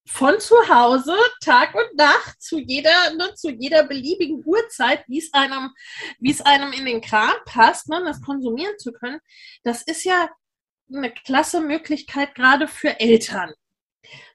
Von 0.09 0.39
zu 0.39 0.55
Hause, 0.69 1.15
Tag 1.43 1.75
und 1.75 1.97
Nacht, 1.97 2.41
zu 2.41 2.59
jeder, 2.59 3.13
ne, 3.15 3.33
zu 3.35 3.49
jeder 3.49 3.83
beliebigen 3.83 4.41
Uhrzeit, 4.45 5.03
wie 5.07 5.19
es 5.19 5.33
einem, 5.33 5.73
wie 6.19 6.31
es 6.31 6.41
einem 6.41 6.71
in 6.71 6.85
den 6.85 7.01
Kram 7.01 7.35
passt, 7.45 7.89
ne, 7.89 8.01
das 8.05 8.21
konsumieren 8.21 8.77
zu 8.79 8.93
können. 8.93 9.19
Das 9.63 9.81
ist 9.81 10.05
ja 10.05 10.29
eine 10.93 11.13
klasse 11.13 11.59
Möglichkeit 11.59 12.35
gerade 12.35 12.67
für 12.67 12.99
Eltern. 12.99 13.53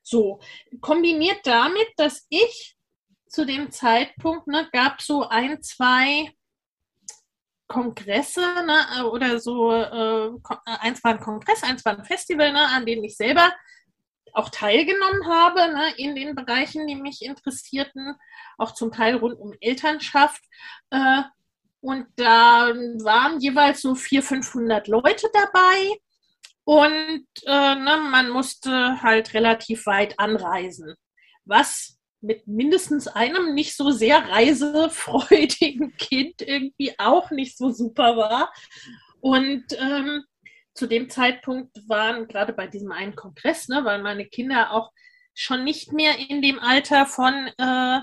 So, 0.03 0.41
kombiniert 0.81 1.41
damit, 1.47 1.89
dass 1.97 2.27
ich 2.29 2.77
zu 3.33 3.47
dem 3.47 3.71
Zeitpunkt 3.71 4.47
ne, 4.47 4.69
gab 4.73 5.01
so 5.01 5.27
ein, 5.29 5.63
zwei 5.63 6.31
Kongresse 7.67 8.43
ne, 8.67 9.11
oder 9.11 9.41
so, 9.41 9.73
äh, 9.73 10.31
eins 10.65 11.03
war 11.03 11.13
ein 11.13 11.21
Kongress, 11.21 11.63
eins 11.63 11.85
war 11.85 11.99
ein 11.99 12.05
Festival, 12.05 12.53
ne, 12.53 12.69
an 12.69 12.85
denen 12.85 13.05
ich 13.05 13.17
selber 13.17 13.51
auch 14.35 14.51
teilgenommen 14.51 15.27
habe, 15.27 15.61
ne, 15.73 15.95
in 15.97 16.15
den 16.15 16.35
Bereichen, 16.35 16.87
die 16.87 16.95
mich 16.95 17.23
interessierten, 17.23 18.15
auch 18.59 18.75
zum 18.75 18.93
Teil 18.93 19.17
rund 19.17 19.39
um 19.41 19.55
Elternschaft. 19.61 20.43
Äh, 20.91 21.23
und 21.81 22.07
da 22.17 22.69
waren 23.03 23.41
jeweils 23.41 23.81
so 23.81 23.95
400, 23.95 24.45
500 24.45 24.89
Leute 24.89 25.29
dabei. 25.33 25.97
Und 26.65 27.27
äh, 27.47 27.75
ne, 27.75 27.97
man 28.11 28.29
musste 28.29 29.03
halt 29.03 29.33
relativ 29.33 29.87
weit 29.87 30.19
anreisen, 30.19 30.95
was 31.45 31.92
mit 32.23 32.47
mindestens 32.47 33.09
einem 33.09 33.55
nicht 33.55 33.77
so 33.77 33.91
sehr 33.91 34.29
reisefreudigen 34.29 35.97
Kind 35.99 36.41
irgendwie 36.41 36.99
auch 36.99 37.31
nicht 37.31 37.59
so 37.59 37.71
super 37.71 38.17
war. 38.17 38.53
Und 39.21 39.65
ähm, 39.79 40.25
zu 40.75 40.87
dem 40.87 41.11
Zeitpunkt 41.11 41.77
waren 41.89 42.29
gerade 42.29 42.53
bei 42.53 42.67
diesem 42.67 42.93
einen 42.93 43.15
Kongress, 43.15 43.69
ne, 43.69 43.85
waren 43.85 44.03
meine 44.03 44.27
Kinder 44.27 44.73
auch 44.73 44.93
schon 45.35 45.65
nicht 45.65 45.93
mehr 45.93 46.19
in 46.31 46.43
dem 46.43 46.59
Alter 46.61 47.07
von, 47.07 47.51
äh, 47.59 48.01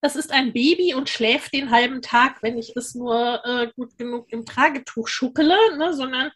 das 0.00 0.16
ist 0.16 0.32
ein 0.32 0.52
Baby 0.52 0.94
und 0.94 1.08
schläft 1.08 1.54
den 1.54 1.70
halben 1.70 2.02
Tag, 2.02 2.42
wenn 2.42 2.58
ich 2.58 2.76
es 2.76 2.94
nur 2.94 3.44
äh, 3.44 3.72
gut 3.74 3.96
genug 3.98 4.30
im 4.30 4.44
Tragetuch 4.44 5.08
schuckele, 5.08 5.56
ne, 5.76 5.94
sondern 5.94 6.30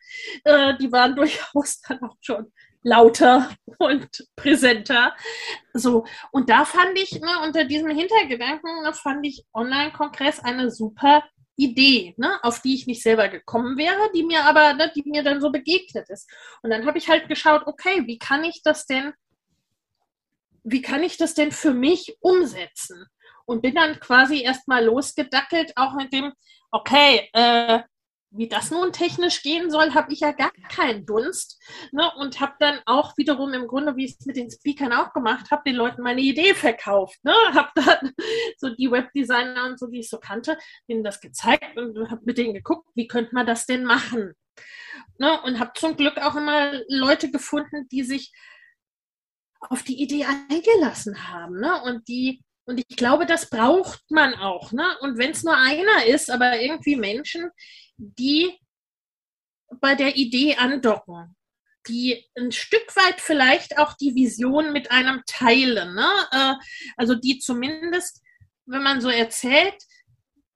äh, 0.45 0.77
die 0.79 0.91
waren 0.91 1.15
durchaus 1.17 1.81
dann 1.83 2.01
auch 2.03 2.17
schon 2.21 2.53
lauter 2.89 3.51
und 3.79 4.27
präsenter. 4.35 5.15
So, 5.73 6.05
und 6.33 6.51
da 6.51 6.65
fand 6.65 6.99
ich, 6.99 7.13
ne, 7.13 7.43
unter 7.45 7.65
diesem 7.65 7.91
Hintergedanken, 7.91 8.83
ne, 8.83 8.93
fand 8.93 9.25
ich 9.27 9.45
Online-Kongress 9.55 10.41
eine 10.41 10.71
super 10.71 11.23
Idee, 11.57 12.15
ne, 12.17 12.43
auf 12.43 12.63
die 12.63 12.75
ich 12.75 12.87
nicht 12.87 13.03
selber 13.03 13.29
gekommen 13.29 13.77
wäre, 13.77 14.11
die 14.15 14.25
mir 14.25 14.45
aber, 14.45 14.75
ne, 14.75 14.91
die 14.95 15.03
mir 15.09 15.23
dann 15.23 15.41
so 15.41 15.51
begegnet 15.51 16.09
ist. 16.09 16.31
Und 16.63 16.71
dann 16.71 16.87
habe 16.87 16.99
ich 16.99 17.09
halt 17.09 17.29
geschaut, 17.29 17.67
okay, 17.67 18.07
wie 18.07 18.19
kann 18.19 18.45
ich 18.45 18.63
das 18.63 18.87
denn, 18.87 19.13
wie 20.65 20.83
kann 20.83 21.03
ich 21.03 21.17
das 21.17 21.35
denn 21.35 21.53
für 21.53 21.75
mich 21.75 22.17
umsetzen? 22.21 23.07
Und 23.45 23.63
bin 23.63 23.75
dann 23.75 23.99
quasi 23.99 24.43
erstmal 24.43 24.85
losgedackelt, 24.85 25.73
auch 25.77 25.95
mit 25.95 26.13
dem, 26.13 26.33
okay, 26.71 27.31
äh, 27.33 27.81
wie 28.31 28.49
das 28.49 28.71
nun 28.71 28.93
technisch 28.93 29.43
gehen 29.43 29.71
soll, 29.71 29.95
habe 29.95 30.13
ich 30.13 30.21
ja 30.21 30.33
gar 30.33 30.53
keinen 30.69 31.07
Dunst. 31.07 31.61
Ne? 31.93 32.11
Und 32.17 32.41
habe 32.41 32.55
dann 32.59 32.81
auch 32.85 33.17
wiederum 33.17 33.53
im 33.55 33.67
Grunde, 33.67 33.97
wie 33.97 34.05
ich 34.05 34.17
es 34.19 34.27
mit 34.27 34.37
den 34.37 34.51
Speakern 34.51 34.93
auch 34.93 35.13
gemacht 35.13 35.51
habe, 35.51 35.63
den 35.67 35.77
Leuten 35.77 36.03
meine 36.03 36.21
Idee 36.21 36.55
verkauft. 36.55 37.19
Ne? 37.25 37.35
Habe 37.55 37.71
dann 37.75 38.13
so 38.59 38.71
die 38.71 38.91
Webdesigner 38.91 39.67
und 39.67 39.79
so, 39.79 39.87
die 39.87 40.01
ich 40.01 40.11
so 40.11 40.19
kannte, 40.19 40.59
denen 40.89 41.05
das 41.05 41.21
gezeigt 41.21 41.77
und 41.77 42.11
habe 42.11 42.23
mit 42.25 42.39
denen 42.39 42.55
geguckt, 42.55 42.89
wie 42.95 43.09
könnte 43.09 43.35
man 43.35 43.47
das 43.47 43.67
denn 43.67 43.85
machen. 43.85 44.35
Ne? 45.19 45.41
Und 45.43 45.59
habe 45.59 45.73
zum 45.75 45.97
Glück 45.97 46.19
auch 46.19 46.37
immer 46.37 46.73
Leute 46.89 47.31
gefunden, 47.31 47.89
die 47.91 48.03
sich 48.03 48.33
auf 49.61 49.83
die 49.83 50.01
Idee 50.01 50.25
eingelassen 50.25 51.29
haben 51.33 51.59
ne? 51.59 51.83
und 51.83 52.07
die 52.09 52.43
und 52.65 52.85
ich 52.87 52.99
glaube, 52.99 53.25
das 53.25 53.49
braucht 53.49 54.03
man 54.11 54.35
auch. 54.35 54.73
Ne? 54.73 54.85
Und 55.01 55.17
wenn 55.17 55.31
es 55.31 55.43
nur 55.43 55.57
einer 55.57 56.05
ist, 56.05 56.31
aber 56.31 56.61
irgendwie 56.61 56.97
Menschen, 56.97 57.51
die 57.99 58.59
bei 59.81 59.95
der 59.95 60.17
Idee 60.17 60.57
andocken, 60.57 61.37
die 61.87 62.25
ein 62.37 62.53
Stück 62.53 62.95
weit 62.97 63.21
vielleicht 63.21 63.79
auch 63.79 63.95
die 63.95 64.15
Vision 64.15 64.73
mit 64.73 64.91
einem 64.91 65.23
teilen. 65.27 65.95
Ne? 65.95 66.09
Äh, 66.33 66.55
also 66.97 67.15
die 67.15 67.39
zumindest, 67.39 68.23
wenn 68.67 68.83
man 68.83 69.01
so 69.01 69.09
erzählt, 69.09 69.75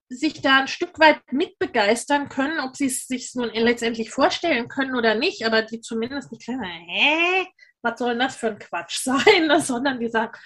sich 0.08 0.40
da 0.42 0.60
ein 0.60 0.68
Stück 0.68 0.98
weit 0.98 1.20
mitbegeistern 1.32 2.28
können, 2.28 2.60
ob 2.60 2.76
sie 2.76 2.86
es 2.86 3.06
sich 3.06 3.34
nun 3.34 3.50
letztendlich 3.50 4.10
vorstellen 4.10 4.68
können 4.68 4.94
oder 4.94 5.14
nicht, 5.14 5.44
aber 5.46 5.62
die 5.62 5.80
zumindest 5.80 6.30
nicht 6.30 6.44
sagen, 6.44 6.62
hä, 6.62 7.46
was 7.82 7.98
soll 7.98 8.10
denn 8.10 8.20
das 8.20 8.36
für 8.36 8.48
ein 8.48 8.58
Quatsch 8.58 8.98
sein, 9.02 9.60
sondern 9.60 9.98
die 9.98 10.08
sagen, 10.08 10.38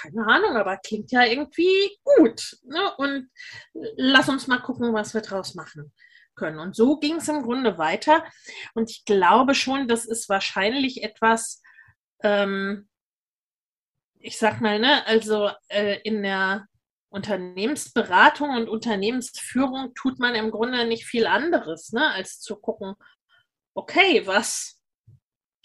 keine 0.00 0.26
Ahnung, 0.26 0.56
aber 0.56 0.76
klingt 0.78 1.12
ja 1.12 1.24
irgendwie 1.24 1.98
gut. 2.04 2.56
Ne? 2.64 2.94
Und 2.96 3.30
lass 3.72 4.28
uns 4.28 4.46
mal 4.46 4.60
gucken, 4.60 4.92
was 4.92 5.14
wir 5.14 5.20
draus 5.20 5.54
machen 5.54 5.92
können. 6.34 6.58
Und 6.58 6.76
so 6.76 6.98
ging 6.98 7.16
es 7.16 7.28
im 7.28 7.42
Grunde 7.42 7.78
weiter. 7.78 8.24
Und 8.74 8.90
ich 8.90 9.04
glaube 9.04 9.54
schon, 9.54 9.88
das 9.88 10.04
ist 10.04 10.28
wahrscheinlich 10.28 11.02
etwas, 11.02 11.62
ähm, 12.22 12.88
ich 14.18 14.38
sag 14.38 14.60
mal, 14.60 14.78
ne, 14.78 15.06
also 15.06 15.50
äh, 15.68 16.00
in 16.02 16.22
der 16.22 16.66
Unternehmensberatung 17.08 18.50
und 18.50 18.68
Unternehmensführung 18.68 19.94
tut 19.94 20.18
man 20.18 20.34
im 20.34 20.50
Grunde 20.50 20.86
nicht 20.86 21.06
viel 21.06 21.26
anderes, 21.26 21.92
ne, 21.92 22.10
als 22.10 22.40
zu 22.40 22.56
gucken, 22.56 22.94
okay, 23.74 24.26
was 24.26 24.75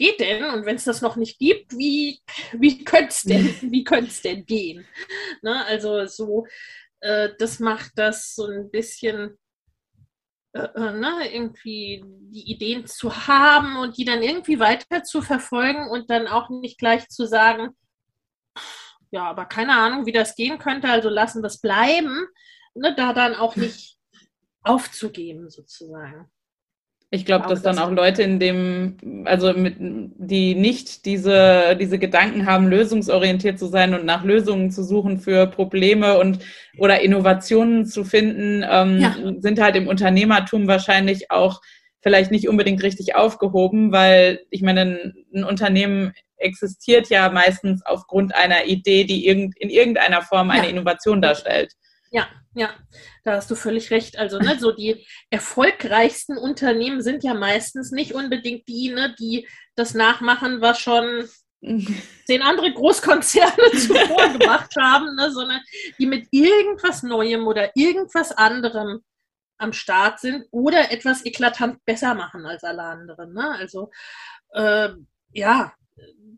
geht 0.02 0.20
denn? 0.20 0.44
Und 0.46 0.66
wenn 0.66 0.78
es 0.78 0.86
das 0.86 1.02
noch 1.02 1.16
nicht 1.16 1.38
gibt, 1.38 1.78
wie, 1.78 2.20
wie 2.54 2.84
könnte 2.84 3.10
es 3.10 3.22
denn, 3.22 3.46
wie 3.72 3.84
denn 4.24 4.46
gehen? 4.46 4.88
Ne? 5.42 5.66
Also 5.66 6.06
so, 6.08 6.48
äh, 7.02 7.30
das 7.38 7.60
macht 7.60 7.92
das 7.96 8.34
so 8.34 8.46
ein 8.46 8.72
bisschen 8.72 9.38
äh, 10.54 10.68
äh, 10.76 10.92
ne, 10.92 11.34
irgendwie 11.34 12.04
die 12.06 12.52
Ideen 12.52 12.86
zu 12.86 13.28
haben 13.28 13.78
und 13.78 13.98
die 13.98 14.06
dann 14.06 14.22
irgendwie 14.22 14.60
weiter 14.60 15.04
zu 15.04 15.22
verfolgen 15.22 15.90
und 15.90 16.10
dann 16.10 16.28
auch 16.28 16.50
nicht 16.50 16.78
gleich 16.78 17.08
zu 17.08 17.26
sagen, 17.26 17.70
ja, 19.12 19.30
aber 19.30 19.46
keine 19.46 19.78
Ahnung, 19.78 20.06
wie 20.06 20.12
das 20.12 20.36
gehen 20.36 20.58
könnte, 20.58 20.90
also 20.90 21.10
lassen 21.10 21.42
wir 21.42 21.48
es 21.48 21.62
bleiben, 21.62 22.28
ne, 22.74 22.94
da 22.96 23.14
dann 23.14 23.36
auch 23.36 23.56
nicht 23.56 23.98
aufzugeben 24.64 25.50
sozusagen. 25.50 26.30
Ich 27.14 27.26
glaube, 27.26 27.50
dass 27.50 27.62
dann 27.62 27.78
auch 27.78 27.92
Leute 27.92 28.24
in 28.24 28.40
dem, 28.40 29.26
also 29.26 29.52
mit, 29.54 29.76
die 29.80 30.56
nicht 30.56 31.06
diese, 31.06 31.76
diese 31.78 32.00
Gedanken 32.00 32.46
haben, 32.46 32.70
lösungsorientiert 32.70 33.60
zu 33.60 33.68
sein 33.68 33.94
und 33.94 34.06
nach 34.06 34.24
Lösungen 34.24 34.72
zu 34.72 34.82
suchen 34.82 35.20
für 35.20 35.48
Probleme 35.48 36.18
und 36.18 36.40
oder 36.78 37.02
Innovationen 37.02 37.86
zu 37.86 38.06
finden, 38.06 38.66
ähm, 38.66 39.02
ja. 39.02 39.14
sind 39.40 39.60
halt 39.60 39.76
im 39.76 39.90
Unternehmertum 39.90 40.68
wahrscheinlich 40.68 41.32
auch 41.32 41.60
vielleicht 42.00 42.32
nicht 42.32 42.48
unbedingt 42.48 42.82
richtig 42.82 43.14
aufgehoben, 43.14 43.92
weil 43.92 44.40
ich 44.50 44.62
meine, 44.62 45.14
ein, 45.34 45.44
Unternehmen 45.44 46.14
existiert 46.38 47.10
ja 47.10 47.30
meistens 47.30 47.86
aufgrund 47.86 48.34
einer 48.34 48.68
Idee, 48.68 49.04
die 49.04 49.28
irgend, 49.28 49.58
in 49.58 49.70
irgendeiner 49.70 50.22
Form 50.22 50.50
eine 50.50 50.64
ja. 50.64 50.70
Innovation 50.70 51.22
darstellt. 51.22 51.74
Ja, 52.10 52.26
ja, 52.54 52.74
da 53.24 53.36
hast 53.36 53.50
du 53.50 53.56
völlig 53.56 53.92
recht. 53.92 54.18
Also, 54.18 54.38
ne, 54.40 54.58
so 54.60 54.72
die 54.72 55.06
erfolgreichsten 55.30 56.38
Unternehmen 56.38 57.02
sind 57.02 57.24
ja 57.24 57.34
meistens 57.34 57.92
nicht 57.92 58.14
unbedingt 58.14 58.68
die, 58.68 58.90
ne, 58.90 59.16
die 59.20 59.48
das 59.76 59.94
nachmachen, 59.94 60.62
was 60.62 60.80
schon 60.80 61.30
zehn 62.26 62.42
andere 62.42 62.74
Großkonzerne 62.74 63.72
zuvor 63.72 64.38
gemacht 64.38 64.76
haben, 64.78 65.16
ne, 65.16 65.32
sondern 65.32 65.62
die 65.98 66.08
mit 66.08 66.28
irgendwas 66.32 67.04
Neuem 67.04 67.48
oder 67.48 67.72
irgendwas 67.76 68.32
anderem 68.32 69.02
am 69.58 69.74
Start 69.74 70.20
sind 70.20 70.46
oder 70.52 70.92
etwas 70.92 71.24
eklatant 71.26 71.86
besser 71.86 72.16
machen 72.16 72.46
als 72.46 72.64
alle 72.64 72.84
anderen. 72.84 73.34
Ne? 73.34 73.52
Also, 73.52 73.92
äh, 74.54 74.90
ja, 75.32 75.74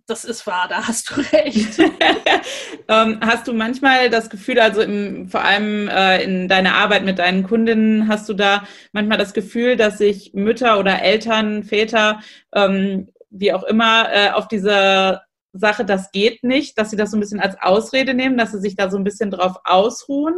das 0.06 0.26
ist 0.26 0.46
wahr, 0.46 0.68
da 0.68 0.88
hast 0.88 1.10
du 1.10 1.22
recht. 1.34 1.80
ähm, 2.90 3.20
hast 3.22 3.48
du 3.48 3.54
manchmal 3.54 4.10
das 4.10 4.30
Gefühl, 4.30 4.60
also 4.60 4.82
im, 4.82 5.30
vor 5.30 5.44
allem 5.44 5.88
äh, 5.88 6.22
in 6.24 6.48
deiner 6.48 6.76
Arbeit 6.76 7.06
mit 7.06 7.20
deinen 7.20 7.44
Kundinnen, 7.44 8.08
hast 8.10 8.28
du 8.28 8.34
da 8.34 8.64
manchmal 8.92 9.18
das 9.18 9.34
Gefühl, 9.34 9.78
dass 9.78 9.98
sich 9.98 10.34
Mütter 10.34 10.80
oder 10.80 11.02
Eltern, 11.02 11.64
Väter, 11.64 12.20
ähm, 12.54 13.10
wie 13.30 13.54
auch 13.54 13.64
immer, 13.64 14.14
äh, 14.14 14.30
auf 14.32 14.48
diese 14.48 15.22
Sache, 15.54 15.86
das 15.86 16.12
geht 16.12 16.44
nicht, 16.44 16.78
dass 16.78 16.90
sie 16.90 16.98
das 16.98 17.12
so 17.12 17.18
ein 17.18 17.20
bisschen 17.20 17.40
als 17.40 17.56
Ausrede 17.62 18.14
nehmen, 18.14 18.38
dass 18.38 18.52
sie 18.52 18.60
sich 18.60 18.76
da 18.76 18.90
so 18.90 18.98
ein 18.98 19.04
bisschen 19.04 19.32
drauf 19.32 19.58
ausruhen? 19.64 20.36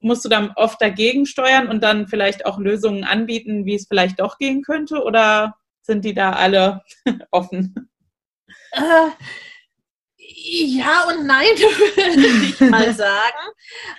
Musst 0.00 0.24
du 0.24 0.28
dann 0.28 0.52
oft 0.56 0.80
dagegen 0.80 1.26
steuern 1.26 1.68
und 1.68 1.82
dann 1.82 2.08
vielleicht 2.08 2.46
auch 2.46 2.58
Lösungen 2.58 3.04
anbieten, 3.04 3.66
wie 3.66 3.74
es 3.74 3.86
vielleicht 3.86 4.18
doch 4.18 4.38
gehen 4.38 4.62
könnte? 4.62 5.02
Oder 5.04 5.56
sind 5.82 6.04
die 6.04 6.14
da 6.14 6.32
alle 6.32 6.82
offen? 7.30 7.85
Äh, 8.76 9.10
ja 10.28 11.08
und 11.08 11.26
nein, 11.26 11.46
würde 11.56 12.46
ich 12.46 12.60
mal 12.60 12.92
sagen. 12.94 13.52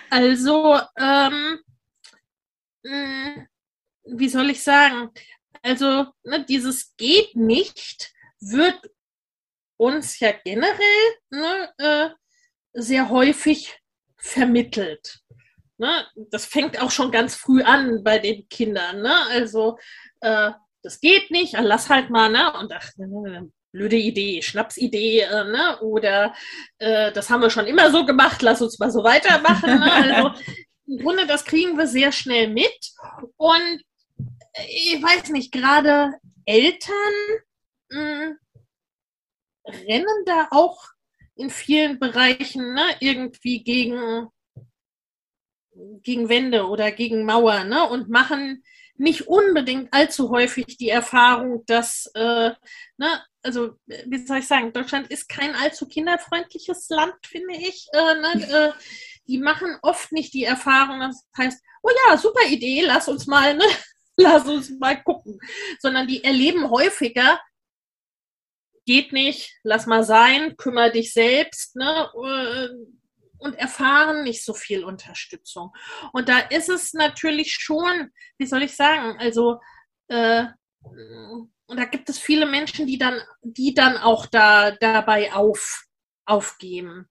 Also, 0.08 0.80
ähm, 0.96 1.58
hm, 2.84 3.48
wie 4.04 4.28
soll 4.28 4.50
ich 4.50 4.62
sagen? 4.62 5.10
Also, 5.62 6.06
ne, 6.22 6.44
dieses 6.44 6.94
geht 6.96 7.34
nicht 7.34 8.12
wird 8.40 8.78
uns 9.76 10.20
ja 10.20 10.32
generell 10.32 11.14
ne, 11.30 11.72
äh, 11.78 12.10
sehr 12.72 13.08
häufig 13.08 13.76
vermittelt. 14.16 15.20
Ne? 15.76 16.06
Das 16.14 16.44
fängt 16.46 16.80
auch 16.80 16.90
schon 16.90 17.10
ganz 17.10 17.34
früh 17.34 17.62
an 17.62 18.02
bei 18.04 18.18
den 18.18 18.48
Kindern. 18.48 19.02
Ne? 19.02 19.14
Also, 19.28 19.78
äh, 20.20 20.52
das 20.82 21.00
geht 21.00 21.30
nicht, 21.30 21.54
lass 21.54 21.90
halt 21.90 22.10
mal, 22.10 22.30
ne? 22.30 22.52
Und 22.54 22.72
ach, 22.72 22.88
ne, 22.96 23.08
ne, 23.08 23.30
ne, 23.30 23.52
blöde 23.72 23.96
Idee, 23.96 24.42
Schnapsidee, 24.42 25.20
äh, 25.20 25.44
ne? 25.44 25.78
oder 25.80 26.34
äh, 26.78 27.12
das 27.12 27.30
haben 27.30 27.42
wir 27.42 27.50
schon 27.50 27.66
immer 27.66 27.90
so 27.90 28.04
gemacht, 28.04 28.42
lass 28.42 28.62
uns 28.62 28.78
mal 28.78 28.90
so 28.90 29.04
weitermachen. 29.04 29.78
Ne? 29.78 29.92
Also 29.92 30.40
im 30.86 30.98
Grunde, 30.98 31.26
das 31.26 31.44
kriegen 31.44 31.76
wir 31.76 31.86
sehr 31.86 32.12
schnell 32.12 32.48
mit. 32.48 32.92
Und 33.36 33.82
äh, 34.52 34.64
ich 34.66 35.02
weiß 35.02 35.30
nicht, 35.30 35.52
gerade 35.52 36.14
Eltern 36.46 36.94
mh, 37.90 38.00
hm, 38.00 38.38
rennen 39.66 40.24
da 40.24 40.48
auch 40.50 40.82
in 41.34 41.50
vielen 41.50 41.98
Bereichen 41.98 42.74
ne? 42.74 42.84
irgendwie 43.00 43.62
gegen, 43.62 44.28
gegen 46.02 46.28
Wände 46.28 46.66
oder 46.66 46.90
gegen 46.90 47.24
Mauern 47.24 47.68
ne? 47.68 47.88
und 47.88 48.08
machen 48.08 48.64
nicht 48.98 49.28
unbedingt 49.28 49.92
allzu 49.92 50.30
häufig 50.30 50.76
die 50.76 50.88
Erfahrung, 50.88 51.64
dass, 51.66 52.10
äh, 52.14 52.50
ne, 52.96 53.24
also 53.42 53.76
wie 53.86 54.26
soll 54.26 54.38
ich 54.38 54.46
sagen, 54.46 54.72
Deutschland 54.72 55.10
ist 55.10 55.28
kein 55.28 55.54
allzu 55.54 55.86
kinderfreundliches 55.86 56.88
Land, 56.88 57.14
finde 57.26 57.54
ich. 57.54 57.86
Äh, 57.92 58.14
ne, 58.14 58.48
äh, 58.50 58.72
die 59.26 59.38
machen 59.38 59.78
oft 59.82 60.12
nicht 60.12 60.34
die 60.34 60.44
Erfahrung, 60.44 61.00
das 61.00 61.26
heißt, 61.36 61.62
oh 61.82 61.90
ja, 62.06 62.16
super 62.16 62.46
Idee, 62.48 62.82
lass 62.82 63.08
uns 63.08 63.26
mal, 63.26 63.54
ne, 63.54 63.64
lass 64.16 64.46
uns 64.46 64.70
mal 64.78 65.02
gucken, 65.02 65.38
sondern 65.78 66.06
die 66.06 66.24
erleben 66.24 66.70
häufiger, 66.70 67.40
geht 68.86 69.12
nicht, 69.12 69.54
lass 69.62 69.86
mal 69.86 70.02
sein, 70.02 70.56
kümmere 70.56 70.92
dich 70.92 71.12
selbst, 71.12 71.76
ne, 71.76 72.10
äh, 72.24 72.68
und 73.40 73.54
erfahren 73.54 74.24
nicht 74.24 74.44
so 74.44 74.52
viel 74.52 74.84
Unterstützung. 74.84 75.72
Und 76.12 76.28
da 76.28 76.38
ist 76.40 76.68
es 76.68 76.92
natürlich 76.92 77.52
schon, 77.52 78.10
wie 78.36 78.46
soll 78.46 78.64
ich 78.64 78.74
sagen, 78.74 79.16
also 79.20 79.60
äh, 80.08 80.46
und 81.68 81.78
da 81.78 81.84
gibt 81.84 82.08
es 82.08 82.18
viele 82.18 82.46
Menschen, 82.46 82.86
die 82.86 82.98
dann, 82.98 83.20
die 83.42 83.74
dann 83.74 83.98
auch 83.98 84.26
da 84.26 84.70
dabei 84.72 85.32
auf, 85.34 85.84
aufgeben. 86.24 87.08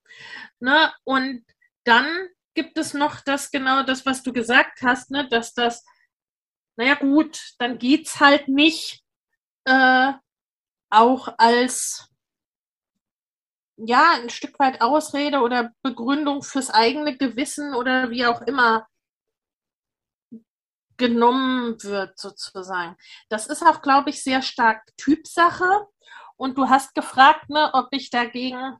Ne? 0.59 0.91
Und 1.03 1.45
dann 1.83 2.27
gibt 2.55 2.77
es 2.77 2.95
noch 2.95 3.21
das 3.21 3.51
genau 3.51 3.83
das, 3.83 4.05
was 4.05 4.23
du 4.23 4.33
gesagt 4.33 4.81
hast, 4.81 5.11
ne? 5.11 5.29
dass 5.29 5.53
das, 5.53 5.85
naja 6.75 6.95
gut, 6.95 7.53
dann 7.59 7.77
geht 7.77 8.07
es 8.07 8.19
halt 8.19 8.47
nicht 8.47 9.03
äh, 9.65 10.13
auch 10.89 11.35
als 11.37 12.09
ja, 13.77 14.13
ein 14.15 14.31
Stück 14.31 14.57
weit 14.57 14.81
Ausrede 14.81 15.41
oder 15.41 15.71
Begründung 15.83 16.41
fürs 16.41 16.71
eigene 16.71 17.15
Gewissen 17.15 17.75
oder 17.75 18.09
wie 18.09 18.25
auch 18.25 18.41
immer 18.41 18.87
genommen 20.97 21.81
wird, 21.83 22.17
sozusagen. 22.19 22.95
Das 23.29 23.47
ist 23.47 23.63
auch, 23.63 23.81
glaube 23.81 24.09
ich, 24.09 24.23
sehr 24.23 24.41
stark 24.41 24.83
Typsache. 24.97 25.87
Und 26.35 26.57
du 26.57 26.69
hast 26.69 26.93
gefragt, 26.93 27.49
ne, 27.49 27.71
ob 27.73 27.87
ich 27.91 28.09
dagegen 28.09 28.77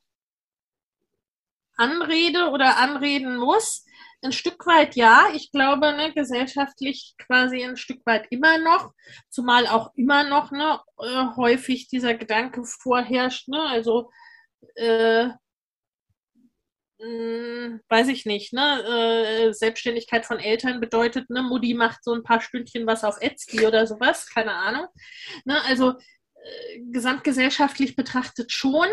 anrede 1.75 2.49
oder 2.49 2.77
anreden 2.77 3.37
muss. 3.37 3.85
Ein 4.23 4.31
Stück 4.31 4.65
weit 4.65 4.95
ja. 4.95 5.27
Ich 5.33 5.51
glaube, 5.51 5.93
ne, 5.93 6.11
gesellschaftlich 6.13 7.15
quasi 7.17 7.63
ein 7.63 7.77
Stück 7.77 8.05
weit 8.05 8.27
immer 8.31 8.57
noch, 8.57 8.91
zumal 9.29 9.67
auch 9.67 9.93
immer 9.95 10.23
noch 10.23 10.51
ne, 10.51 10.79
äh, 10.99 11.25
häufig 11.35 11.87
dieser 11.87 12.15
Gedanke 12.15 12.63
vorherrscht. 12.63 13.47
Ne? 13.47 13.61
Also 13.61 14.11
äh, 14.75 15.29
hm, 16.99 17.79
weiß 17.89 18.07
ich 18.07 18.25
nicht, 18.25 18.53
ne? 18.53 19.49
Äh, 19.49 19.53
Selbstständigkeit 19.53 20.25
von 20.25 20.39
Eltern 20.39 20.79
bedeutet, 20.79 21.29
ne, 21.29 21.43
Mutti 21.43 21.73
macht 21.73 22.03
so 22.03 22.13
ein 22.13 22.23
paar 22.23 22.41
Stündchen 22.41 22.87
was 22.87 23.03
auf 23.03 23.17
Etsy 23.21 23.65
oder 23.67 23.85
sowas, 23.85 24.27
keine 24.27 24.53
Ahnung. 24.53 24.87
Ne? 25.45 25.61
Also 25.65 25.91
äh, 25.91 26.79
gesamtgesellschaftlich 26.91 27.95
betrachtet 27.95 28.51
schon 28.51 28.87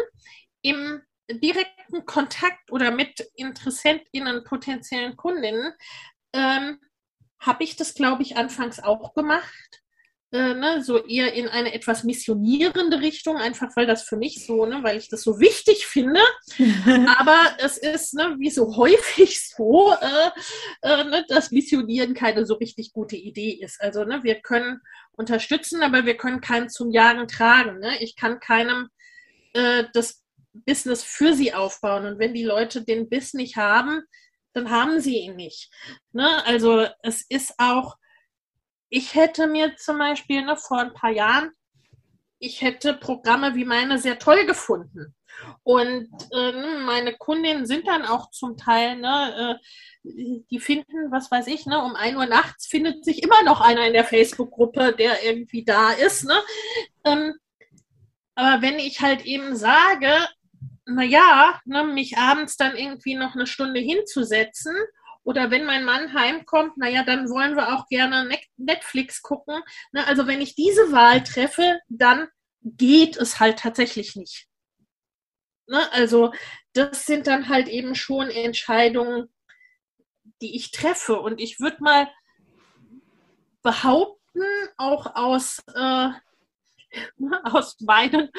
im 0.63 1.01
direkten 1.31 2.05
Kontakt 2.05 2.71
oder 2.71 2.91
mit 2.91 3.27
InteressentInnen, 3.37 4.45
potenziellen 4.45 5.17
Kundinnen, 5.17 5.73
ähm, 6.35 6.81
habe 7.41 7.65
ich 7.65 7.77
das, 7.77 7.95
glaube 7.95 8.23
ich, 8.23 8.37
anfangs 8.37 8.81
auch 8.81 9.15
gemacht 9.15 9.84
äh, 10.35 10.53
ne, 10.53 10.83
so 10.83 11.07
eher 11.07 11.33
in 11.33 11.47
eine 11.49 11.73
etwas 11.73 12.03
missionierende 12.03 13.01
Richtung, 13.01 13.37
einfach 13.37 13.77
weil 13.77 13.87
das 13.87 14.03
für 14.03 14.17
mich 14.17 14.45
so, 14.45 14.67
ne, 14.67 14.83
weil 14.83 14.97
ich 14.99 15.09
das 15.09 15.23
so 15.23 15.39
wichtig 15.39 15.87
finde. 15.87 16.21
Aber 17.19 17.39
es 17.59 17.79
ist, 17.79 18.15
ne, 18.15 18.35
wie 18.39 18.51
so 18.51 18.77
häufig 18.77 19.41
so, 19.57 19.93
äh, 19.93 20.31
äh, 20.83 21.05
ne, 21.05 21.25
dass 21.29 21.53
Missionieren 21.53 22.15
keine 22.15 22.47
so 22.47 22.55
richtig 22.55 22.93
gute 22.93 23.15
Idee 23.15 23.53
ist. 23.53 23.81
Also 23.81 24.05
ne, 24.05 24.25
wir 24.25 24.41
können 24.41 24.81
unterstützen, 25.13 25.85
aber 25.85 26.05
wir 26.05 26.17
können 26.17 26.41
keinen 26.41 26.69
zum 26.69 26.91
Jagen 26.91 27.29
tragen. 27.29 27.79
Ne? 27.79 27.93
Ich 28.01 28.17
kann 28.17 28.41
keinem 28.41 28.89
äh, 29.53 29.85
das 29.93 30.25
Business 30.53 31.05
für 31.05 31.35
sie 31.35 31.55
aufbauen. 31.55 32.07
Und 32.07 32.19
wenn 32.19 32.35
die 32.35 32.43
Leute 32.43 32.83
den 32.83 33.09
Biss 33.09 33.35
nicht 33.35 33.57
haben, 33.57 34.03
dann 34.55 34.71
haben 34.71 35.01
sie 35.01 35.19
ihn 35.19 35.37
nicht. 35.37 35.71
Ne? 36.11 36.45
Also 36.45 36.89
es 37.03 37.25
ist 37.29 37.55
auch 37.59 37.95
ich 38.89 39.15
hätte 39.15 39.47
mir 39.47 39.77
zum 39.77 39.99
Beispiel 39.99 40.43
ne, 40.43 40.57
vor 40.57 40.79
ein 40.79 40.95
paar 40.95 41.11
Jahren, 41.11 41.51
ich 42.39 42.63
hätte 42.63 42.95
Programme 42.95 43.55
wie 43.55 43.65
meine 43.65 43.99
sehr 43.99 44.19
toll 44.19 44.45
gefunden. 44.47 45.15
Und 45.63 46.09
äh, 46.33 46.53
ne, 46.53 46.83
meine 46.85 47.15
Kundinnen 47.15 47.67
sind 47.67 47.87
dann 47.87 48.05
auch 48.05 48.31
zum 48.31 48.57
Teil, 48.57 48.97
ne, 48.97 49.59
äh, 49.59 50.43
die 50.51 50.61
finden, 50.61 51.11
was 51.11 51.31
weiß 51.31 51.47
ich, 51.47 51.67
ne, 51.67 51.83
um 51.83 51.97
1 51.97 52.17
Uhr 52.17 52.27
nachts 52.27 52.67
findet 52.67 53.05
sich 53.05 53.23
immer 53.23 53.43
noch 53.43 53.61
einer 53.61 53.87
in 53.87 53.95
der 53.95 54.05
Facebook-Gruppe, 54.05 54.95
der 54.97 55.25
irgendwie 55.25 55.65
da 55.65 55.93
ist. 55.93 56.25
Ne? 56.25 56.39
Ähm, 57.05 57.35
aber 58.35 58.63
wenn 58.63 58.79
ich 58.79 59.01
halt 59.01 59.25
eben 59.25 59.57
sage, 59.57 60.13
naja, 60.87 61.61
ne, 61.65 61.85
mich 61.85 62.19
abends 62.19 62.57
dann 62.57 62.77
irgendwie 62.77 63.15
noch 63.15 63.35
eine 63.35 63.47
Stunde 63.47 63.81
hinzusetzen 63.81 64.77
oder 65.25 65.51
wenn 65.51 65.65
mein 65.65 65.85
Mann 65.85 66.13
heimkommt, 66.13 66.77
naja, 66.77 67.03
dann 67.03 67.29
wollen 67.31 67.57
wir 67.57 67.75
auch 67.75 67.87
gerne 67.89 68.29
Netflix 68.57 69.23
gucken. 69.23 69.63
Ne, 69.93 70.07
also 70.07 70.27
wenn 70.27 70.41
ich 70.41 70.55
diese 70.55 70.93
Wahl 70.93 71.23
treffe, 71.23 71.81
dann 71.89 72.29
geht 72.63 73.17
es 73.17 73.41
halt 73.41 73.59
tatsächlich 73.59 74.17
nicht. 74.17 74.47
Ne, 75.67 75.91
also 75.93 76.33
das 76.75 77.07
sind 77.07 77.27
dann 77.27 77.49
halt 77.49 77.69
eben 77.69 77.95
schon 77.95 78.29
Entscheidungen, 78.31 79.33
die 80.43 80.57
ich 80.57 80.71
treffe. 80.71 81.19
Und 81.19 81.41
ich 81.41 81.59
würde 81.59 81.83
mal 81.83 82.09
behaupten, 83.63 84.43
auch 84.77 85.15
aus, 85.17 85.63
äh, 85.75 86.09
aus 87.45 87.81
meinen 87.81 88.31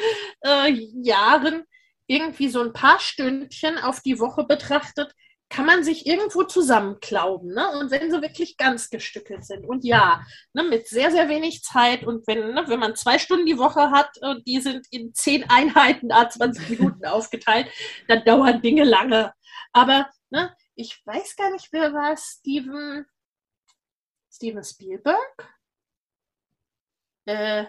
äh, 0.41 0.69
Jahren, 0.69 1.65
irgendwie 2.07 2.49
so 2.49 2.61
ein 2.61 2.73
paar 2.73 2.99
Stündchen 2.99 3.79
auf 3.79 4.01
die 4.01 4.19
Woche 4.19 4.43
betrachtet, 4.43 5.15
kann 5.55 5.65
man 5.65 5.85
sich 5.85 6.05
irgendwo 6.05 6.43
zusammenklauben. 6.43 7.53
Ne? 7.53 7.65
Und 7.79 7.89
wenn 7.89 8.11
sie 8.11 8.21
wirklich 8.21 8.57
ganz 8.57 8.89
gestückelt 8.89 9.45
sind. 9.45 9.65
Und 9.65 9.85
ja, 9.85 10.21
ne, 10.51 10.63
mit 10.63 10.89
sehr, 10.89 11.11
sehr 11.11 11.29
wenig 11.29 11.63
Zeit. 11.63 12.05
Und 12.05 12.27
wenn, 12.27 12.53
ne, 12.53 12.65
wenn 12.67 12.79
man 12.79 12.97
zwei 12.97 13.17
Stunden 13.17 13.45
die 13.45 13.57
Woche 13.57 13.89
hat 13.89 14.17
und 14.21 14.45
die 14.45 14.59
sind 14.59 14.85
in 14.91 15.13
zehn 15.13 15.45
Einheiten, 15.49 16.11
a 16.11 16.29
20 16.29 16.71
Minuten 16.71 17.05
aufgeteilt, 17.05 17.69
dann 18.09 18.25
dauern 18.25 18.61
Dinge 18.61 18.83
lange. 18.83 19.33
Aber 19.71 20.09
ne, 20.29 20.53
ich 20.75 21.01
weiß 21.05 21.37
gar 21.37 21.49
nicht, 21.51 21.69
wer 21.71 21.93
war 21.93 22.17
Steven, 22.17 23.05
Steven 24.29 24.61
Spielberg? 24.61 25.55
Äh, 27.27 27.63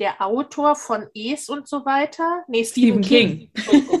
der 0.00 0.22
Autor 0.22 0.76
von 0.76 1.10
Es 1.12 1.50
und 1.50 1.68
so 1.68 1.84
weiter. 1.84 2.44
Nee, 2.48 2.64
Stephen, 2.64 3.04
Stephen 3.04 3.50
King. 3.52 3.52
King. 3.52 3.97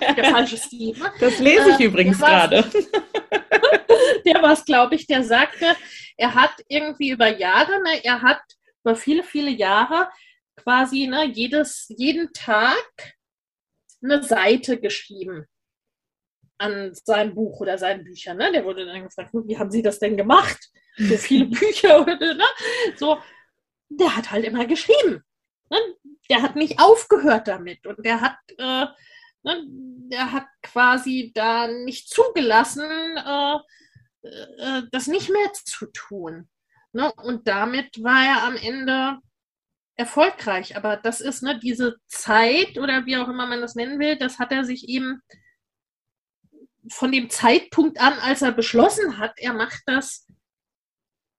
Der 0.00 0.24
falsche 0.24 0.56
Steve. 0.56 1.12
Das 1.20 1.38
lese 1.38 1.70
ich 1.70 1.80
äh, 1.80 1.84
übrigens 1.84 2.18
gerade. 2.18 2.64
der 4.24 4.42
war 4.42 4.52
es, 4.52 4.64
glaube 4.64 4.94
ich, 4.94 5.06
der 5.06 5.22
sagte, 5.22 5.76
er 6.16 6.34
hat 6.34 6.52
irgendwie 6.68 7.10
über 7.10 7.28
Jahre, 7.28 7.82
ne, 7.82 8.04
er 8.04 8.22
hat 8.22 8.42
über 8.82 8.96
viele, 8.96 9.22
viele 9.22 9.50
Jahre 9.50 10.08
quasi 10.56 11.06
ne, 11.06 11.24
jedes, 11.26 11.86
jeden 11.96 12.32
Tag 12.32 13.14
eine 14.02 14.22
Seite 14.22 14.80
geschrieben 14.80 15.46
an 16.58 16.94
seinem 16.94 17.34
Buch 17.34 17.60
oder 17.60 17.78
seinen 17.78 18.04
Büchern. 18.04 18.36
Ne? 18.36 18.52
Der 18.52 18.64
wurde 18.64 18.84
dann 18.84 19.04
gefragt, 19.04 19.30
wie 19.32 19.58
haben 19.58 19.70
Sie 19.70 19.82
das 19.82 19.98
denn 19.98 20.16
gemacht? 20.16 20.58
So 20.96 21.16
viele 21.16 21.46
Bücher. 21.46 22.04
ne? 22.04 22.44
So, 22.96 23.18
der 23.88 24.16
hat 24.16 24.30
halt 24.30 24.44
immer 24.44 24.66
geschrieben. 24.66 25.24
Ne? 25.70 25.78
Der 26.28 26.42
hat 26.42 26.56
nicht 26.56 26.78
aufgehört 26.78 27.48
damit 27.48 27.86
und 27.86 28.04
der 28.04 28.20
hat 28.20 28.36
äh, 28.58 28.86
ne, 29.42 29.64
der 30.10 30.32
hat 30.32 30.46
quasi 30.62 31.32
da 31.34 31.68
nicht 31.68 32.08
zugelassen, 32.08 33.16
äh, 33.16 33.56
äh, 34.22 34.82
das 34.90 35.06
nicht 35.06 35.30
mehr 35.30 35.52
zu 35.52 35.86
tun. 35.86 36.48
Ne? 36.92 37.12
Und 37.12 37.46
damit 37.48 38.02
war 38.02 38.24
er 38.24 38.42
am 38.44 38.56
Ende 38.56 39.18
erfolgreich. 39.96 40.76
Aber 40.76 40.96
das 40.96 41.20
ist 41.20 41.42
ne, 41.42 41.58
diese 41.58 41.96
Zeit 42.08 42.78
oder 42.78 43.06
wie 43.06 43.16
auch 43.16 43.28
immer 43.28 43.46
man 43.46 43.60
das 43.60 43.74
nennen 43.74 43.98
will, 43.98 44.16
das 44.16 44.38
hat 44.38 44.52
er 44.52 44.64
sich 44.64 44.88
eben 44.88 45.22
von 46.90 47.12
dem 47.12 47.28
Zeitpunkt 47.30 48.00
an, 48.00 48.14
als 48.14 48.42
er 48.42 48.52
beschlossen 48.52 49.18
hat, 49.18 49.34
er 49.36 49.52
macht 49.52 49.82
das 49.86 50.26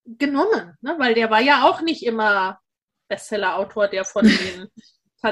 genommen. 0.05 0.77
Ne? 0.81 0.95
Weil 0.97 1.13
der 1.13 1.29
war 1.29 1.41
ja 1.41 1.63
auch 1.63 1.81
nicht 1.81 2.05
immer 2.05 2.59
Bestseller-Autor, 3.07 3.87
der 3.87 4.05
von 4.05 4.25
den 4.27 4.67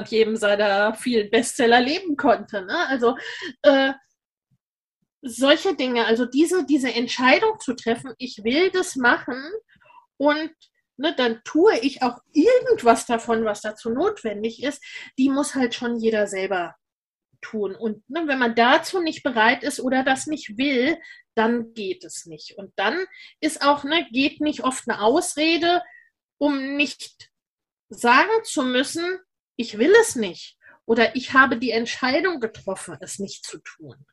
jedem 0.07 0.35
seiner 0.35 0.93
vielen 0.93 1.29
Bestseller 1.29 1.81
leben 1.81 2.15
konnte. 2.15 2.65
Ne? 2.65 2.87
Also 2.87 3.17
äh, 3.63 3.93
solche 5.21 5.75
Dinge, 5.75 6.05
also 6.05 6.25
diese, 6.25 6.65
diese 6.65 6.93
Entscheidung 6.93 7.59
zu 7.59 7.73
treffen, 7.73 8.13
ich 8.17 8.43
will 8.43 8.69
das 8.71 8.95
machen 8.95 9.43
und 10.17 10.51
ne, 10.97 11.13
dann 11.15 11.41
tue 11.43 11.77
ich 11.79 12.01
auch 12.03 12.19
irgendwas 12.33 13.05
davon, 13.05 13.45
was 13.45 13.61
dazu 13.61 13.89
notwendig 13.89 14.63
ist, 14.63 14.83
die 15.17 15.29
muss 15.29 15.55
halt 15.55 15.73
schon 15.73 15.97
jeder 15.97 16.27
selber 16.27 16.75
tun. 17.41 17.75
Und 17.75 18.07
ne, 18.09 18.27
wenn 18.27 18.39
man 18.39 18.55
dazu 18.55 19.01
nicht 19.01 19.23
bereit 19.23 19.63
ist 19.63 19.79
oder 19.79 20.03
das 20.03 20.27
nicht 20.27 20.57
will, 20.57 20.97
dann 21.35 21.73
geht 21.73 22.03
es 22.03 22.25
nicht. 22.25 22.57
Und 22.57 22.71
dann 22.75 23.05
ist 23.39 23.61
auch, 23.61 23.83
ne, 23.83 24.07
geht 24.11 24.41
nicht 24.41 24.63
oft 24.63 24.89
eine 24.89 25.01
Ausrede, 25.01 25.81
um 26.37 26.75
nicht 26.75 27.31
sagen 27.89 28.43
zu 28.43 28.63
müssen, 28.63 29.19
ich 29.59 29.77
will 29.77 29.93
es 29.99 30.15
nicht 30.15 30.57
oder 30.85 31.17
ich 31.17 31.33
habe 31.33 31.57
die 31.57 31.71
Entscheidung 31.71 32.39
getroffen, 32.39 32.97
es 33.01 33.19
nicht 33.19 33.45
zu 33.45 33.57
tun. 33.59 34.05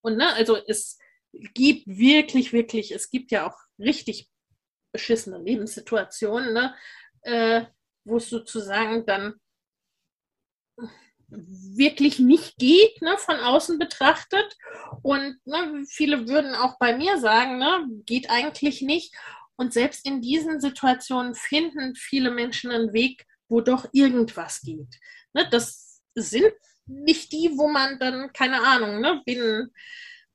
Und 0.00 0.16
ne, 0.16 0.32
also 0.34 0.56
es 0.66 0.98
gibt 1.54 1.86
wirklich, 1.86 2.52
wirklich, 2.52 2.90
es 2.90 3.08
gibt 3.08 3.30
ja 3.30 3.48
auch 3.48 3.56
richtig 3.78 4.28
beschissene 4.90 5.38
Lebenssituationen, 5.38 6.52
ne, 6.52 6.74
äh, 7.22 7.66
wo 8.04 8.16
es 8.16 8.28
sozusagen 8.28 9.06
dann 9.06 9.34
wirklich 11.28 12.18
nicht 12.18 12.56
geht, 12.56 13.00
ne, 13.00 13.16
von 13.18 13.36
außen 13.36 13.78
betrachtet. 13.78 14.56
Und 15.02 15.38
ne, 15.44 15.84
viele 15.88 16.26
würden 16.26 16.56
auch 16.56 16.78
bei 16.80 16.96
mir 16.96 17.18
sagen, 17.18 17.58
ne, 17.58 17.86
geht 18.06 18.28
eigentlich 18.28 18.82
nicht. 18.82 19.14
Und 19.54 19.72
selbst 19.72 20.04
in 20.04 20.20
diesen 20.20 20.60
Situationen 20.60 21.36
finden 21.36 21.94
viele 21.94 22.32
Menschen 22.32 22.72
einen 22.72 22.92
Weg, 22.92 23.24
wo 23.48 23.60
doch 23.60 23.88
irgendwas 23.92 24.60
geht. 24.62 24.98
Ne, 25.32 25.48
das 25.50 26.00
sind 26.14 26.52
nicht 26.86 27.32
die, 27.32 27.52
wo 27.56 27.68
man 27.68 27.98
dann, 27.98 28.32
keine 28.32 28.62
Ahnung, 28.62 29.00
ne, 29.00 29.22
binnen 29.24 29.72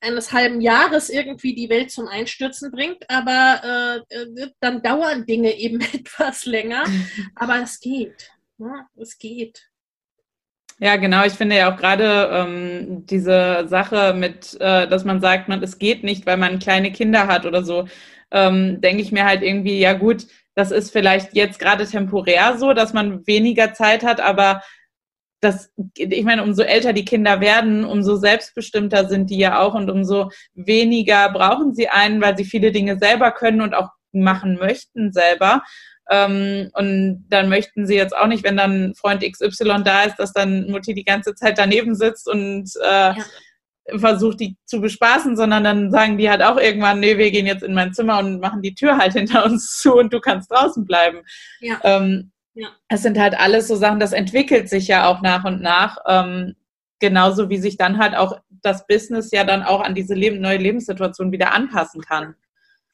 eines 0.04 0.34
halben 0.34 0.62
Jahres 0.62 1.10
irgendwie 1.10 1.56
die 1.56 1.70
Welt 1.70 1.90
zum 1.90 2.08
Einstürzen 2.08 2.72
bringt, 2.72 3.10
aber 3.10 4.04
äh, 4.12 4.16
äh 4.16 4.50
dann 4.60 4.82
dauern 4.82 5.26
Dinge 5.26 5.52
eben 5.58 5.82
etwas 5.82 6.46
länger. 6.46 6.84
Aber 7.36 7.62
es 7.62 7.80
geht. 7.80 8.32
Ne? 8.58 8.86
Es 9.00 9.18
geht. 9.18 9.70
Ja, 10.80 10.98
genau. 10.98 11.24
Ich 11.26 11.34
finde 11.34 11.56
ja 11.56 11.74
auch 11.74 11.78
gerade 11.78 12.30
ähm, 12.34 13.06
diese 13.06 13.66
Sache 13.68 14.14
mit, 14.14 14.60
äh, 14.60 14.88
dass 14.88 15.06
man 15.06 15.22
sagt, 15.22 15.48
man, 15.48 15.64
es 15.64 15.80
geht 15.80 16.04
nicht, 16.04 16.26
weil 16.26 16.38
man 16.38 16.60
kleine 16.60 16.92
Kinder 16.92 17.28
hat 17.28 17.46
oder 17.46 17.64
so, 17.64 17.88
ähm, 18.32 18.82
denke 18.82 19.02
ich 19.02 19.12
mir 19.12 19.26
halt 19.26 19.44
irgendwie, 19.44 19.80
ja 19.80 19.94
gut, 19.94 20.28
das 20.56 20.72
ist 20.72 20.92
vielleicht 20.92 21.36
jetzt 21.36 21.60
gerade 21.60 21.86
temporär 21.86 22.58
so, 22.58 22.74
dass 22.74 22.94
man 22.94 23.26
weniger 23.26 23.74
Zeit 23.74 24.04
hat, 24.04 24.22
aber 24.22 24.62
das, 25.44 25.72
ich 25.96 26.24
meine, 26.24 26.44
umso 26.44 26.64
älter 26.64 26.94
die 26.94 27.06
Kinder 27.06 27.42
werden, 27.42 27.84
umso 27.84 28.16
selbstbestimmter 28.16 29.10
sind 29.10 29.30
die 29.30 29.38
ja 29.38 29.60
auch 29.60 29.74
und 29.74 29.90
umso 29.90 30.30
weniger 30.54 31.30
brauchen 31.32 31.74
sie 31.74 31.90
einen, 31.90 32.22
weil 32.22 32.38
sie 32.38 32.46
viele 32.46 32.72
Dinge 32.72 32.98
selber 32.98 33.32
können 33.32 33.62
und 33.62 33.74
auch 33.74 33.90
machen 34.14 34.58
möchten 34.58 35.12
selber. 35.12 35.64
Ähm, 36.10 36.70
und 36.74 37.26
dann 37.30 37.50
möchten 37.50 37.86
sie 37.88 37.96
jetzt 37.96 38.16
auch 38.16 38.28
nicht, 38.28 38.44
wenn 38.44 38.58
dann 38.58 38.94
Freund 38.96 39.22
XY 39.22 39.84
da 39.84 40.04
ist, 40.04 40.18
dass 40.18 40.34
dann 40.34 40.70
Mutti 40.70 40.94
die 40.94 41.06
ganze 41.06 41.34
Zeit 41.36 41.58
daneben 41.58 41.96
sitzt 41.96 42.28
und 42.30 42.70
äh, 42.82 42.90
ja. 42.90 43.16
Versucht, 43.98 44.40
die 44.40 44.56
zu 44.66 44.82
bespaßen, 44.82 45.36
sondern 45.36 45.64
dann 45.64 45.92
sagen 45.92 46.18
die 46.18 46.30
halt 46.30 46.42
auch 46.42 46.58
irgendwann, 46.58 47.00
nee, 47.00 47.18
wir 47.18 47.32
gehen 47.32 47.46
jetzt 47.46 47.64
in 47.64 47.74
mein 47.74 47.94
Zimmer 47.94 48.20
und 48.20 48.40
machen 48.40 48.62
die 48.62 48.76
Tür 48.76 48.98
halt 48.98 49.14
hinter 49.14 49.46
uns 49.46 49.78
zu 49.78 49.96
und 49.96 50.14
du 50.14 50.20
kannst 50.20 50.52
draußen 50.52 50.86
bleiben. 50.86 51.22
Ja. 51.60 51.80
Ähm, 51.84 52.32
ja. 52.54 52.70
Es 52.88 53.02
sind 53.02 53.18
halt 53.18 53.38
alles 53.38 53.68
so 53.68 53.76
Sachen, 53.76 54.00
das 54.00 54.14
entwickelt 54.14 54.70
sich 54.70 54.88
ja 54.88 55.08
auch 55.08 55.22
nach 55.22 55.44
und 55.44 55.62
nach. 55.62 55.98
Ähm, 56.08 56.56
genauso 57.00 57.50
wie 57.50 57.58
sich 57.58 57.78
dann 57.78 57.98
halt 57.98 58.16
auch 58.16 58.40
das 58.62 58.88
Business 58.88 59.32
ja 59.32 59.44
dann 59.44 59.64
auch 59.64 59.82
an 59.82 59.96
diese 59.96 60.14
Leb 60.14 60.40
neue 60.40 60.58
Lebenssituation 60.58 61.32
wieder 61.32 61.52
anpassen 61.52 62.02
kann. 62.02 62.36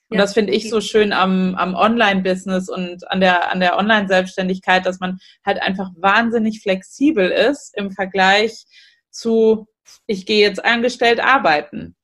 Und 0.10 0.18
ja, 0.18 0.24
das 0.24 0.34
finde 0.34 0.54
ich 0.54 0.70
so 0.70 0.82
schön 0.82 1.14
am, 1.14 1.54
am 1.54 1.76
Online-Business 1.76 2.70
und 2.70 3.10
an 3.12 3.20
der, 3.20 3.52
an 3.52 3.60
der 3.60 3.78
Online-Selbstständigkeit, 3.78 4.86
dass 4.86 5.00
man 5.00 5.20
halt 5.46 5.62
einfach 5.62 5.92
wahnsinnig 5.98 6.62
flexibel 6.62 7.30
ist 7.30 7.78
im 7.78 7.92
Vergleich 7.92 8.66
zu, 9.12 9.68
ich 10.10 10.26
gehe 10.26 10.42
jetzt 10.42 10.66
angestellt 10.66 11.20
arbeiten. 11.20 11.96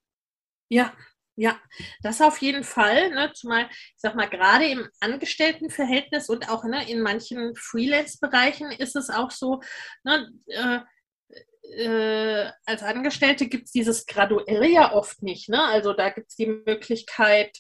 Ja, 0.70 0.94
ja, 1.36 1.60
das 2.02 2.22
auf 2.22 2.38
jeden 2.38 2.64
Fall. 2.64 3.10
Ne, 3.10 3.32
zumal, 3.34 3.68
ich 3.72 3.96
sag 3.98 4.16
mal, 4.16 4.30
gerade 4.30 4.68
im 4.68 4.88
Angestelltenverhältnis 5.00 6.30
und 6.30 6.48
auch 6.50 6.64
ne, 6.64 6.90
in 6.90 7.02
manchen 7.02 7.56
Freelance-Bereichen 7.56 8.72
ist 8.72 8.96
es 8.96 9.10
auch 9.10 9.32
so, 9.32 9.60
ne, 10.04 10.32
äh, 10.48 10.80
äh, 11.84 12.52
als 12.66 12.84
Angestellte 12.84 13.48
gibt 13.48 13.66
es 13.66 13.72
dieses 13.72 14.06
Graduelle 14.06 14.70
ja 14.70 14.94
oft 14.94 15.24
nicht. 15.24 15.50
Ne? 15.50 15.62
Also 15.64 15.94
da 15.94 16.10
gibt 16.10 16.30
es 16.30 16.36
die 16.36 16.48
Möglichkeit, 16.48 17.58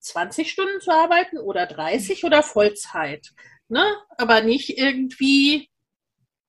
20 0.00 0.50
Stunden 0.50 0.80
zu 0.80 0.90
arbeiten 0.90 1.38
oder 1.38 1.66
30 1.66 2.24
oder 2.24 2.42
Vollzeit. 2.42 3.28
Ne? 3.68 3.96
Aber 4.18 4.42
nicht 4.42 4.76
irgendwie 4.76 5.70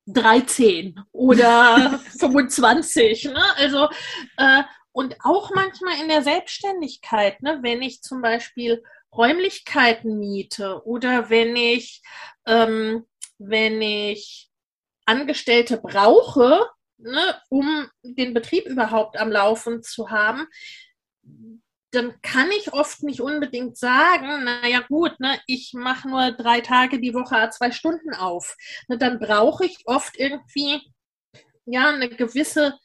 13 0.07 0.99
oder 1.11 1.99
25. 2.19 3.25
Ne? 3.25 3.43
Also, 3.55 3.89
äh, 4.37 4.63
und 4.91 5.15
auch 5.23 5.51
manchmal 5.53 6.01
in 6.01 6.07
der 6.07 6.23
Selbstständigkeit, 6.23 7.41
ne? 7.43 7.59
wenn 7.61 7.81
ich 7.81 8.01
zum 8.01 8.21
Beispiel 8.21 8.83
Räumlichkeiten 9.15 10.19
miete 10.19 10.85
oder 10.85 11.29
wenn 11.29 11.55
ich, 11.55 12.01
ähm, 12.45 13.05
wenn 13.37 13.81
ich 13.81 14.49
Angestellte 15.05 15.77
brauche, 15.77 16.67
ne, 16.97 17.41
um 17.49 17.89
den 18.03 18.33
Betrieb 18.33 18.65
überhaupt 18.65 19.17
am 19.17 19.31
Laufen 19.31 19.81
zu 19.81 20.09
haben, 20.09 20.47
dann 21.97 22.21
kann 22.21 22.51
ich 22.51 22.73
oft 22.73 23.01
nicht 23.03 23.21
unbedingt 23.21 23.77
sagen, 23.77 24.43
naja 24.43 24.81
gut, 24.87 25.19
ne, 25.19 25.39
ich 25.47 25.73
mache 25.73 26.07
nur 26.07 26.31
drei 26.31 26.61
Tage 26.61 27.01
die 27.01 27.13
Woche 27.13 27.49
zwei 27.49 27.71
Stunden 27.71 28.13
auf. 28.13 28.55
Ne, 28.87 28.97
dann 28.97 29.19
brauche 29.19 29.65
ich 29.65 29.79
oft 29.85 30.17
irgendwie 30.17 30.81
ja 31.65 31.89
eine 31.89 32.09
gewisse, 32.09 32.77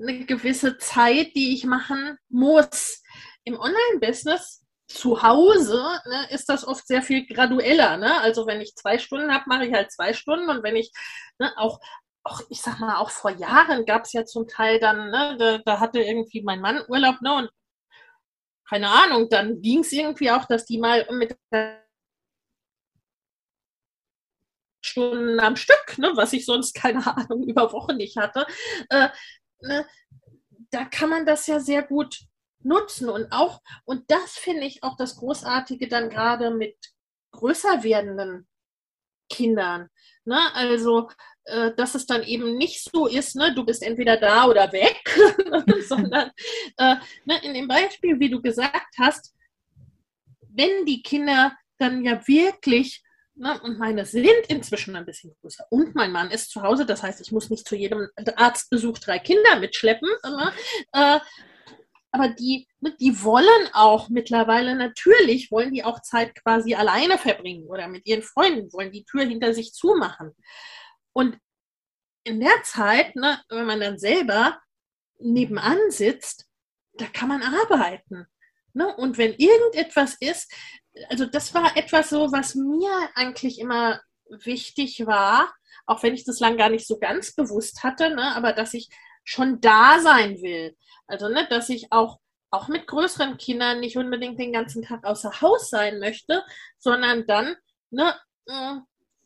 eine 0.00 0.24
gewisse 0.24 0.78
Zeit, 0.78 1.34
die 1.34 1.54
ich 1.54 1.64
machen 1.64 2.16
muss. 2.28 3.02
Im 3.44 3.58
Online-Business 3.58 4.64
zu 4.86 5.22
Hause 5.22 5.82
ne, 6.06 6.28
ist 6.30 6.48
das 6.48 6.64
oft 6.64 6.86
sehr 6.86 7.02
viel 7.02 7.26
gradueller. 7.26 7.96
Ne? 7.96 8.20
Also 8.20 8.46
wenn 8.46 8.60
ich 8.60 8.76
zwei 8.76 8.98
Stunden 8.98 9.32
habe, 9.32 9.44
mache 9.48 9.66
ich 9.66 9.74
halt 9.74 9.90
zwei 9.90 10.12
Stunden 10.12 10.48
und 10.48 10.62
wenn 10.62 10.76
ich 10.76 10.92
ne, 11.38 11.52
auch 11.56 11.80
auch, 12.24 12.40
ich 12.50 12.60
sag 12.60 12.78
mal, 12.78 12.98
auch 12.98 13.10
vor 13.10 13.32
Jahren 13.32 13.84
gab 13.84 14.04
es 14.04 14.12
ja 14.12 14.24
zum 14.24 14.46
Teil 14.46 14.78
dann, 14.78 15.10
ne, 15.10 15.36
da, 15.38 15.58
da, 15.58 15.80
hatte 15.80 16.00
irgendwie 16.00 16.42
mein 16.42 16.60
Mann 16.60 16.80
Urlaub, 16.88 17.20
ne, 17.20 17.34
und 17.34 17.50
keine 18.72 18.88
Ahnung, 18.88 19.28
dann 19.28 19.60
ging 19.60 19.80
es 19.80 19.92
irgendwie 19.92 20.30
auch, 20.30 20.46
dass 20.46 20.64
die 20.64 20.78
mal 20.78 21.06
mit 21.10 21.36
Stunden 24.82 25.38
am 25.40 25.56
Stück, 25.56 25.98
ne, 25.98 26.12
was 26.14 26.32
ich 26.32 26.46
sonst, 26.46 26.72
keine 26.74 27.06
Ahnung, 27.06 27.42
über 27.48 27.70
Wochen 27.72 27.98
nicht 27.98 28.16
hatte. 28.16 28.46
Äh, 28.88 29.08
ne, 29.60 29.86
da 30.70 30.86
kann 30.86 31.10
man 31.10 31.26
das 31.26 31.46
ja 31.46 31.60
sehr 31.60 31.82
gut 31.82 32.20
nutzen 32.60 33.10
und 33.10 33.30
auch, 33.30 33.60
und 33.84 34.10
das 34.10 34.38
finde 34.38 34.64
ich 34.64 34.82
auch 34.82 34.96
das 34.96 35.16
Großartige 35.16 35.88
dann 35.88 36.08
gerade 36.08 36.50
mit 36.50 36.76
größer 37.32 37.82
werdenden 37.82 38.48
Kindern. 39.28 39.90
Ne? 40.24 40.38
Also 40.54 41.08
äh, 41.44 41.72
dass 41.74 41.94
es 41.94 42.06
dann 42.06 42.22
eben 42.22 42.56
nicht 42.56 42.84
so 42.84 43.06
ist, 43.06 43.34
ne, 43.34 43.52
du 43.54 43.64
bist 43.64 43.82
entweder 43.82 44.16
da 44.16 44.46
oder 44.46 44.70
weg, 44.72 45.02
sondern 45.88 46.30
äh, 46.76 46.96
ne, 47.24 47.40
in 47.42 47.54
dem 47.54 47.66
Beispiel, 47.66 48.20
wie 48.20 48.30
du 48.30 48.40
gesagt 48.40 48.94
hast, 48.98 49.34
wenn 50.48 50.86
die 50.86 51.02
Kinder 51.02 51.56
dann 51.78 52.04
ja 52.04 52.20
wirklich, 52.28 53.02
ne, 53.34 53.60
und 53.62 53.78
meine 53.78 54.04
sind 54.04 54.46
inzwischen 54.48 54.94
ein 54.94 55.04
bisschen 55.04 55.34
größer 55.40 55.66
und 55.70 55.96
mein 55.96 56.12
Mann 56.12 56.30
ist 56.30 56.50
zu 56.50 56.62
Hause, 56.62 56.86
das 56.86 57.02
heißt, 57.02 57.20
ich 57.20 57.32
muss 57.32 57.50
nicht 57.50 57.66
zu 57.66 57.74
jedem 57.74 58.08
Arztbesuch 58.36 58.98
drei 58.98 59.18
Kinder 59.18 59.58
mitschleppen, 59.58 60.10
ne, 60.22 60.52
äh, 60.92 61.18
aber 62.12 62.28
die, 62.28 62.68
ne, 62.80 62.94
die 63.00 63.22
wollen 63.22 63.68
auch 63.72 64.10
mittlerweile 64.10 64.76
natürlich, 64.76 65.50
wollen 65.50 65.72
die 65.72 65.82
auch 65.82 66.02
Zeit 66.02 66.34
quasi 66.42 66.74
alleine 66.74 67.16
verbringen 67.16 67.66
oder 67.66 67.88
mit 67.88 68.06
ihren 68.06 68.22
Freunden, 68.22 68.72
wollen 68.72 68.92
die 68.92 69.04
Tür 69.04 69.24
hinter 69.24 69.54
sich 69.54 69.72
zumachen. 69.72 70.36
Und 71.14 71.38
in 72.24 72.38
der 72.38 72.62
Zeit, 72.64 73.16
ne, 73.16 73.40
wenn 73.48 73.64
man 73.66 73.80
dann 73.80 73.98
selber 73.98 74.60
nebenan 75.18 75.78
sitzt, 75.90 76.46
da 76.94 77.06
kann 77.06 77.28
man 77.28 77.42
arbeiten. 77.42 78.26
Ne? 78.74 78.94
Und 78.96 79.16
wenn 79.16 79.32
irgendetwas 79.32 80.16
ist, 80.20 80.52
also 81.08 81.24
das 81.24 81.54
war 81.54 81.76
etwas 81.78 82.10
so, 82.10 82.30
was 82.30 82.54
mir 82.54 82.92
eigentlich 83.14 83.58
immer 83.58 84.00
wichtig 84.28 85.06
war, 85.06 85.52
auch 85.86 86.02
wenn 86.02 86.14
ich 86.14 86.24
das 86.24 86.40
lang 86.40 86.58
gar 86.58 86.68
nicht 86.68 86.86
so 86.86 86.98
ganz 86.98 87.34
bewusst 87.34 87.82
hatte, 87.82 88.14
ne, 88.14 88.36
aber 88.36 88.52
dass 88.52 88.74
ich 88.74 88.90
schon 89.24 89.60
da 89.60 89.98
sein 90.00 90.40
will. 90.42 90.76
Also, 91.06 91.28
ne, 91.28 91.46
dass 91.48 91.68
ich 91.68 91.92
auch, 91.92 92.18
auch 92.50 92.68
mit 92.68 92.86
größeren 92.86 93.36
Kindern 93.38 93.80
nicht 93.80 93.96
unbedingt 93.96 94.38
den 94.38 94.52
ganzen 94.52 94.82
Tag 94.82 95.04
außer 95.04 95.40
Haus 95.40 95.70
sein 95.70 95.98
möchte, 95.98 96.44
sondern 96.78 97.26
dann, 97.26 97.56
ne, 97.90 98.14
äh, 98.46 98.76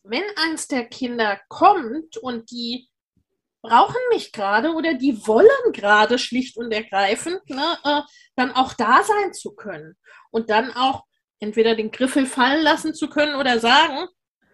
wenn 0.05 0.25
eins 0.37 0.69
der 0.69 0.87
Kinder 0.87 1.41
kommt 1.49 2.17
und 2.17 2.51
die 2.51 2.89
brauchen 3.63 4.01
mich 4.11 4.33
gerade 4.33 4.73
oder 4.75 4.95
die 4.95 5.27
wollen 5.27 5.73
gerade 5.73 6.19
schlicht 6.19 6.57
und 6.57 6.73
ergreifend, 6.73 7.49
ne, 7.51 7.79
äh, 7.85 8.03
dann 8.37 8.53
auch 8.53 8.75
da 8.75 9.03
sein 9.03 9.33
zu 9.33 9.55
können 9.55 9.97
und 10.31 10.51
dann 10.51 10.73
auch 10.73 11.05
entweder 11.41 11.75
den 11.75 11.91
Griffel 11.91 12.27
fallen 12.27 12.63
lassen 12.63 12.95
zu 12.95 13.09
können 13.09 13.35
oder 13.37 13.59
sagen, 13.59 14.09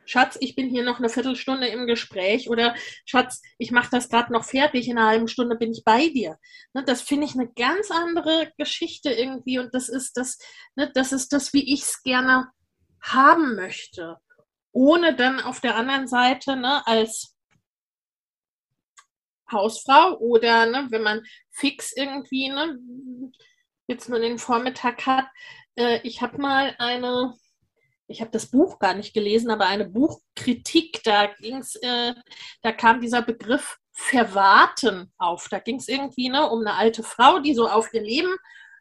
Schatz, 0.05 0.37
ich 0.41 0.55
bin 0.55 0.69
hier 0.69 0.85
noch 0.85 0.99
eine 0.99 1.09
Viertelstunde 1.09 1.69
im 1.69 1.87
Gespräch 1.87 2.51
oder 2.51 2.75
Schatz, 3.05 3.41
ich 3.59 3.71
mache 3.71 3.91
das 3.91 4.09
gerade 4.09 4.33
noch 4.33 4.45
fertig, 4.45 4.89
in 4.89 4.99
einer 4.99 5.09
halben 5.09 5.29
Stunde 5.29 5.57
bin 5.57 5.73
ich 5.73 5.85
bei 5.85 6.09
dir. 6.09 6.39
Ne, 6.75 6.85
das 6.85 7.03
finde 7.03 7.27
ich 7.27 7.35
eine 7.35 7.49
ganz 7.53 7.91
andere 7.91 8.53
Geschichte 8.59 9.13
irgendwie 9.13 9.59
und 9.59 9.75
das 9.75 9.89
ist 9.89 10.17
das, 10.17 10.39
ne, 10.75 10.91
das 10.93 11.13
ist 11.13 11.33
das, 11.33 11.53
wie 11.53 11.73
ich 11.73 11.83
es 11.83 12.03
gerne 12.03 12.49
haben 13.01 13.55
möchte. 13.55 14.17
Ohne 14.73 15.15
dann 15.15 15.41
auf 15.41 15.61
der 15.61 15.77
anderen 15.77 16.09
Seite 16.09 16.57
ne, 16.57 16.87
als 16.87 17.37
Hausfrau 19.51 20.17
oder 20.19 20.67
ne, 20.67 20.89
wenn 20.91 21.03
man 21.03 21.23
fix 21.51 21.93
irgendwie 21.95 22.49
ne, 22.49 22.79
jetzt 23.87 24.09
nur 24.09 24.19
den 24.19 24.39
Vormittag 24.39 25.07
hat. 25.07 25.27
Äh, 25.77 26.01
ich 26.03 26.23
habe 26.23 26.39
mal 26.39 26.75
eine 26.79 27.35
ich 28.13 28.21
habe 28.21 28.31
das 28.31 28.47
Buch 28.47 28.79
gar 28.79 28.95
nicht 28.95 29.15
gelesen, 29.15 29.51
aber 29.51 29.67
eine 29.67 29.89
Buchkritik, 29.89 31.03
da 31.03 31.27
ging's, 31.27 31.75
äh, 31.77 32.15
da 32.63 32.73
kam 32.73 33.01
dieser 33.01 33.23
Begriff 33.23 33.79
Verwarten 33.95 35.13
auf. 35.19 35.49
Da 35.51 35.59
ging 35.59 35.77
es 35.77 35.89
irgendwie 35.89 36.29
ne, 36.29 36.49
um 36.49 36.61
eine 36.61 36.75
alte 36.75 37.03
Frau, 37.03 37.41
die 37.41 37.55
so 37.55 37.69
auf 37.69 37.93
ihr 37.93 38.03
Leben 38.03 38.35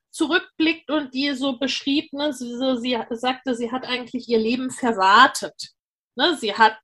zurückblickt 0.09 0.89
und 0.89 1.13
die 1.13 1.33
so 1.33 1.57
beschrieb, 1.57 2.11
ne, 2.13 2.33
sie, 2.33 2.77
sie 2.79 2.97
sagte, 3.11 3.55
sie 3.55 3.71
hat 3.71 3.85
eigentlich 3.85 4.27
ihr 4.29 4.39
Leben 4.39 4.71
verwartet. 4.71 5.71
Ne, 6.15 6.37
sie 6.37 6.53
hat 6.53 6.77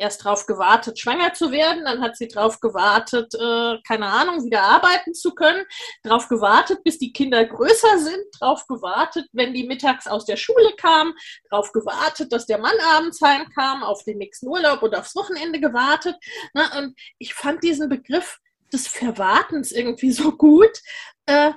erst 0.00 0.24
darauf 0.24 0.46
gewartet, 0.46 0.98
schwanger 0.98 1.32
zu 1.34 1.52
werden, 1.52 1.84
dann 1.84 2.00
hat 2.00 2.16
sie 2.16 2.28
darauf 2.28 2.60
gewartet, 2.60 3.34
äh, 3.34 3.78
keine 3.86 4.06
Ahnung, 4.06 4.44
wieder 4.44 4.62
arbeiten 4.62 5.14
zu 5.14 5.34
können, 5.34 5.64
darauf 6.02 6.28
gewartet, 6.28 6.82
bis 6.82 6.98
die 6.98 7.12
Kinder 7.12 7.44
größer 7.44 7.98
sind, 7.98 8.24
darauf 8.40 8.66
gewartet, 8.66 9.26
wenn 9.32 9.54
die 9.54 9.64
mittags 9.64 10.06
aus 10.06 10.24
der 10.24 10.36
Schule 10.36 10.72
kamen, 10.76 11.12
darauf 11.50 11.72
gewartet, 11.72 12.32
dass 12.32 12.46
der 12.46 12.58
Mann 12.58 12.76
abends 12.94 13.20
heimkam, 13.20 13.82
auf 13.82 14.02
den 14.04 14.18
nächsten 14.18 14.48
Urlaub 14.48 14.82
oder 14.82 15.00
aufs 15.00 15.14
Wochenende 15.14 15.60
gewartet. 15.60 16.16
Ne? 16.54 16.64
Und 16.78 16.98
ich 17.18 17.34
fand 17.34 17.62
diesen 17.62 17.88
Begriff 17.88 18.38
des 18.72 18.88
Verwartens 18.88 19.72
irgendwie 19.72 20.12
so 20.12 20.32
gut. 20.32 20.80
Äh, 21.26 21.52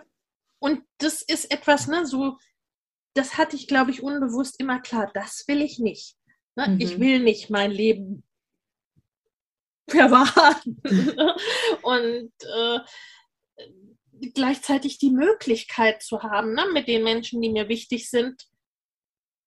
und 0.59 0.83
das 0.97 1.21
ist 1.21 1.51
etwas, 1.51 1.87
ne, 1.87 2.05
so, 2.05 2.37
das 3.13 3.37
hatte 3.37 3.55
ich, 3.55 3.67
glaube 3.67 3.91
ich, 3.91 4.01
unbewusst 4.01 4.59
immer 4.59 4.79
klar, 4.79 5.11
das 5.13 5.43
will 5.47 5.61
ich 5.61 5.79
nicht. 5.79 6.15
Ne? 6.55 6.69
Mhm. 6.69 6.79
Ich 6.79 6.99
will 6.99 7.19
nicht 7.19 7.49
mein 7.49 7.71
Leben 7.71 8.23
verwahren. 9.89 10.81
und 11.81 12.31
äh, 12.41 12.79
gleichzeitig 14.33 14.97
die 14.97 15.11
Möglichkeit 15.11 16.01
zu 16.01 16.23
haben, 16.23 16.53
ne, 16.53 16.65
mit 16.71 16.87
den 16.87 17.03
Menschen, 17.03 17.41
die 17.41 17.49
mir 17.49 17.67
wichtig 17.67 18.09
sind, 18.09 18.47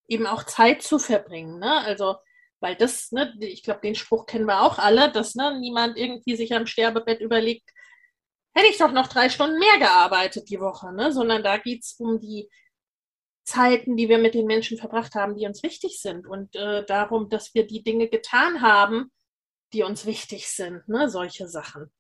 eben 0.09 0.27
auch 0.27 0.45
Zeit 0.45 0.83
zu 0.83 0.99
verbringen. 0.99 1.59
Ne? 1.59 1.81
Also, 1.81 2.17
weil 2.61 2.77
das, 2.77 3.13
ne, 3.13 3.35
ich 3.41 3.63
glaube, 3.63 3.81
den 3.81 3.95
Spruch 3.95 4.27
kennen 4.27 4.47
wir 4.47 4.63
auch 4.63 4.79
alle, 4.79 5.11
dass 5.11 5.35
ne, 5.35 5.59
niemand 5.59 5.97
irgendwie 5.97 6.37
sich 6.37 6.55
am 6.55 6.67
Sterbebett 6.67 7.21
überlegt, 7.21 7.71
hätte 8.55 8.69
ich 8.71 8.79
doch 8.79 8.93
noch 8.93 9.09
drei 9.09 9.29
Stunden 9.29 9.59
mehr 9.59 9.79
gearbeitet 9.79 10.49
die 10.49 10.61
Woche, 10.61 10.93
ne? 10.93 11.13
sondern 11.13 11.43
da 11.43 11.59
geht 11.59 11.85
es 11.85 11.97
um 11.99 12.21
die 12.21 12.49
Zeiten, 13.45 13.97
die 13.97 14.09
wir 14.09 14.19
mit 14.19 14.35
den 14.35 14.47
Menschen 14.47 14.79
verbracht 14.79 15.15
haben, 15.15 15.37
die 15.37 15.47
uns 15.47 15.63
wichtig 15.63 16.01
sind 16.01 16.27
und 16.27 16.57
äh, 16.57 16.85
darum, 16.87 17.29
dass 17.29 17.55
wir 17.55 17.67
die 17.67 17.83
Dinge 17.85 18.09
getan 18.09 18.63
haben, 18.63 19.13
die 19.73 19.83
uns 19.83 20.07
wichtig 20.07 20.49
sind, 20.49 20.89
ne? 20.89 21.09
solche 21.09 21.49
Sachen. 21.49 21.91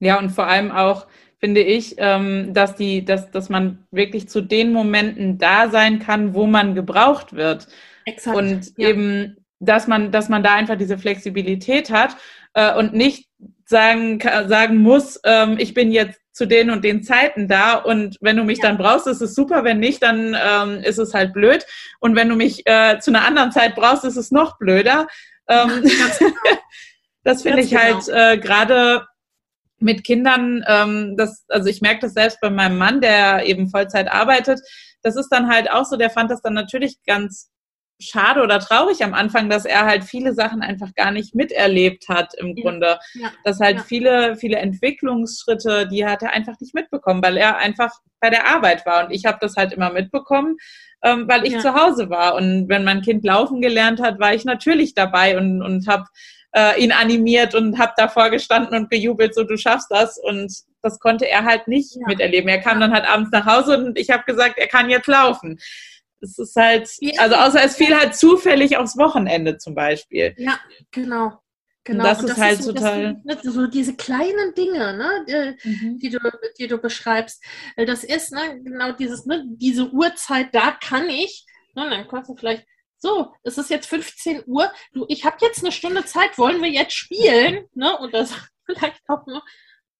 Ja, 0.00 0.18
und 0.18 0.30
vor 0.30 0.46
allem 0.46 0.72
auch 0.72 1.06
finde 1.38 1.62
ich, 1.62 1.94
ähm, 1.98 2.54
dass 2.54 2.76
die, 2.76 3.04
dass, 3.04 3.30
dass 3.30 3.48
man 3.48 3.86
wirklich 3.90 4.28
zu 4.28 4.40
den 4.40 4.72
Momenten 4.72 5.38
da 5.38 5.68
sein 5.70 5.98
kann, 5.98 6.34
wo 6.34 6.46
man 6.46 6.74
gebraucht 6.74 7.34
wird. 7.34 7.68
Exakt. 8.04 8.36
Und 8.36 8.72
ja. 8.76 8.88
eben, 8.88 9.36
dass 9.60 9.86
man, 9.86 10.10
dass 10.10 10.28
man 10.28 10.42
da 10.42 10.54
einfach 10.54 10.76
diese 10.76 10.98
Flexibilität 10.98 11.90
hat 11.90 12.16
äh, 12.54 12.74
und 12.76 12.94
nicht 12.94 13.28
sagen, 13.64 14.20
sagen 14.20 14.78
muss, 14.78 15.20
ähm, 15.24 15.56
ich 15.58 15.74
bin 15.74 15.92
jetzt 15.92 16.20
zu 16.32 16.46
den 16.46 16.70
und 16.70 16.84
den 16.84 17.02
Zeiten 17.02 17.46
da 17.46 17.74
und 17.74 18.16
wenn 18.20 18.36
du 18.36 18.44
mich 18.44 18.58
ja. 18.58 18.68
dann 18.68 18.78
brauchst, 18.78 19.06
ist 19.06 19.20
es 19.20 19.34
super, 19.34 19.64
wenn 19.64 19.80
nicht, 19.80 20.02
dann 20.02 20.36
ähm, 20.40 20.78
ist 20.82 20.98
es 20.98 21.12
halt 21.12 21.32
blöd 21.32 21.64
und 22.00 22.16
wenn 22.16 22.28
du 22.28 22.36
mich 22.36 22.66
äh, 22.66 22.98
zu 23.00 23.10
einer 23.10 23.26
anderen 23.26 23.52
Zeit 23.52 23.74
brauchst, 23.74 24.04
ist 24.04 24.16
es 24.16 24.30
noch 24.30 24.58
blöder. 24.58 25.06
Ähm, 25.52 25.82
genau. 25.82 26.34
das 27.24 27.42
finde 27.42 27.60
ich 27.62 27.70
genau. 27.70 27.82
halt 27.82 28.08
äh, 28.08 28.38
gerade 28.38 29.06
mit 29.78 30.04
Kindern, 30.04 30.64
ähm, 30.66 31.16
das, 31.16 31.44
also 31.48 31.68
ich 31.68 31.80
merke 31.80 32.00
das 32.00 32.14
selbst 32.14 32.40
bei 32.40 32.50
meinem 32.50 32.78
Mann, 32.78 33.00
der 33.00 33.46
eben 33.46 33.68
Vollzeit 33.68 34.10
arbeitet. 34.10 34.60
Das 35.02 35.16
ist 35.16 35.28
dann 35.28 35.48
halt 35.48 35.70
auch 35.70 35.84
so, 35.84 35.96
der 35.96 36.10
fand 36.10 36.30
das 36.30 36.40
dann 36.40 36.54
natürlich 36.54 36.98
ganz 37.04 37.51
schade 38.04 38.42
oder 38.42 38.58
traurig 38.58 39.02
am 39.02 39.14
Anfang, 39.14 39.48
dass 39.48 39.64
er 39.64 39.86
halt 39.86 40.04
viele 40.04 40.34
Sachen 40.34 40.62
einfach 40.62 40.94
gar 40.94 41.10
nicht 41.10 41.34
miterlebt 41.34 42.08
hat 42.08 42.34
im 42.34 42.56
ja. 42.56 42.62
Grunde. 42.62 42.98
Ja. 43.14 43.32
Dass 43.44 43.60
halt 43.60 43.78
ja. 43.78 43.82
viele, 43.84 44.36
viele 44.36 44.56
Entwicklungsschritte, 44.58 45.88
die 45.88 46.04
hat 46.04 46.22
er 46.22 46.32
einfach 46.32 46.58
nicht 46.60 46.74
mitbekommen, 46.74 47.22
weil 47.22 47.36
er 47.36 47.58
einfach 47.58 47.90
bei 48.20 48.30
der 48.30 48.46
Arbeit 48.46 48.86
war. 48.86 49.06
Und 49.06 49.12
ich 49.12 49.24
habe 49.24 49.38
das 49.40 49.56
halt 49.56 49.72
immer 49.72 49.92
mitbekommen, 49.92 50.56
ähm, 51.02 51.26
weil 51.28 51.46
ich 51.46 51.58
zu 51.58 51.74
Hause 51.74 52.10
war. 52.10 52.34
Und 52.34 52.68
wenn 52.68 52.84
mein 52.84 53.02
Kind 53.02 53.24
laufen 53.24 53.60
gelernt 53.60 54.00
hat, 54.00 54.18
war 54.20 54.34
ich 54.34 54.44
natürlich 54.44 54.94
dabei 54.94 55.36
und, 55.36 55.62
und 55.62 55.86
habe 55.88 56.04
äh, 56.54 56.82
ihn 56.82 56.92
animiert 56.92 57.54
und 57.54 57.78
habe 57.78 57.92
davor 57.96 58.30
gestanden 58.30 58.76
und 58.76 58.90
gejubelt, 58.90 59.34
so 59.34 59.44
du 59.44 59.56
schaffst 59.56 59.90
das. 59.90 60.18
Und 60.18 60.52
das 60.82 60.98
konnte 60.98 61.28
er 61.28 61.44
halt 61.44 61.68
nicht 61.68 61.96
miterleben. 62.06 62.48
Er 62.48 62.60
kam 62.60 62.80
dann 62.80 62.92
halt 62.92 63.08
abends 63.08 63.30
nach 63.32 63.46
Hause 63.46 63.78
und 63.78 63.98
ich 63.98 64.10
habe 64.10 64.24
gesagt, 64.24 64.58
er 64.58 64.66
kann 64.66 64.90
jetzt 64.90 65.06
laufen 65.06 65.58
es 66.22 66.38
ist 66.38 66.56
halt, 66.56 66.88
also 67.18 67.34
außer 67.34 67.64
es 67.64 67.76
fiel 67.76 67.96
halt 67.96 68.14
zufällig 68.14 68.76
aufs 68.76 68.96
Wochenende 68.96 69.58
zum 69.58 69.74
Beispiel. 69.74 70.34
Ja, 70.38 70.58
genau. 70.90 71.38
Genau. 71.84 72.04
Das, 72.04 72.20
und 72.20 72.28
das 72.28 72.36
ist 72.36 72.42
halt 72.42 72.60
ist 72.60 72.64
so, 72.66 72.72
total. 72.72 73.20
Das, 73.24 73.42
so 73.42 73.66
diese 73.66 73.96
kleinen 73.96 74.54
Dinge, 74.54 74.96
ne, 74.96 75.24
die, 75.26 75.68
mhm. 75.68 75.98
die, 75.98 76.10
du, 76.10 76.18
die 76.58 76.68
du 76.68 76.78
beschreibst. 76.78 77.42
Das 77.76 78.04
ist, 78.04 78.32
ne, 78.32 78.60
genau 78.62 78.92
dieses, 78.92 79.26
ne, 79.26 79.44
diese 79.48 79.90
Uhrzeit, 79.90 80.54
da 80.54 80.70
kann 80.70 81.08
ich, 81.08 81.44
ne, 81.74 81.90
dann 81.90 82.06
kannst 82.06 82.30
du 82.30 82.36
vielleicht, 82.36 82.64
so, 82.98 83.32
es 83.42 83.58
ist 83.58 83.68
jetzt 83.68 83.88
15 83.88 84.44
Uhr, 84.46 84.70
du, 84.92 85.06
ich 85.08 85.24
habe 85.24 85.38
jetzt 85.40 85.64
eine 85.64 85.72
Stunde 85.72 86.04
Zeit, 86.04 86.38
wollen 86.38 86.62
wir 86.62 86.70
jetzt 86.70 86.94
spielen? 86.94 87.66
Ne? 87.74 87.98
Und 87.98 88.14
das 88.14 88.32
vielleicht 88.64 89.02
auch, 89.08 89.26
ne, 89.26 89.42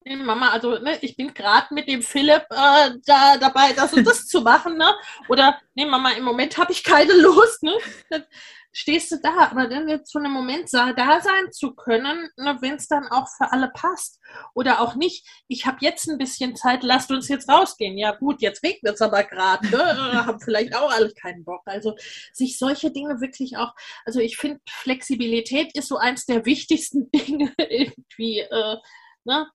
Nee, 0.04 0.16
Mama, 0.16 0.50
also 0.50 0.78
ne, 0.78 0.98
ich 1.00 1.16
bin 1.16 1.32
gerade 1.32 1.72
mit 1.72 1.88
dem 1.88 2.02
Philipp 2.02 2.44
äh, 2.50 2.90
da 3.06 3.36
dabei, 3.38 3.72
das 3.72 3.92
und 3.92 4.04
das 4.06 4.26
zu 4.26 4.40
machen, 4.40 4.76
ne? 4.76 4.92
Oder 5.28 5.60
nee, 5.74 5.86
Mama, 5.86 6.10
im 6.12 6.24
Moment 6.24 6.58
habe 6.58 6.72
ich 6.72 6.82
keine 6.82 7.12
Lust, 7.14 7.62
ne? 7.62 7.72
Dann 8.10 8.24
stehst 8.72 9.12
du 9.12 9.20
da, 9.22 9.48
aber 9.50 9.68
dann 9.68 9.88
jetzt 9.88 10.10
zu 10.10 10.18
einem 10.18 10.32
Moment 10.32 10.72
da 10.72 11.20
sein 11.20 11.52
zu 11.52 11.74
können, 11.74 12.30
ne, 12.36 12.56
wenn 12.60 12.74
es 12.74 12.88
dann 12.88 13.06
auch 13.08 13.28
für 13.36 13.52
alle 13.52 13.70
passt. 13.74 14.18
Oder 14.54 14.80
auch 14.80 14.94
nicht, 14.94 15.26
ich 15.46 15.66
habe 15.66 15.78
jetzt 15.80 16.08
ein 16.08 16.18
bisschen 16.18 16.56
Zeit, 16.56 16.82
lasst 16.82 17.10
uns 17.10 17.28
jetzt 17.28 17.48
rausgehen. 17.48 17.98
Ja 17.98 18.12
gut, 18.12 18.40
jetzt 18.40 18.62
regnet 18.64 18.94
es 18.94 19.02
aber 19.02 19.24
gerade, 19.24 19.68
ne? 19.68 19.76
Äh, 19.76 20.16
haben 20.26 20.40
vielleicht 20.40 20.74
auch 20.74 20.90
alle 20.90 21.12
keinen 21.12 21.44
Bock. 21.44 21.62
Also 21.66 21.94
sich 22.32 22.58
solche 22.58 22.90
Dinge 22.90 23.20
wirklich 23.20 23.56
auch, 23.56 23.72
also 24.04 24.20
ich 24.20 24.36
finde, 24.36 24.60
Flexibilität 24.68 25.76
ist 25.76 25.88
so 25.88 25.98
eins 25.98 26.24
der 26.26 26.44
wichtigsten 26.46 27.10
Dinge 27.14 27.52
irgendwie, 27.58 28.40
äh, 28.40 28.76
ne? 29.24 29.46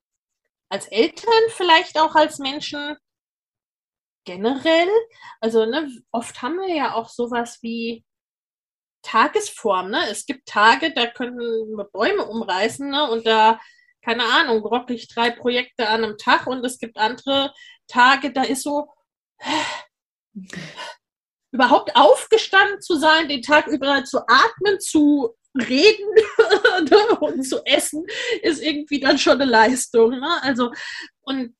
Als 0.69 0.87
Eltern, 0.87 1.31
vielleicht 1.49 1.99
auch 1.99 2.15
als 2.15 2.39
Menschen 2.39 2.97
generell. 4.25 4.89
Also 5.39 5.65
ne, 5.65 5.89
oft 6.11 6.41
haben 6.41 6.57
wir 6.57 6.73
ja 6.73 6.93
auch 6.93 7.09
sowas 7.09 7.59
wie 7.61 8.03
Tagesform. 9.01 9.89
Ne? 9.89 10.01
Es 10.09 10.25
gibt 10.25 10.47
Tage, 10.47 10.93
da 10.93 11.07
können 11.07 11.37
wir 11.39 11.85
Bäume 11.85 12.25
umreißen 12.25 12.89
ne? 12.89 13.09
und 13.09 13.25
da, 13.25 13.59
keine 14.03 14.25
Ahnung, 14.25 14.63
rocke 14.63 14.93
ich 14.93 15.07
drei 15.07 15.31
Projekte 15.31 15.87
an 15.87 16.03
einem 16.03 16.17
Tag 16.17 16.45
und 16.47 16.65
es 16.65 16.77
gibt 16.77 16.97
andere 16.97 17.53
Tage, 17.87 18.33
da 18.33 18.43
ist 18.43 18.63
so 18.63 18.89
überhaupt 21.51 21.95
aufgestanden 21.95 22.81
zu 22.81 22.97
sein, 22.97 23.29
den 23.29 23.41
Tag 23.41 23.67
über 23.67 24.03
zu 24.03 24.19
atmen, 24.27 24.79
zu 24.81 25.36
reden 25.59 26.09
ne, 26.89 27.19
und 27.19 27.43
zu 27.43 27.63
essen 27.65 28.05
ist 28.41 28.61
irgendwie 28.61 28.99
dann 28.99 29.17
schon 29.17 29.41
eine 29.41 29.49
Leistung. 29.49 30.11
Ne? 30.11 30.41
Also, 30.41 30.71
und 31.21 31.55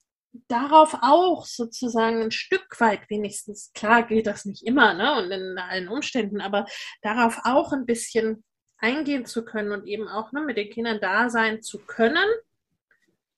darauf 0.48 0.98
auch 1.02 1.46
sozusagen 1.46 2.22
ein 2.22 2.32
Stück 2.32 2.80
weit 2.80 3.10
wenigstens, 3.10 3.72
klar 3.74 4.04
geht 4.04 4.28
das 4.28 4.46
nicht 4.46 4.64
immer 4.64 4.94
ne? 4.94 5.18
und 5.18 5.32
in 5.32 5.58
allen 5.58 5.88
Umständen, 5.88 6.42
aber 6.42 6.66
darauf 7.02 7.40
auch 7.44 7.72
ein 7.74 7.86
bisschen 7.86 8.44
eingehen 8.78 9.26
zu 9.26 9.44
können 9.44 9.72
und 9.72 9.88
eben 9.88 10.08
auch 10.08 10.32
ne, 10.32 10.42
mit 10.42 10.58
den 10.58 10.70
Kindern 10.70 11.00
da 11.02 11.30
sein 11.30 11.62
zu 11.62 11.80
können, 11.80 12.28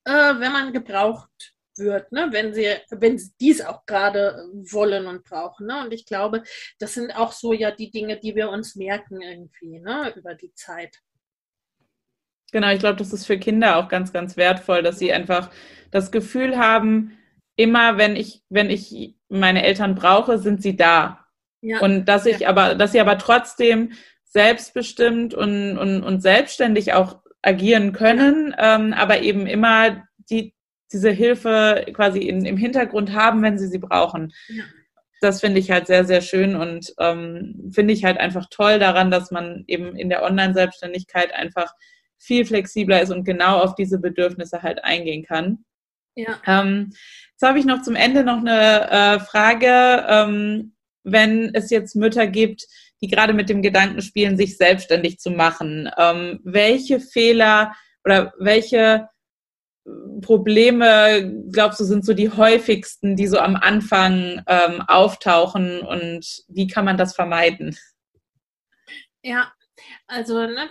äh, 0.04 0.12
wenn 0.12 0.52
man 0.52 0.72
gebraucht 0.72 1.54
wird, 1.80 2.12
ne? 2.12 2.28
wenn 2.30 2.54
sie, 2.54 2.68
wenn 2.90 3.18
sie 3.18 3.32
dies 3.40 3.60
auch 3.60 3.84
gerade 3.86 4.46
wollen 4.70 5.06
und 5.06 5.24
brauchen. 5.24 5.66
Ne? 5.66 5.82
Und 5.84 5.92
ich 5.92 6.06
glaube, 6.06 6.42
das 6.78 6.94
sind 6.94 7.10
auch 7.16 7.32
so 7.32 7.52
ja 7.52 7.70
die 7.70 7.90
Dinge, 7.90 8.18
die 8.18 8.34
wir 8.34 8.50
uns 8.50 8.76
merken 8.76 9.20
irgendwie 9.20 9.80
ne? 9.80 10.12
über 10.16 10.34
die 10.34 10.52
Zeit. 10.54 10.98
Genau, 12.52 12.70
ich 12.70 12.80
glaube, 12.80 12.96
das 12.96 13.12
ist 13.12 13.26
für 13.26 13.38
Kinder 13.38 13.76
auch 13.76 13.88
ganz, 13.88 14.12
ganz 14.12 14.36
wertvoll, 14.36 14.82
dass 14.82 14.98
sie 14.98 15.12
einfach 15.12 15.50
das 15.90 16.10
Gefühl 16.10 16.58
haben, 16.58 17.16
immer 17.56 17.96
wenn 17.98 18.16
ich, 18.16 18.42
wenn 18.48 18.70
ich 18.70 19.14
meine 19.28 19.62
Eltern 19.62 19.94
brauche, 19.94 20.38
sind 20.38 20.62
sie 20.62 20.76
da. 20.76 21.26
Ja. 21.60 21.80
Und 21.80 22.06
dass 22.06 22.26
ich 22.26 22.40
ja. 22.40 22.48
aber, 22.48 22.74
dass 22.74 22.92
sie 22.92 23.00
aber 23.00 23.18
trotzdem 23.18 23.92
selbstbestimmt 24.24 25.34
und, 25.34 25.76
und, 25.76 26.02
und 26.02 26.20
selbstständig 26.20 26.92
auch 26.92 27.20
agieren 27.42 27.92
können, 27.92 28.54
ähm, 28.58 28.92
aber 28.92 29.20
eben 29.22 29.46
immer 29.46 30.04
die, 30.30 30.54
diese 30.92 31.10
Hilfe 31.10 31.86
quasi 31.92 32.20
in, 32.20 32.44
im 32.44 32.56
Hintergrund 32.56 33.12
haben, 33.12 33.42
wenn 33.42 33.58
sie 33.58 33.68
sie 33.68 33.78
brauchen. 33.78 34.32
Ja. 34.48 34.64
Das 35.20 35.40
finde 35.40 35.60
ich 35.60 35.70
halt 35.70 35.86
sehr, 35.86 36.04
sehr 36.04 36.22
schön 36.22 36.56
und 36.56 36.94
ähm, 36.98 37.70
finde 37.72 37.92
ich 37.92 38.04
halt 38.04 38.18
einfach 38.18 38.46
toll 38.50 38.78
daran, 38.78 39.10
dass 39.10 39.30
man 39.30 39.64
eben 39.66 39.94
in 39.96 40.08
der 40.08 40.22
Online-Selbstständigkeit 40.22 41.34
einfach 41.34 41.74
viel 42.18 42.44
flexibler 42.44 43.02
ist 43.02 43.10
und 43.10 43.24
genau 43.24 43.58
auf 43.58 43.74
diese 43.74 43.98
Bedürfnisse 43.98 44.62
halt 44.62 44.82
eingehen 44.82 45.24
kann. 45.24 45.64
Ja. 46.14 46.40
Ähm, 46.46 46.92
jetzt 47.32 47.42
habe 47.42 47.58
ich 47.58 47.64
noch 47.64 47.82
zum 47.82 47.96
Ende 47.96 48.24
noch 48.24 48.38
eine 48.38 48.90
äh, 48.90 49.20
Frage. 49.20 50.06
Ähm, 50.08 50.74
wenn 51.02 51.54
es 51.54 51.70
jetzt 51.70 51.96
Mütter 51.96 52.26
gibt, 52.26 52.66
die 53.02 53.08
gerade 53.08 53.32
mit 53.32 53.48
dem 53.48 53.62
Gedanken 53.62 54.02
spielen, 54.02 54.36
sich 54.36 54.56
selbstständig 54.56 55.18
zu 55.18 55.30
machen, 55.30 55.90
ähm, 55.96 56.40
welche 56.44 57.00
Fehler 57.00 57.74
oder 58.04 58.34
welche 58.38 59.08
Probleme, 60.20 61.44
glaubst 61.50 61.80
du, 61.80 61.84
sind 61.84 62.04
so 62.04 62.12
die 62.12 62.30
häufigsten, 62.30 63.16
die 63.16 63.26
so 63.26 63.38
am 63.38 63.56
Anfang 63.56 64.42
ähm, 64.46 64.82
auftauchen 64.86 65.80
und 65.80 66.44
wie 66.48 66.66
kann 66.66 66.84
man 66.84 66.98
das 66.98 67.14
vermeiden? 67.14 67.76
Ja, 69.22 69.52
also 70.06 70.46
ne, 70.46 70.70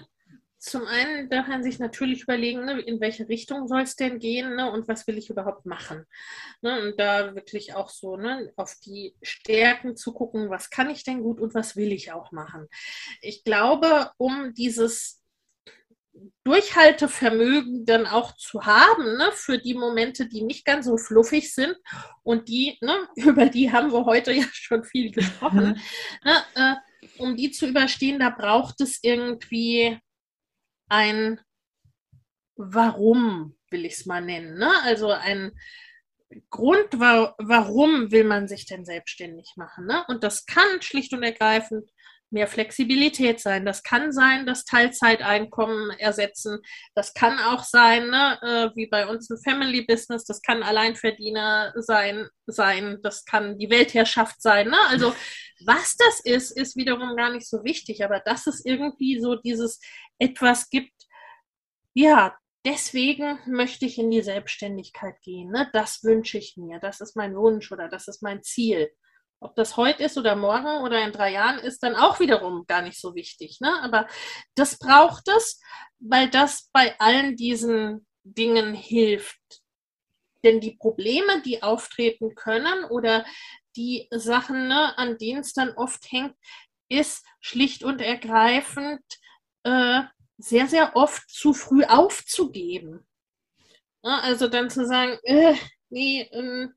zum 0.60 0.86
einen 0.86 1.30
darf 1.30 1.48
man 1.48 1.64
sich 1.64 1.80
natürlich 1.80 2.24
überlegen, 2.24 2.66
ne, 2.66 2.82
in 2.82 3.00
welche 3.00 3.30
Richtung 3.30 3.68
soll 3.68 3.82
es 3.82 3.96
denn 3.96 4.20
gehen 4.20 4.56
ne, 4.56 4.70
und 4.70 4.88
was 4.88 5.08
will 5.08 5.18
ich 5.18 5.30
überhaupt 5.30 5.66
machen. 5.66 6.06
Ne, 6.62 6.82
und 6.82 7.00
da 7.00 7.34
wirklich 7.34 7.74
auch 7.76 7.90
so 7.90 8.18
ne, 8.18 8.52
auf 8.58 8.76
die 8.86 9.16
Stärken 9.22 9.96
zu 9.96 10.14
gucken, 10.14 10.50
was 10.50 10.70
kann 10.70 10.90
ich 10.90 11.04
denn 11.04 11.24
gut 11.24 11.40
und 11.40 11.54
was 11.54 11.76
will 11.78 11.94
ich 11.94 12.12
auch 12.12 12.32
machen. 12.32 12.68
Ich 13.22 13.44
glaube, 13.44 14.12
um 14.18 14.54
dieses 14.54 15.19
Durchhaltevermögen 16.44 17.86
dann 17.86 18.08
auch 18.08 18.36
zu 18.36 18.66
haben 18.66 19.18
ne, 19.18 19.30
für 19.34 19.58
die 19.58 19.76
Momente, 19.76 20.28
die 20.28 20.42
nicht 20.42 20.66
ganz 20.66 20.86
so 20.86 20.98
fluffig 20.98 21.54
sind 21.54 21.76
und 22.24 22.50
die, 22.50 22.78
ne, 22.82 23.08
über 23.16 23.46
die 23.46 23.72
haben 23.72 23.92
wir 23.92 24.06
heute 24.06 24.32
ja 24.34 24.46
schon 24.52 24.84
viel 24.84 25.12
gesprochen, 25.12 25.70
mhm. 25.70 25.82
ne, 26.24 26.44
äh, 26.56 26.76
um 27.18 27.36
die 27.36 27.52
zu 27.52 27.68
überstehen, 27.68 28.20
da 28.20 28.30
braucht 28.30 28.82
es 28.82 29.00
irgendwie 29.02 30.00
ein 30.90 31.40
Warum, 32.62 33.58
will 33.72 33.86
ich 33.86 33.94
es 33.94 34.06
mal 34.06 34.22
nennen. 34.22 34.58
Ne? 34.58 34.70
Also 34.84 35.12
ein 35.12 35.54
Grund, 36.50 37.00
wa 37.00 37.34
warum 37.38 38.12
will 38.12 38.26
man 38.26 38.50
sich 38.50 38.66
denn 38.66 38.84
selbstständig 38.84 39.54
machen. 39.56 39.86
Ne? 39.86 40.04
Und 40.10 40.24
das 40.24 40.46
kann 40.46 40.82
schlicht 40.82 41.14
und 41.14 41.24
ergreifend 41.24 41.90
mehr 42.32 42.48
Flexibilität 42.48 43.40
sein. 43.40 43.66
Das 43.66 43.84
kann 43.84 44.12
sein, 44.12 44.46
das 44.46 44.66
Teilzeiteinkommen 44.66 45.92
ersetzen. 45.92 46.60
Das 46.96 47.14
kann 47.14 47.40
auch 47.40 47.64
sein, 47.64 48.10
ne, 48.10 48.40
äh, 48.42 48.76
wie 48.76 48.88
bei 48.88 49.08
uns 49.08 49.30
ein 49.30 49.40
Family 49.44 49.82
Business. 49.82 50.26
Das 50.26 50.42
kann 50.42 50.64
Alleinverdiener 50.64 51.74
sein, 51.78 52.28
sein. 52.46 53.00
Das 53.02 53.26
kann 53.26 53.58
die 53.58 53.70
Weltherrschaft 53.70 54.42
sein. 54.42 54.70
Ne? 54.70 54.78
Also 54.90 55.14
was 55.66 55.96
das 55.98 56.20
ist, 56.22 56.52
ist 56.52 56.76
wiederum 56.76 57.16
gar 57.16 57.32
nicht 57.32 57.48
so 57.48 57.64
wichtig. 57.64 58.04
Aber 58.04 58.20
dass 58.20 58.48
es 58.48 58.64
irgendwie 58.64 59.20
so 59.20 59.36
dieses 59.36 59.80
etwas 60.20 60.70
gibt, 60.70 60.94
ja, 61.94 62.38
deswegen 62.66 63.40
möchte 63.48 63.86
ich 63.86 63.98
in 63.98 64.12
die 64.12 64.22
Selbstständigkeit 64.22 65.20
gehen. 65.22 65.52
Ne? 65.52 65.70
Das 65.74 66.04
wünsche 66.04 66.38
ich 66.38 66.58
mir. 66.58 66.80
Das 66.80 67.02
ist 67.02 67.16
mein 67.16 67.36
Wunsch 67.36 67.72
oder 67.72 67.90
das 67.90 68.08
ist 68.08 68.22
mein 68.22 68.44
Ziel. 68.44 68.90
Ob 69.42 69.56
das 69.56 69.78
heute 69.78 70.04
ist 70.04 70.18
oder 70.18 70.36
morgen 70.36 70.84
oder 70.84 71.04
in 71.04 71.14
drei 71.14 71.32
Jahren, 71.32 71.60
ist 71.60 71.82
dann 71.82 71.96
auch 71.96 72.20
wiederum 72.20 72.66
gar 72.68 72.82
nicht 72.82 73.00
so 73.00 73.16
wichtig. 73.16 73.60
Ne? 73.62 73.74
Aber 73.82 74.08
das 74.56 74.78
braucht 74.78 75.28
es, 75.30 75.62
weil 76.00 76.30
das 76.30 76.70
bei 76.74 77.00
allen 77.00 77.36
diesen 77.36 78.06
Dingen 78.24 78.74
hilft. 78.74 79.40
Denn 80.44 80.60
die 80.60 80.76
Probleme, 80.76 81.42
die 81.42 81.64
auftreten 81.64 82.36
können 82.36 82.86
oder 82.86 83.26
die 83.76 84.08
Sachen, 84.12 84.68
ne, 84.68 84.98
an 84.98 85.18
denen 85.18 85.42
es 85.42 85.54
dann 85.54 85.72
oft 85.76 86.12
hängt, 86.12 86.36
ist 86.90 87.26
schlicht 87.40 87.84
und 87.84 88.02
ergreifend 88.02 89.02
äh, 89.64 90.02
sehr, 90.38 90.68
sehr 90.68 90.96
oft 90.96 91.30
zu 91.30 91.54
früh 91.54 91.84
aufzugeben. 91.84 93.06
Ne? 94.04 94.22
Also 94.22 94.48
dann 94.48 94.70
zu 94.70 94.86
sagen, 94.86 95.18
äh, 95.24 95.56
nee, 95.90 96.22
äh, 96.22 96.68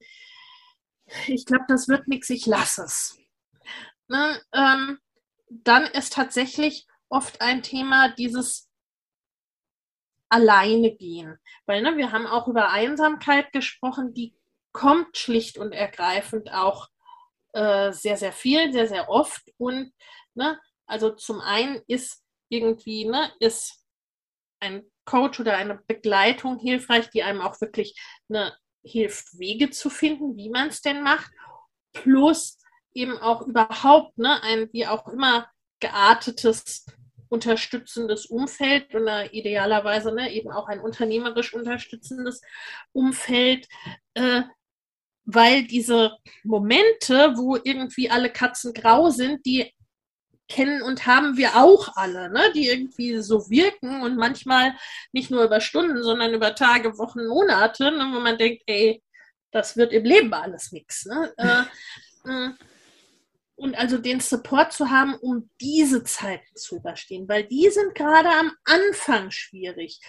ich 1.26 1.46
glaube, 1.46 1.64
das 1.68 1.88
wird 1.88 2.08
nichts, 2.08 2.30
ich 2.30 2.46
lasse 2.46 2.84
es. 2.84 3.18
Ne, 4.08 4.40
ähm, 4.52 4.98
dann 5.48 5.84
ist 5.84 6.12
tatsächlich 6.14 6.86
oft 7.08 7.40
ein 7.40 7.62
Thema 7.62 8.08
dieses 8.08 8.68
alleine 10.28 10.94
gehen. 10.96 11.38
Weil 11.66 11.82
ne, 11.82 11.96
wir 11.96 12.10
haben 12.10 12.26
auch 12.26 12.48
über 12.48 12.70
Einsamkeit 12.70 13.52
gesprochen, 13.52 14.14
die 14.14 14.34
kommt 14.72 15.16
schlicht 15.18 15.58
und 15.58 15.72
ergreifend 15.72 16.52
auch 16.52 16.88
äh, 17.52 17.92
sehr, 17.92 18.16
sehr 18.16 18.32
viel, 18.32 18.72
sehr, 18.72 18.88
sehr 18.88 19.08
oft. 19.10 19.42
Und 19.58 19.92
ne, 20.34 20.58
also 20.86 21.10
zum 21.10 21.40
einen 21.40 21.82
ist 21.86 22.24
irgendwie, 22.48 23.04
ne, 23.04 23.30
ist 23.40 23.84
ein 24.60 24.90
Coach 25.04 25.40
oder 25.40 25.56
eine 25.56 25.76
Begleitung 25.86 26.58
hilfreich, 26.58 27.10
die 27.10 27.22
einem 27.22 27.42
auch 27.42 27.60
wirklich 27.60 28.00
eine 28.28 28.56
hilft, 28.84 29.38
Wege 29.38 29.70
zu 29.70 29.90
finden, 29.90 30.36
wie 30.36 30.50
man 30.50 30.68
es 30.68 30.80
denn 30.80 31.02
macht, 31.02 31.30
plus 31.92 32.58
eben 32.94 33.16
auch 33.18 33.42
überhaupt 33.42 34.18
ne, 34.18 34.42
ein 34.42 34.68
wie 34.72 34.86
auch 34.86 35.08
immer 35.08 35.48
geartetes, 35.80 36.86
unterstützendes 37.28 38.26
Umfeld 38.26 38.94
und 38.94 39.08
idealerweise 39.32 40.12
ne, 40.14 40.32
eben 40.32 40.50
auch 40.50 40.68
ein 40.68 40.80
unternehmerisch 40.80 41.54
unterstützendes 41.54 42.42
Umfeld, 42.92 43.68
äh, 44.14 44.42
weil 45.24 45.64
diese 45.64 46.16
Momente, 46.42 47.34
wo 47.36 47.56
irgendwie 47.56 48.10
alle 48.10 48.30
Katzen 48.30 48.74
grau 48.74 49.08
sind, 49.08 49.46
die 49.46 49.72
kennen 50.48 50.82
und 50.82 51.06
haben 51.06 51.36
wir 51.36 51.56
auch 51.56 51.96
alle, 51.96 52.30
ne? 52.30 52.52
die 52.54 52.68
irgendwie 52.68 53.20
so 53.22 53.48
wirken 53.48 54.02
und 54.02 54.16
manchmal 54.16 54.74
nicht 55.12 55.30
nur 55.30 55.44
über 55.44 55.60
Stunden, 55.60 56.02
sondern 56.02 56.34
über 56.34 56.54
Tage, 56.54 56.98
Wochen, 56.98 57.26
Monate, 57.26 57.90
ne? 57.90 58.10
wo 58.12 58.20
man 58.20 58.38
denkt, 58.38 58.62
ey, 58.66 59.02
das 59.50 59.76
wird 59.76 59.92
im 59.92 60.04
Leben 60.04 60.32
alles 60.32 60.72
nichts. 60.72 61.06
Ne? 61.06 61.32
Äh, 61.36 61.62
äh, 62.28 62.50
und 63.54 63.76
also 63.76 63.98
den 63.98 64.20
Support 64.20 64.72
zu 64.72 64.90
haben, 64.90 65.14
um 65.14 65.48
diese 65.60 66.02
Zeiten 66.02 66.56
zu 66.56 66.76
überstehen, 66.76 67.28
weil 67.28 67.44
die 67.44 67.70
sind 67.70 67.94
gerade 67.94 68.28
am 68.28 68.52
Anfang 68.64 69.30
schwierig. 69.30 70.00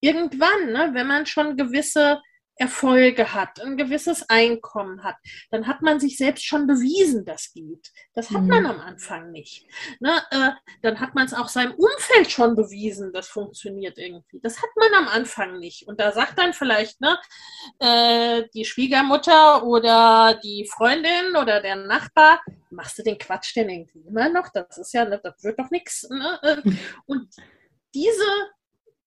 Irgendwann, 0.00 0.72
ne, 0.72 0.90
wenn 0.94 1.06
man 1.06 1.26
schon 1.26 1.56
gewisse 1.56 2.22
Erfolge 2.56 3.34
hat, 3.34 3.60
ein 3.60 3.76
gewisses 3.76 4.28
Einkommen 4.28 5.04
hat, 5.04 5.16
dann 5.50 5.66
hat 5.66 5.82
man 5.82 6.00
sich 6.00 6.16
selbst 6.16 6.44
schon 6.44 6.66
bewiesen, 6.66 7.24
das 7.24 7.52
geht. 7.52 7.92
Das 8.14 8.30
hat 8.30 8.42
mhm. 8.42 8.48
man 8.48 8.66
am 8.66 8.80
Anfang 8.80 9.30
nicht. 9.30 9.66
Ne? 10.00 10.22
Äh, 10.30 10.50
dann 10.82 11.00
hat 11.00 11.14
man 11.14 11.26
es 11.26 11.34
auch 11.34 11.48
seinem 11.48 11.74
Umfeld 11.74 12.30
schon 12.30 12.56
bewiesen, 12.56 13.12
das 13.12 13.28
funktioniert 13.28 13.98
irgendwie. 13.98 14.40
Das 14.40 14.62
hat 14.62 14.70
man 14.76 14.94
am 14.94 15.08
Anfang 15.08 15.58
nicht. 15.58 15.86
Und 15.86 16.00
da 16.00 16.12
sagt 16.12 16.38
dann 16.38 16.54
vielleicht 16.54 17.00
ne, 17.00 17.18
äh, 17.78 18.44
die 18.54 18.64
Schwiegermutter 18.64 19.64
oder 19.64 20.40
die 20.42 20.68
Freundin 20.74 21.36
oder 21.36 21.60
der 21.60 21.76
Nachbar, 21.76 22.40
machst 22.70 22.98
du 22.98 23.02
den 23.02 23.18
Quatsch 23.18 23.54
denn 23.54 23.68
irgendwie 23.68 24.00
immer 24.06 24.28
noch? 24.28 24.48
Das 24.48 24.78
ist 24.78 24.92
ja, 24.94 25.04
das 25.04 25.44
wird 25.44 25.58
doch 25.58 25.70
nichts. 25.70 26.08
Ne? 26.08 26.38
Äh, 26.42 26.62
und 27.06 27.28
diese, 27.94 28.24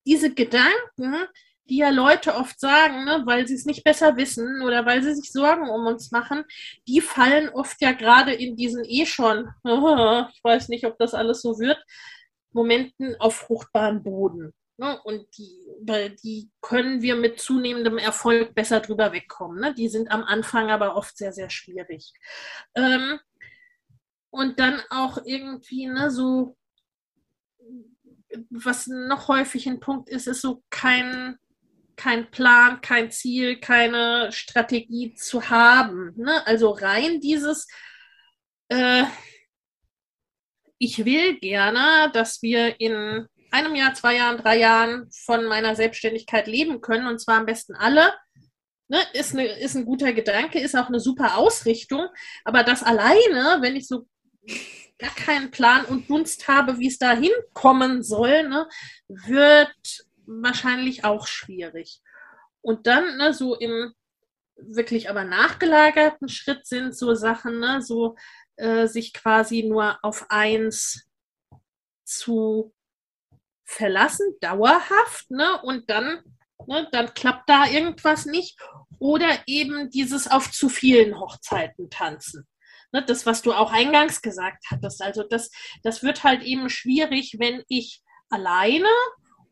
diese 0.05 0.33
Gedanken, 0.33 1.27
die 1.69 1.77
ja 1.77 1.89
Leute 1.89 2.35
oft 2.35 2.59
sagen, 2.59 3.05
ne, 3.05 3.21
weil 3.25 3.47
sie 3.47 3.55
es 3.55 3.65
nicht 3.65 3.83
besser 3.83 4.17
wissen 4.17 4.61
oder 4.61 4.85
weil 4.85 5.01
sie 5.03 5.13
sich 5.13 5.31
Sorgen 5.31 5.69
um 5.69 5.85
uns 5.85 6.11
machen, 6.11 6.43
die 6.87 7.01
fallen 7.01 7.49
oft 7.49 7.81
ja 7.81 7.91
gerade 7.91 8.33
in 8.33 8.55
diesen 8.55 8.83
eh 8.85 9.05
schon, 9.05 9.49
ich 9.63 10.43
weiß 10.43 10.69
nicht, 10.69 10.85
ob 10.85 10.97
das 10.97 11.13
alles 11.13 11.41
so 11.41 11.59
wird, 11.59 11.83
Momenten 12.51 13.15
auf 13.19 13.35
fruchtbaren 13.35 14.03
Boden. 14.03 14.53
Ne? 14.77 14.99
Und 15.03 15.25
die, 15.37 15.67
die 16.23 16.49
können 16.61 17.01
wir 17.01 17.15
mit 17.15 17.39
zunehmendem 17.39 17.97
Erfolg 17.97 18.55
besser 18.55 18.79
drüber 18.79 19.11
wegkommen. 19.11 19.59
Ne? 19.59 19.73
Die 19.73 19.89
sind 19.89 20.09
am 20.11 20.23
Anfang 20.23 20.71
aber 20.71 20.95
oft 20.95 21.17
sehr, 21.17 21.33
sehr 21.33 21.49
schwierig. 21.49 22.13
Ähm, 22.75 23.19
und 24.31 24.59
dann 24.59 24.81
auch 24.89 25.19
irgendwie 25.25 25.87
ne, 25.87 26.09
so 26.09 26.55
was 28.49 28.87
noch 28.87 29.27
häufig 29.27 29.67
ein 29.67 29.79
Punkt 29.79 30.09
ist, 30.09 30.27
ist 30.27 30.41
so 30.41 30.63
kein 30.69 31.37
kein 31.99 32.31
Plan, 32.31 32.79
kein 32.79 33.11
Ziel, 33.11 33.59
keine 33.59 34.31
Strategie 34.31 35.13
zu 35.15 35.49
haben. 35.49 36.13
Ne? 36.15 36.47
Also 36.47 36.69
rein 36.69 37.19
dieses, 37.19 37.67
äh, 38.69 39.03
ich 40.77 41.03
will 41.03 41.37
gerne, 41.39 42.09
dass 42.13 42.41
wir 42.41 42.79
in 42.79 43.27
einem 43.51 43.75
Jahr, 43.75 43.93
zwei 43.95 44.15
Jahren, 44.15 44.37
drei 44.37 44.59
Jahren 44.59 45.11
von 45.11 45.45
meiner 45.45 45.75
Selbstständigkeit 45.75 46.47
leben 46.47 46.79
können 46.79 47.05
und 47.05 47.19
zwar 47.19 47.39
am 47.39 47.45
besten 47.45 47.75
alle. 47.75 48.13
Ne, 48.87 48.97
ist, 49.13 49.33
eine, 49.33 49.45
ist 49.45 49.75
ein 49.75 49.85
guter 49.85 50.13
Gedanke, 50.13 50.59
ist 50.59 50.75
auch 50.75 50.87
eine 50.87 50.99
super 50.99 51.37
Ausrichtung, 51.37 52.07
aber 52.43 52.63
das 52.63 52.81
alleine, 52.81 53.59
wenn 53.61 53.75
ich 53.75 53.87
so 53.87 54.07
gar 54.97 55.13
keinen 55.13 55.51
Plan 55.51 55.85
und 55.85 56.09
Dunst 56.09 56.47
habe, 56.47 56.79
wie 56.79 56.87
es 56.87 56.97
da 56.97 57.11
hinkommen 57.15 58.01
soll, 58.01 58.49
ne, 58.49 58.67
wird 59.07 60.07
wahrscheinlich 60.29 61.03
auch 61.03 61.27
schwierig. 61.27 62.01
Und 62.61 62.87
dann, 62.87 63.17
ne, 63.17 63.33
so 63.33 63.55
im 63.55 63.93
wirklich 64.55 65.09
aber 65.09 65.23
nachgelagerten 65.23 66.27
Schritt 66.27 66.65
sind 66.65 66.95
so 66.95 67.15
Sachen, 67.15 67.59
ne, 67.59 67.81
so 67.81 68.15
äh, 68.57 68.87
sich 68.87 69.13
quasi 69.13 69.63
nur 69.63 69.97
auf 70.03 70.25
eins 70.29 71.09
zu 72.03 72.73
verlassen, 73.65 74.35
dauerhaft, 74.41 75.31
ne, 75.31 75.61
und 75.63 75.89
dann, 75.89 76.23
ne, 76.67 76.87
dann 76.91 77.13
klappt 77.13 77.49
da 77.49 77.65
irgendwas 77.65 78.25
nicht. 78.25 78.59
Oder 78.99 79.29
eben 79.47 79.89
dieses 79.89 80.29
auf 80.29 80.51
zu 80.51 80.67
vielen 80.67 81.17
Hochzeiten 81.17 81.89
tanzen 81.89 82.47
ne, 82.91 83.03
das, 83.03 83.25
was 83.25 83.41
du 83.41 83.53
auch 83.53 83.71
eingangs 83.71 84.21
gesagt 84.21 84.65
hattest. 84.69 85.01
Also 85.01 85.23
das, 85.23 85.51
das 85.83 86.03
wird 86.03 86.23
halt 86.23 86.43
eben 86.43 86.69
schwierig, 86.69 87.37
wenn 87.39 87.63
ich 87.67 88.01
alleine 88.29 88.89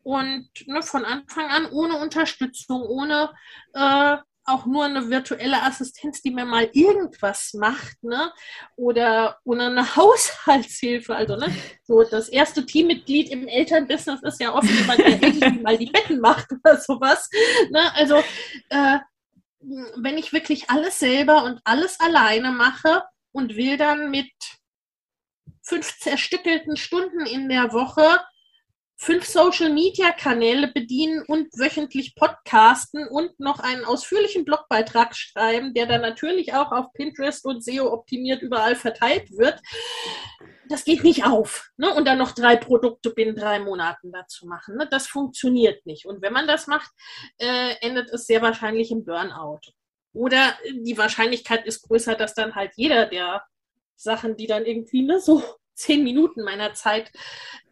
und 0.08 0.48
ne, 0.66 0.82
von 0.82 1.04
Anfang 1.04 1.50
an 1.50 1.66
ohne 1.66 1.98
Unterstützung, 1.98 2.82
ohne 2.82 3.30
äh, 3.74 4.16
auch 4.44 4.64
nur 4.64 4.86
eine 4.86 5.10
virtuelle 5.10 5.62
Assistenz, 5.62 6.22
die 6.22 6.30
mir 6.30 6.46
mal 6.46 6.70
irgendwas 6.72 7.52
macht, 7.52 8.02
ne? 8.02 8.32
Oder 8.76 9.38
ohne 9.44 9.66
eine 9.66 9.96
Haushaltshilfe. 9.96 11.14
Also, 11.14 11.36
ne? 11.36 11.54
So 11.84 12.02
das 12.04 12.30
erste 12.30 12.64
Teammitglied 12.64 13.30
im 13.30 13.46
Elternbusiness 13.46 14.22
ist 14.22 14.40
ja 14.40 14.54
oft 14.54 14.70
jemand, 14.70 15.00
der 15.00 15.22
irgendwie 15.22 15.60
mal 15.62 15.76
die 15.76 15.90
Betten 15.90 16.20
macht 16.20 16.46
oder 16.52 16.78
sowas. 16.78 17.28
Ne? 17.70 17.94
Also, 17.94 18.16
äh, 18.70 18.98
wenn 19.60 20.16
ich 20.16 20.32
wirklich 20.32 20.70
alles 20.70 20.98
selber 20.98 21.44
und 21.44 21.60
alles 21.64 22.00
alleine 22.00 22.52
mache, 22.52 23.02
und 23.32 23.56
will 23.56 23.76
dann 23.76 24.10
mit 24.10 24.30
fünf 25.62 25.98
zerstückelten 25.98 26.76
Stunden 26.76 27.26
in 27.26 27.48
der 27.48 27.72
Woche 27.72 28.20
fünf 29.00 29.26
Social-Media-Kanäle 29.26 30.72
bedienen 30.72 31.22
und 31.28 31.46
wöchentlich 31.56 32.16
podcasten 32.16 33.06
und 33.06 33.38
noch 33.38 33.60
einen 33.60 33.84
ausführlichen 33.84 34.44
Blogbeitrag 34.44 35.14
schreiben, 35.14 35.72
der 35.72 35.86
dann 35.86 36.00
natürlich 36.00 36.52
auch 36.52 36.72
auf 36.72 36.92
Pinterest 36.94 37.44
und 37.46 37.64
SEO 37.64 37.92
optimiert 37.92 38.42
überall 38.42 38.74
verteilt 38.74 39.30
wird. 39.38 39.60
Das 40.68 40.84
geht 40.84 41.04
nicht 41.04 41.24
auf. 41.24 41.70
Ne? 41.76 41.94
Und 41.94 42.06
dann 42.06 42.18
noch 42.18 42.32
drei 42.32 42.56
Produkte 42.56 43.10
binnen 43.10 43.36
drei 43.36 43.60
Monaten 43.60 44.10
dazu 44.10 44.46
machen. 44.46 44.76
Ne? 44.76 44.88
Das 44.90 45.06
funktioniert 45.06 45.86
nicht. 45.86 46.04
Und 46.04 46.20
wenn 46.20 46.32
man 46.32 46.48
das 46.48 46.66
macht, 46.66 46.90
äh, 47.38 47.76
endet 47.80 48.10
es 48.10 48.26
sehr 48.26 48.42
wahrscheinlich 48.42 48.90
im 48.90 49.04
Burnout. 49.04 49.60
Oder 50.12 50.58
die 50.72 50.98
Wahrscheinlichkeit 50.98 51.64
ist 51.66 51.82
größer, 51.82 52.16
dass 52.16 52.34
dann 52.34 52.56
halt 52.56 52.72
jeder 52.74 53.06
der 53.06 53.44
Sachen, 53.94 54.36
die 54.36 54.48
dann 54.48 54.66
irgendwie 54.66 55.02
ne, 55.02 55.20
so 55.20 55.42
zehn 55.78 56.04
Minuten 56.04 56.42
meiner 56.42 56.74
Zeit 56.74 57.10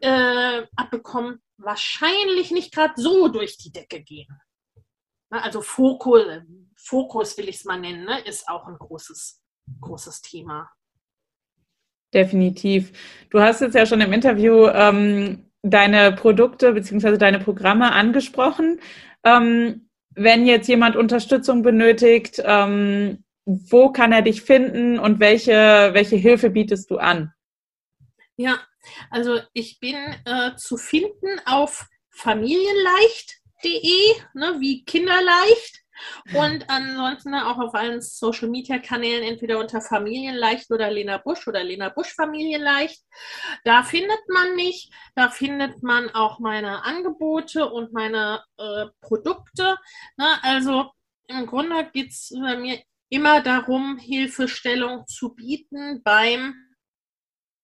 äh, 0.01 0.63
abbekommen, 0.77 1.41
wahrscheinlich 1.59 2.51
nicht 2.51 2.73
gerade 2.73 2.95
so 2.97 3.29
durch 3.29 3.59
die 3.59 3.73
Decke 3.73 4.01
gehen. 4.01 4.29
Also 5.31 5.61
Fokus, 5.61 6.25
Fokus 6.77 7.37
will 7.37 7.49
ich 7.49 7.57
es 7.57 7.65
mal 7.65 7.81
nennen, 7.81 8.05
ne, 8.05 8.21
ist 8.21 8.49
auch 8.49 8.67
ein 8.69 8.79
großes, 8.79 9.43
großes 9.81 10.23
Thema. 10.23 10.71
Definitiv. 12.15 12.93
Du 13.31 13.41
hast 13.41 13.61
jetzt 13.61 13.75
ja 13.75 13.85
schon 13.85 14.01
im 14.01 14.13
Interview 14.13 14.69
ähm, 14.69 15.51
deine 15.63 16.13
Produkte 16.13 16.73
bzw. 16.73 17.19
deine 17.19 17.41
Programme 17.41 17.93
angesprochen. 17.93 18.81
Ähm, 19.25 19.91
wenn 20.15 20.47
jetzt 20.47 20.69
jemand 20.69 20.97
Unterstützung 20.97 21.63
benötigt, 21.63 22.41
ähm, 22.45 23.25
wo 23.45 23.91
kann 23.91 24.13
er 24.13 24.23
dich 24.23 24.43
finden 24.43 24.99
und 24.99 25.21
welche, 25.21 25.91
welche 25.93 26.17
Hilfe 26.17 26.51
bietest 26.51 26.91
du 26.91 26.99
an? 26.99 27.33
Ja, 28.37 28.61
also 29.11 29.41
ich 29.55 29.81
bin 29.81 29.97
äh, 30.25 30.55
zu 30.57 30.77
finden 30.77 31.41
auf 31.47 31.87
familienleicht.de, 32.11 34.15
ne, 34.35 34.61
wie 34.61 34.85
kinderleicht. 34.85 35.83
Und 36.35 36.69
ansonsten 36.69 37.35
auch 37.35 37.59
auf 37.59 37.75
allen 37.75 38.03
Social 38.03 38.49
Media 38.49 38.79
Kanälen, 38.79 39.23
entweder 39.23 39.59
unter 39.59 39.81
Familienleicht 39.81 40.71
oder 40.71 40.91
Lena 40.91 41.17
Busch 41.17 41.49
oder 41.49 41.65
Lena 41.65 41.89
Busch 41.89 42.15
Familienleicht. 42.15 43.03
Da 43.65 43.83
findet 43.83 44.21
man 44.29 44.55
mich, 44.57 44.91
da 45.15 45.31
findet 45.31 45.83
man 45.83 46.11
auch 46.11 46.39
meine 46.39 46.85
Angebote 46.85 47.71
und 47.71 47.95
meine 47.95 48.45
äh, 48.59 48.87
Produkte. 49.01 49.79
Na, 50.19 50.39
also 50.43 50.91
im 51.29 51.47
Grunde 51.47 51.89
geht 51.93 52.11
es 52.11 52.31
bei 52.39 52.59
mir 52.59 52.79
immer 53.09 53.41
darum, 53.41 53.99
Hilfestellung 53.99 55.07
zu 55.07 55.35
bieten 55.35 56.03
beim 56.03 56.66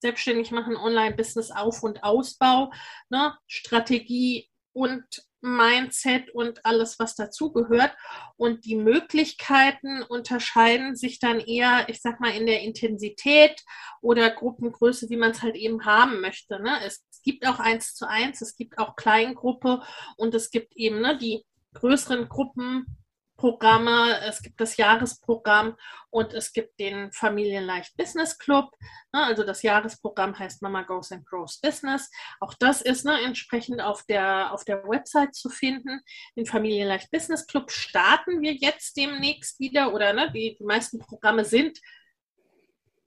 selbstständig 0.03 0.51
machen, 0.51 0.77
Online-Business 0.77 1.51
Auf- 1.51 1.83
und 1.83 2.05
Ausbau, 2.05 2.71
ne, 3.09 3.35
Strategie 3.47 4.51
und 4.75 5.05
Mindset 5.43 6.31
und 6.31 6.65
alles, 6.65 6.99
was 6.99 7.17
dazugehört. 7.17 7.93
Und 8.37 8.65
die 8.65 8.77
Möglichkeiten 8.77 10.03
unterscheiden 10.03 10.95
sich 10.95 11.19
dann 11.19 11.41
eher, 11.41 11.89
ich 11.89 12.01
sag 12.01 12.21
mal, 12.21 12.31
in 12.31 12.47
der 12.47 12.61
Intensität 12.61 13.61
oder 14.01 14.31
Gruppengröße, 14.31 15.11
wie 15.11 15.17
man 15.17 15.33
es 15.33 15.43
halt 15.43 15.57
eben 15.57 15.85
haben 15.85 16.21
möchte. 16.21 16.61
Ne? 16.61 16.79
Es 16.85 17.05
gibt 17.25 17.47
auch 17.47 17.59
eins 17.59 17.95
zu 17.95 18.09
eins, 18.09 18.41
es 18.41 18.57
gibt 18.57 18.79
auch 18.79 18.95
Kleingruppe 18.95 19.83
und 20.17 20.35
es 20.35 20.51
gibt 20.51 20.77
eben 20.77 21.01
ne, 21.01 21.19
die 21.19 21.45
größeren 21.75 22.29
Gruppen 22.29 23.02
Programme, 23.43 24.21
es 24.21 24.41
gibt 24.41 24.61
das 24.61 24.77
Jahresprogramm 24.77 25.77
und 26.11 26.33
es 26.33 26.53
gibt 26.53 26.79
den 26.79 27.11
Familienleicht 27.11 27.97
Business 27.97 28.39
Club. 28.39 28.71
Ne, 29.13 29.25
also 29.25 29.43
das 29.43 29.63
Jahresprogramm 29.63 30.39
heißt 30.39 30.63
Mama 30.63 30.83
Goes 30.83 31.11
and 31.11 31.27
Grows 31.27 31.59
Business. 31.59 32.09
Auch 32.39 32.55
das 32.55 32.83
ist 32.83 33.05
ne, 33.05 33.21
entsprechend 33.25 33.83
auf 33.83 34.05
der, 34.05 34.53
auf 34.53 34.65
der 34.65 34.85
Website 34.85 35.35
zu 35.35 35.49
finden. 35.49 36.03
Den 36.37 36.47
Familienleicht 36.47 37.11
Business 37.11 37.45
Club 37.49 37.73
starten 37.73 38.43
wir 38.43 38.53
jetzt 38.53 38.97
demnächst 38.97 39.59
wieder 39.59 39.93
oder 39.93 40.13
ne, 40.13 40.31
die, 40.31 40.55
die 40.55 40.65
meisten 40.65 41.01
Programme 41.01 41.45
sind 41.45 41.81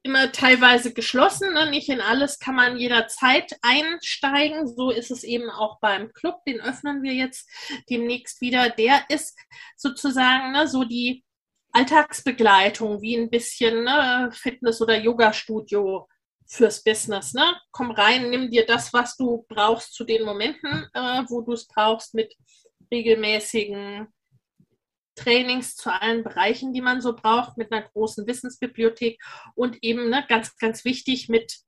immer 0.06 0.32
teilweise 0.32 0.94
geschlossen. 0.94 1.54
Ne? 1.54 1.70
Nicht 1.72 1.90
in 1.90 2.00
alles 2.00 2.38
kann 2.38 2.56
man 2.56 2.78
jederzeit 2.78 3.58
einsteigen. 3.64 4.68
So 4.68 4.92
ist 4.92 5.10
es 5.10 5.24
eben 5.24 5.50
auch 5.50 5.80
beim 5.80 6.14
Club. 6.14 6.46
Den 6.46 6.62
öffnen 6.62 7.02
wir 7.02 7.14
jetzt 7.14 7.50
demnächst 7.90 8.40
wieder. 8.40 8.70
Der 8.70 9.04
ist 9.10 9.36
sozusagen 9.76 10.52
ne, 10.52 10.68
so 10.68 10.84
die 10.84 11.26
Alltagsbegleitung, 11.72 13.02
wie 13.02 13.18
ein 13.18 13.32
bisschen 13.32 13.84
ne, 13.84 14.30
Fitness- 14.32 14.80
oder 14.80 14.96
Yoga-Studio 14.96 16.08
fürs 16.46 16.84
Business. 16.84 17.34
Ne? 17.34 17.56
Komm 17.72 17.90
rein, 17.90 18.30
nimm 18.30 18.52
dir 18.52 18.66
das, 18.68 18.94
was 18.94 19.18
du 19.18 19.44
brauchst 19.50 19.96
zu 19.96 20.04
den 20.04 20.24
Momenten, 20.24 20.88
äh, 20.94 21.24
wo 21.30 21.42
du 21.42 21.54
es 21.54 21.68
brauchst, 21.68 22.14
mit 22.14 22.36
regelmäßigen 22.94 24.08
Trainings 25.16 25.76
zu 25.76 25.90
allen 25.90 26.24
Bereichen, 26.24 26.74
die 26.74 26.82
man 26.82 27.02
so 27.02 27.16
braucht, 27.16 27.58
mit 27.58 27.72
einer 27.72 27.82
großen 27.84 28.28
Wissensbibliothek 28.28 29.20
und 29.56 29.82
eben 29.82 30.10
ne, 30.10 30.24
ganz, 30.28 30.56
ganz 30.58 30.86
wichtig 30.86 31.30
mit 31.30 31.60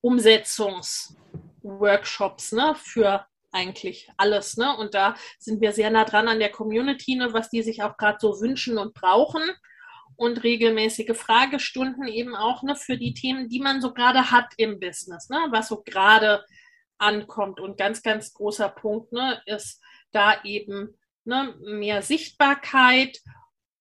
Umsetzungsworkshops 0.00 2.52
ne, 2.52 2.74
für 2.76 3.26
eigentlich 3.52 4.08
alles. 4.16 4.56
Ne? 4.56 4.76
Und 4.76 4.94
da 4.94 5.14
sind 5.38 5.60
wir 5.60 5.72
sehr 5.72 5.90
nah 5.90 6.04
dran 6.04 6.28
an 6.28 6.38
der 6.38 6.50
Community, 6.50 7.16
ne, 7.16 7.32
was 7.32 7.50
die 7.50 7.62
sich 7.62 7.82
auch 7.82 7.96
gerade 7.96 8.18
so 8.20 8.40
wünschen 8.40 8.78
und 8.78 8.94
brauchen. 8.94 9.42
Und 10.16 10.42
regelmäßige 10.42 11.16
Fragestunden 11.16 12.08
eben 12.08 12.34
auch 12.34 12.64
ne, 12.64 12.74
für 12.74 12.98
die 12.98 13.14
Themen, 13.14 13.48
die 13.48 13.60
man 13.60 13.80
so 13.80 13.94
gerade 13.94 14.32
hat 14.32 14.52
im 14.56 14.80
Business, 14.80 15.28
ne, 15.28 15.46
was 15.50 15.68
so 15.68 15.82
gerade 15.82 16.44
ankommt. 16.98 17.60
Und 17.60 17.78
ganz, 17.78 18.02
ganz 18.02 18.34
großer 18.34 18.68
Punkt 18.68 19.12
ne, 19.12 19.40
ist 19.46 19.80
da 20.10 20.42
eben 20.42 20.98
ne, 21.28 21.54
mehr 21.60 22.02
Sichtbarkeit, 22.02 23.20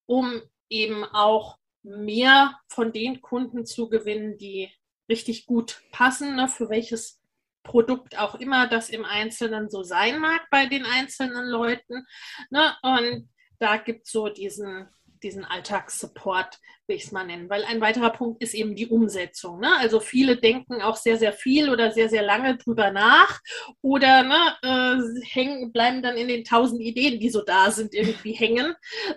um 0.05 0.41
eben 0.69 1.03
auch 1.05 1.57
mehr 1.81 2.59
von 2.67 2.91
den 2.91 3.21
Kunden 3.21 3.65
zu 3.65 3.89
gewinnen, 3.89 4.37
die 4.37 4.71
richtig 5.09 5.45
gut 5.45 5.81
passen, 5.91 6.35
ne, 6.35 6.47
für 6.47 6.69
welches 6.69 7.21
Produkt 7.63 8.17
auch 8.17 8.35
immer 8.35 8.67
das 8.67 8.89
im 8.89 9.05
Einzelnen 9.05 9.69
so 9.69 9.83
sein 9.83 10.19
mag 10.19 10.47
bei 10.51 10.67
den 10.67 10.85
einzelnen 10.85 11.45
Leuten. 11.45 12.05
Ne? 12.49 12.75
Und 12.81 13.29
da 13.59 13.77
gibt 13.77 14.05
es 14.05 14.11
so 14.11 14.29
diesen 14.29 14.87
diesen 15.27 15.43
Alltagssupport, 15.43 16.59
will 16.87 16.95
ich 16.95 17.03
es 17.03 17.11
mal 17.11 17.25
nennen. 17.25 17.49
Weil 17.49 17.65
ein 17.65 17.81
weiterer 17.81 18.11
Punkt 18.11 18.41
ist 18.41 18.53
eben 18.53 18.75
die 18.75 18.87
Umsetzung. 18.87 19.59
Ne? 19.59 19.69
Also 19.77 19.99
viele 19.99 20.37
denken 20.37 20.81
auch 20.81 20.95
sehr, 20.95 21.17
sehr 21.17 21.33
viel 21.33 21.69
oder 21.69 21.91
sehr, 21.91 22.09
sehr 22.09 22.23
lange 22.23 22.57
drüber 22.57 22.91
nach 22.91 23.41
oder 23.81 24.23
ne, 24.23 24.55
äh, 24.63 25.25
hängen, 25.25 25.73
bleiben 25.73 26.01
dann 26.01 26.15
in 26.15 26.29
den 26.29 26.45
tausend 26.45 26.81
Ideen, 26.81 27.19
die 27.19 27.29
so 27.29 27.43
da 27.43 27.71
sind, 27.71 27.93
irgendwie 27.93 28.31
hängen 28.33 28.73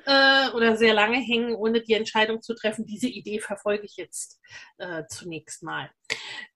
äh, 0.07 0.51
oder 0.51 0.77
sehr 0.77 0.95
lange 0.95 1.19
hängen, 1.19 1.55
ohne 1.55 1.81
die 1.81 1.95
Entscheidung 1.95 2.43
zu 2.43 2.55
treffen, 2.55 2.87
diese 2.87 3.09
Idee 3.09 3.39
verfolge 3.39 3.85
ich 3.85 3.97
jetzt 3.97 4.41
äh, 4.78 5.05
zunächst 5.09 5.62
mal. 5.62 5.91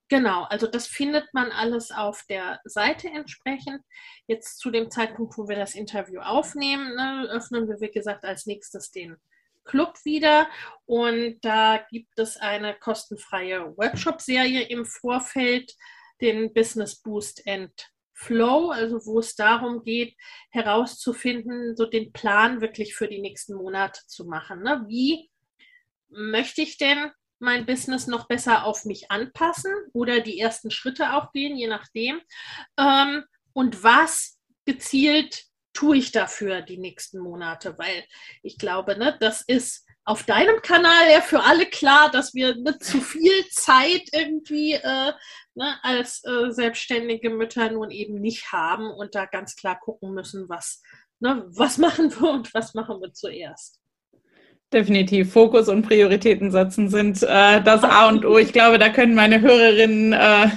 Genau, 0.07 0.43
also 0.43 0.67
das 0.67 0.85
findet 0.85 1.33
man 1.33 1.51
alles 1.51 1.91
auf 1.91 2.23
der 2.29 2.59
Seite 2.63 3.07
entsprechend. 3.07 3.81
Jetzt 4.27 4.59
zu 4.59 4.69
dem 4.69 4.91
Zeitpunkt, 4.91 5.35
wo 5.37 5.47
wir 5.47 5.55
das 5.55 5.73
Interview 5.73 6.19
aufnehmen, 6.19 6.93
ne, 6.95 7.27
öffnen 7.31 7.67
wir, 7.67 7.79
wie 7.79 7.89
gesagt, 7.89 8.23
als 8.23 8.45
nächstes 8.45 8.91
den 8.91 9.17
Club 9.65 9.97
wieder 10.03 10.47
und 10.85 11.39
da 11.41 11.85
gibt 11.89 12.17
es 12.17 12.37
eine 12.37 12.75
kostenfreie 12.75 13.75
Workshop-Serie 13.77 14.61
im 14.63 14.85
Vorfeld, 14.85 15.73
den 16.21 16.53
Business 16.53 17.01
Boost 17.01 17.45
and 17.47 17.71
Flow, 18.13 18.69
also 18.69 19.05
wo 19.05 19.19
es 19.19 19.35
darum 19.35 19.83
geht, 19.83 20.15
herauszufinden, 20.49 21.75
so 21.75 21.85
den 21.85 22.13
Plan 22.13 22.61
wirklich 22.61 22.95
für 22.95 23.09
die 23.09 23.19
nächsten 23.19 23.55
Monate 23.55 24.01
zu 24.07 24.25
machen. 24.25 24.63
Ne? 24.63 24.85
Wie 24.87 25.29
möchte 26.07 26.61
ich 26.61 26.77
denn 26.77 27.11
mein 27.39 27.65
Business 27.65 28.07
noch 28.07 28.27
besser 28.27 28.63
auf 28.65 28.85
mich 28.85 29.11
anpassen 29.11 29.73
oder 29.91 30.21
die 30.21 30.39
ersten 30.39 30.71
Schritte 30.71 31.13
auch 31.13 31.33
gehen, 31.33 31.57
je 31.57 31.67
nachdem? 31.67 32.21
Ähm, 32.77 33.25
und 33.51 33.83
was 33.83 34.39
gezielt 34.65 35.43
tue 35.75 35.97
ich 35.97 36.11
dafür 36.11 36.61
die 36.61 36.77
nächsten 36.77 37.19
Monate? 37.19 37.77
Weil 37.77 38.03
ich 38.41 38.57
glaube, 38.57 38.97
ne, 38.97 39.15
das 39.19 39.43
ist 39.43 39.85
auf 40.05 40.23
deinem 40.23 40.61
Kanal 40.61 41.11
ja 41.11 41.21
für 41.21 41.43
alle 41.43 41.65
klar, 41.65 42.09
dass 42.11 42.33
wir 42.33 42.55
nicht 42.55 42.83
zu 42.83 43.01
viel 43.01 43.45
Zeit 43.49 44.03
irgendwie 44.11 44.73
äh, 44.73 45.13
ne, 45.55 45.77
als 45.83 46.23
äh, 46.25 46.51
selbstständige 46.51 47.29
Mütter 47.29 47.71
nun 47.71 47.91
eben 47.91 48.21
nicht 48.21 48.51
haben 48.51 48.91
und 48.91 49.15
da 49.15 49.25
ganz 49.25 49.55
klar 49.55 49.79
gucken 49.79 50.13
müssen, 50.13 50.47
was, 50.47 50.81
ne, 51.19 51.45
was 51.47 51.77
machen 51.77 52.11
wir 52.19 52.29
und 52.29 52.53
was 52.53 52.73
machen 52.73 53.01
wir 53.01 53.13
zuerst. 53.13 53.79
Definitiv. 54.73 55.31
Fokus 55.31 55.69
und 55.69 55.83
Prioritäten 55.83 56.51
setzen 56.51 56.89
sind 56.89 57.21
äh, 57.23 57.61
das 57.61 57.83
A 57.83 58.07
und 58.09 58.25
O. 58.25 58.37
Ich 58.37 58.51
glaube, 58.51 58.79
da 58.79 58.89
können 58.89 59.13
meine 59.13 59.39
Hörerinnen, 59.39 60.11
äh, 60.11 60.49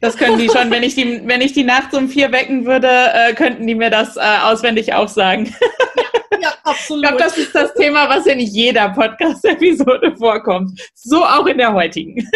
das 0.00 0.16
können 0.16 0.38
die 0.38 0.48
schon, 0.48 0.70
wenn 0.70 0.82
ich 0.82 0.94
die, 0.94 1.22
wenn 1.24 1.40
ich 1.40 1.54
die 1.54 1.64
nachts 1.64 1.96
um 1.96 2.08
vier 2.08 2.30
wecken 2.30 2.66
würde, 2.66 2.88
äh, 2.88 3.32
könnten 3.32 3.66
die 3.66 3.74
mir 3.74 3.90
das 3.90 4.16
äh, 4.16 4.20
auswendig 4.42 4.92
auch 4.92 5.08
sagen. 5.08 5.52
Ja, 5.96 6.38
ja 6.40 6.54
absolut. 6.62 7.04
Ich 7.04 7.08
glaube, 7.08 7.24
das 7.24 7.38
ist 7.38 7.54
das 7.54 7.74
Thema, 7.74 8.08
was 8.08 8.26
in 8.26 8.38
jeder 8.38 8.90
Podcast-Episode 8.90 10.14
vorkommt. 10.16 10.78
So 10.94 11.24
auch 11.24 11.46
in 11.46 11.58
der 11.58 11.72
heutigen. 11.72 12.28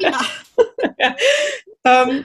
Ja. 0.00 0.18
ähm, 1.84 2.24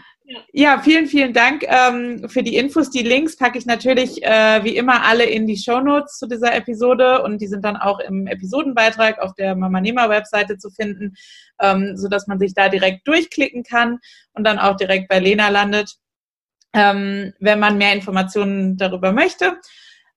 ja, 0.54 0.80
vielen, 0.80 1.08
vielen 1.08 1.34
Dank 1.34 1.64
ähm, 1.68 2.28
für 2.28 2.42
die 2.42 2.56
Infos. 2.56 2.90
Die 2.90 3.04
Links 3.04 3.36
packe 3.38 3.58
ich 3.58 3.66
natürlich 3.66 4.24
äh, 4.24 4.64
wie 4.64 4.76
immer 4.76 5.04
alle 5.04 5.26
in 5.26 5.46
die 5.46 5.58
Show 5.58 5.80
Notes 5.80 6.18
zu 6.18 6.28
dieser 6.28 6.56
Episode 6.56 7.22
und 7.24 7.42
die 7.42 7.48
sind 7.48 7.64
dann 7.64 7.78
auch 7.78 8.00
im 8.00 8.26
Episodenbeitrag 8.26 9.20
auf 9.20 9.34
der 9.36 9.56
Mama 9.56 9.82
Nehmer 9.82 10.10
Webseite 10.10 10.58
zu 10.58 10.70
finden, 10.72 11.16
ähm, 11.62 11.96
so 11.96 12.08
dass 12.08 12.28
man 12.28 12.40
sich 12.40 12.54
da 12.54 12.70
direkt 12.70 13.08
durchklicken 13.08 13.64
kann 13.64 14.00
und 14.34 14.46
dann 14.46 14.58
auch 14.58 14.76
direkt 14.78 15.10
bei 15.10 15.20
Lena 15.20 15.50
landet, 15.50 15.96
ähm, 16.74 17.34
wenn 17.40 17.60
man 17.60 17.78
mehr 17.78 17.94
Informationen 17.94 18.78
darüber 18.78 19.12
möchte. 19.12 19.60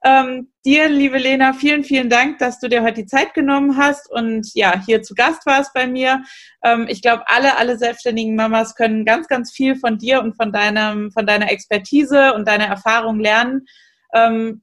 Ähm, 0.08 0.50
dir, 0.64 0.88
liebe 0.88 1.18
Lena, 1.18 1.52
vielen, 1.52 1.84
vielen 1.84 2.08
Dank, 2.08 2.38
dass 2.38 2.58
du 2.60 2.68
dir 2.68 2.82
heute 2.82 3.02
die 3.02 3.06
Zeit 3.06 3.34
genommen 3.34 3.76
hast 3.76 4.10
und 4.10 4.54
ja, 4.54 4.80
hier 4.86 5.02
zu 5.02 5.14
Gast 5.14 5.44
warst 5.44 5.74
bei 5.74 5.86
mir. 5.86 6.22
Ähm, 6.64 6.86
ich 6.88 7.02
glaube, 7.02 7.24
alle, 7.26 7.58
alle 7.58 7.76
selbstständigen 7.76 8.34
Mamas 8.34 8.74
können 8.74 9.04
ganz, 9.04 9.28
ganz 9.28 9.52
viel 9.52 9.76
von 9.76 9.98
dir 9.98 10.22
und 10.22 10.34
von 10.34 10.50
deinem, 10.50 11.10
von 11.12 11.26
deiner 11.26 11.50
Expertise 11.50 12.32
und 12.32 12.48
deiner 12.48 12.64
Erfahrung 12.64 13.20
lernen. 13.20 13.66
Ähm, 14.14 14.62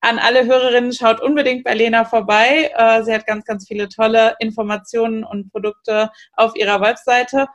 an 0.00 0.18
alle 0.18 0.46
Hörerinnen, 0.46 0.94
schaut 0.94 1.20
unbedingt 1.20 1.64
bei 1.64 1.74
Lena 1.74 2.06
vorbei. 2.06 2.70
Äh, 2.74 3.02
sie 3.02 3.12
hat 3.12 3.26
ganz, 3.26 3.44
ganz 3.44 3.66
viele 3.68 3.90
tolle 3.90 4.36
Informationen 4.38 5.22
und 5.22 5.50
Produkte 5.50 6.10
auf 6.32 6.56
ihrer 6.56 6.80
Webseite. 6.80 7.48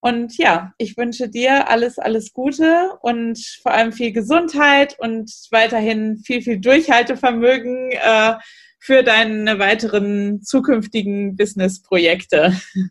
Und 0.00 0.36
ja, 0.36 0.72
ich 0.78 0.96
wünsche 0.96 1.28
dir 1.28 1.68
alles, 1.68 1.98
alles 1.98 2.32
Gute 2.32 2.92
und 3.00 3.38
vor 3.62 3.72
allem 3.72 3.92
viel 3.92 4.12
Gesundheit 4.12 4.96
und 4.98 5.30
weiterhin 5.50 6.18
viel, 6.18 6.42
viel 6.42 6.60
Durchhaltevermögen 6.60 7.90
äh, 7.92 8.34
für 8.78 9.02
deine 9.02 9.58
weiteren 9.58 10.42
zukünftigen 10.42 11.36
Businessprojekte. 11.36 12.56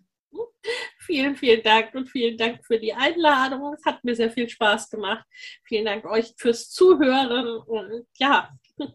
Vielen, 0.99 1.36
vielen 1.36 1.61
Dank 1.61 1.94
und 1.94 2.10
vielen 2.10 2.36
Dank 2.36 2.65
für 2.65 2.80
die 2.80 2.91
Einladung. 2.91 3.76
Es 3.76 3.86
hat 3.86 4.03
mir 4.03 4.15
sehr 4.15 4.32
viel 4.32 4.49
Spaß 4.49 4.90
gemacht. 4.90 5.23
Vielen 5.64 5.86
Dank 5.86 6.06
euch 6.06 6.34
fürs 6.38 6.72
Zuhören 6.72 7.60
und 7.60 8.07
ja, 8.18 8.49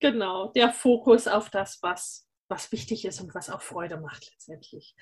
genau, 0.00 0.50
der 0.52 0.72
Fokus 0.72 1.28
auf 1.28 1.50
das, 1.50 1.80
was, 1.82 2.26
was 2.48 2.72
wichtig 2.72 3.04
ist 3.04 3.20
und 3.20 3.34
was 3.34 3.50
auch 3.50 3.60
Freude 3.60 3.98
macht 3.98 4.30
letztendlich. 4.32 4.94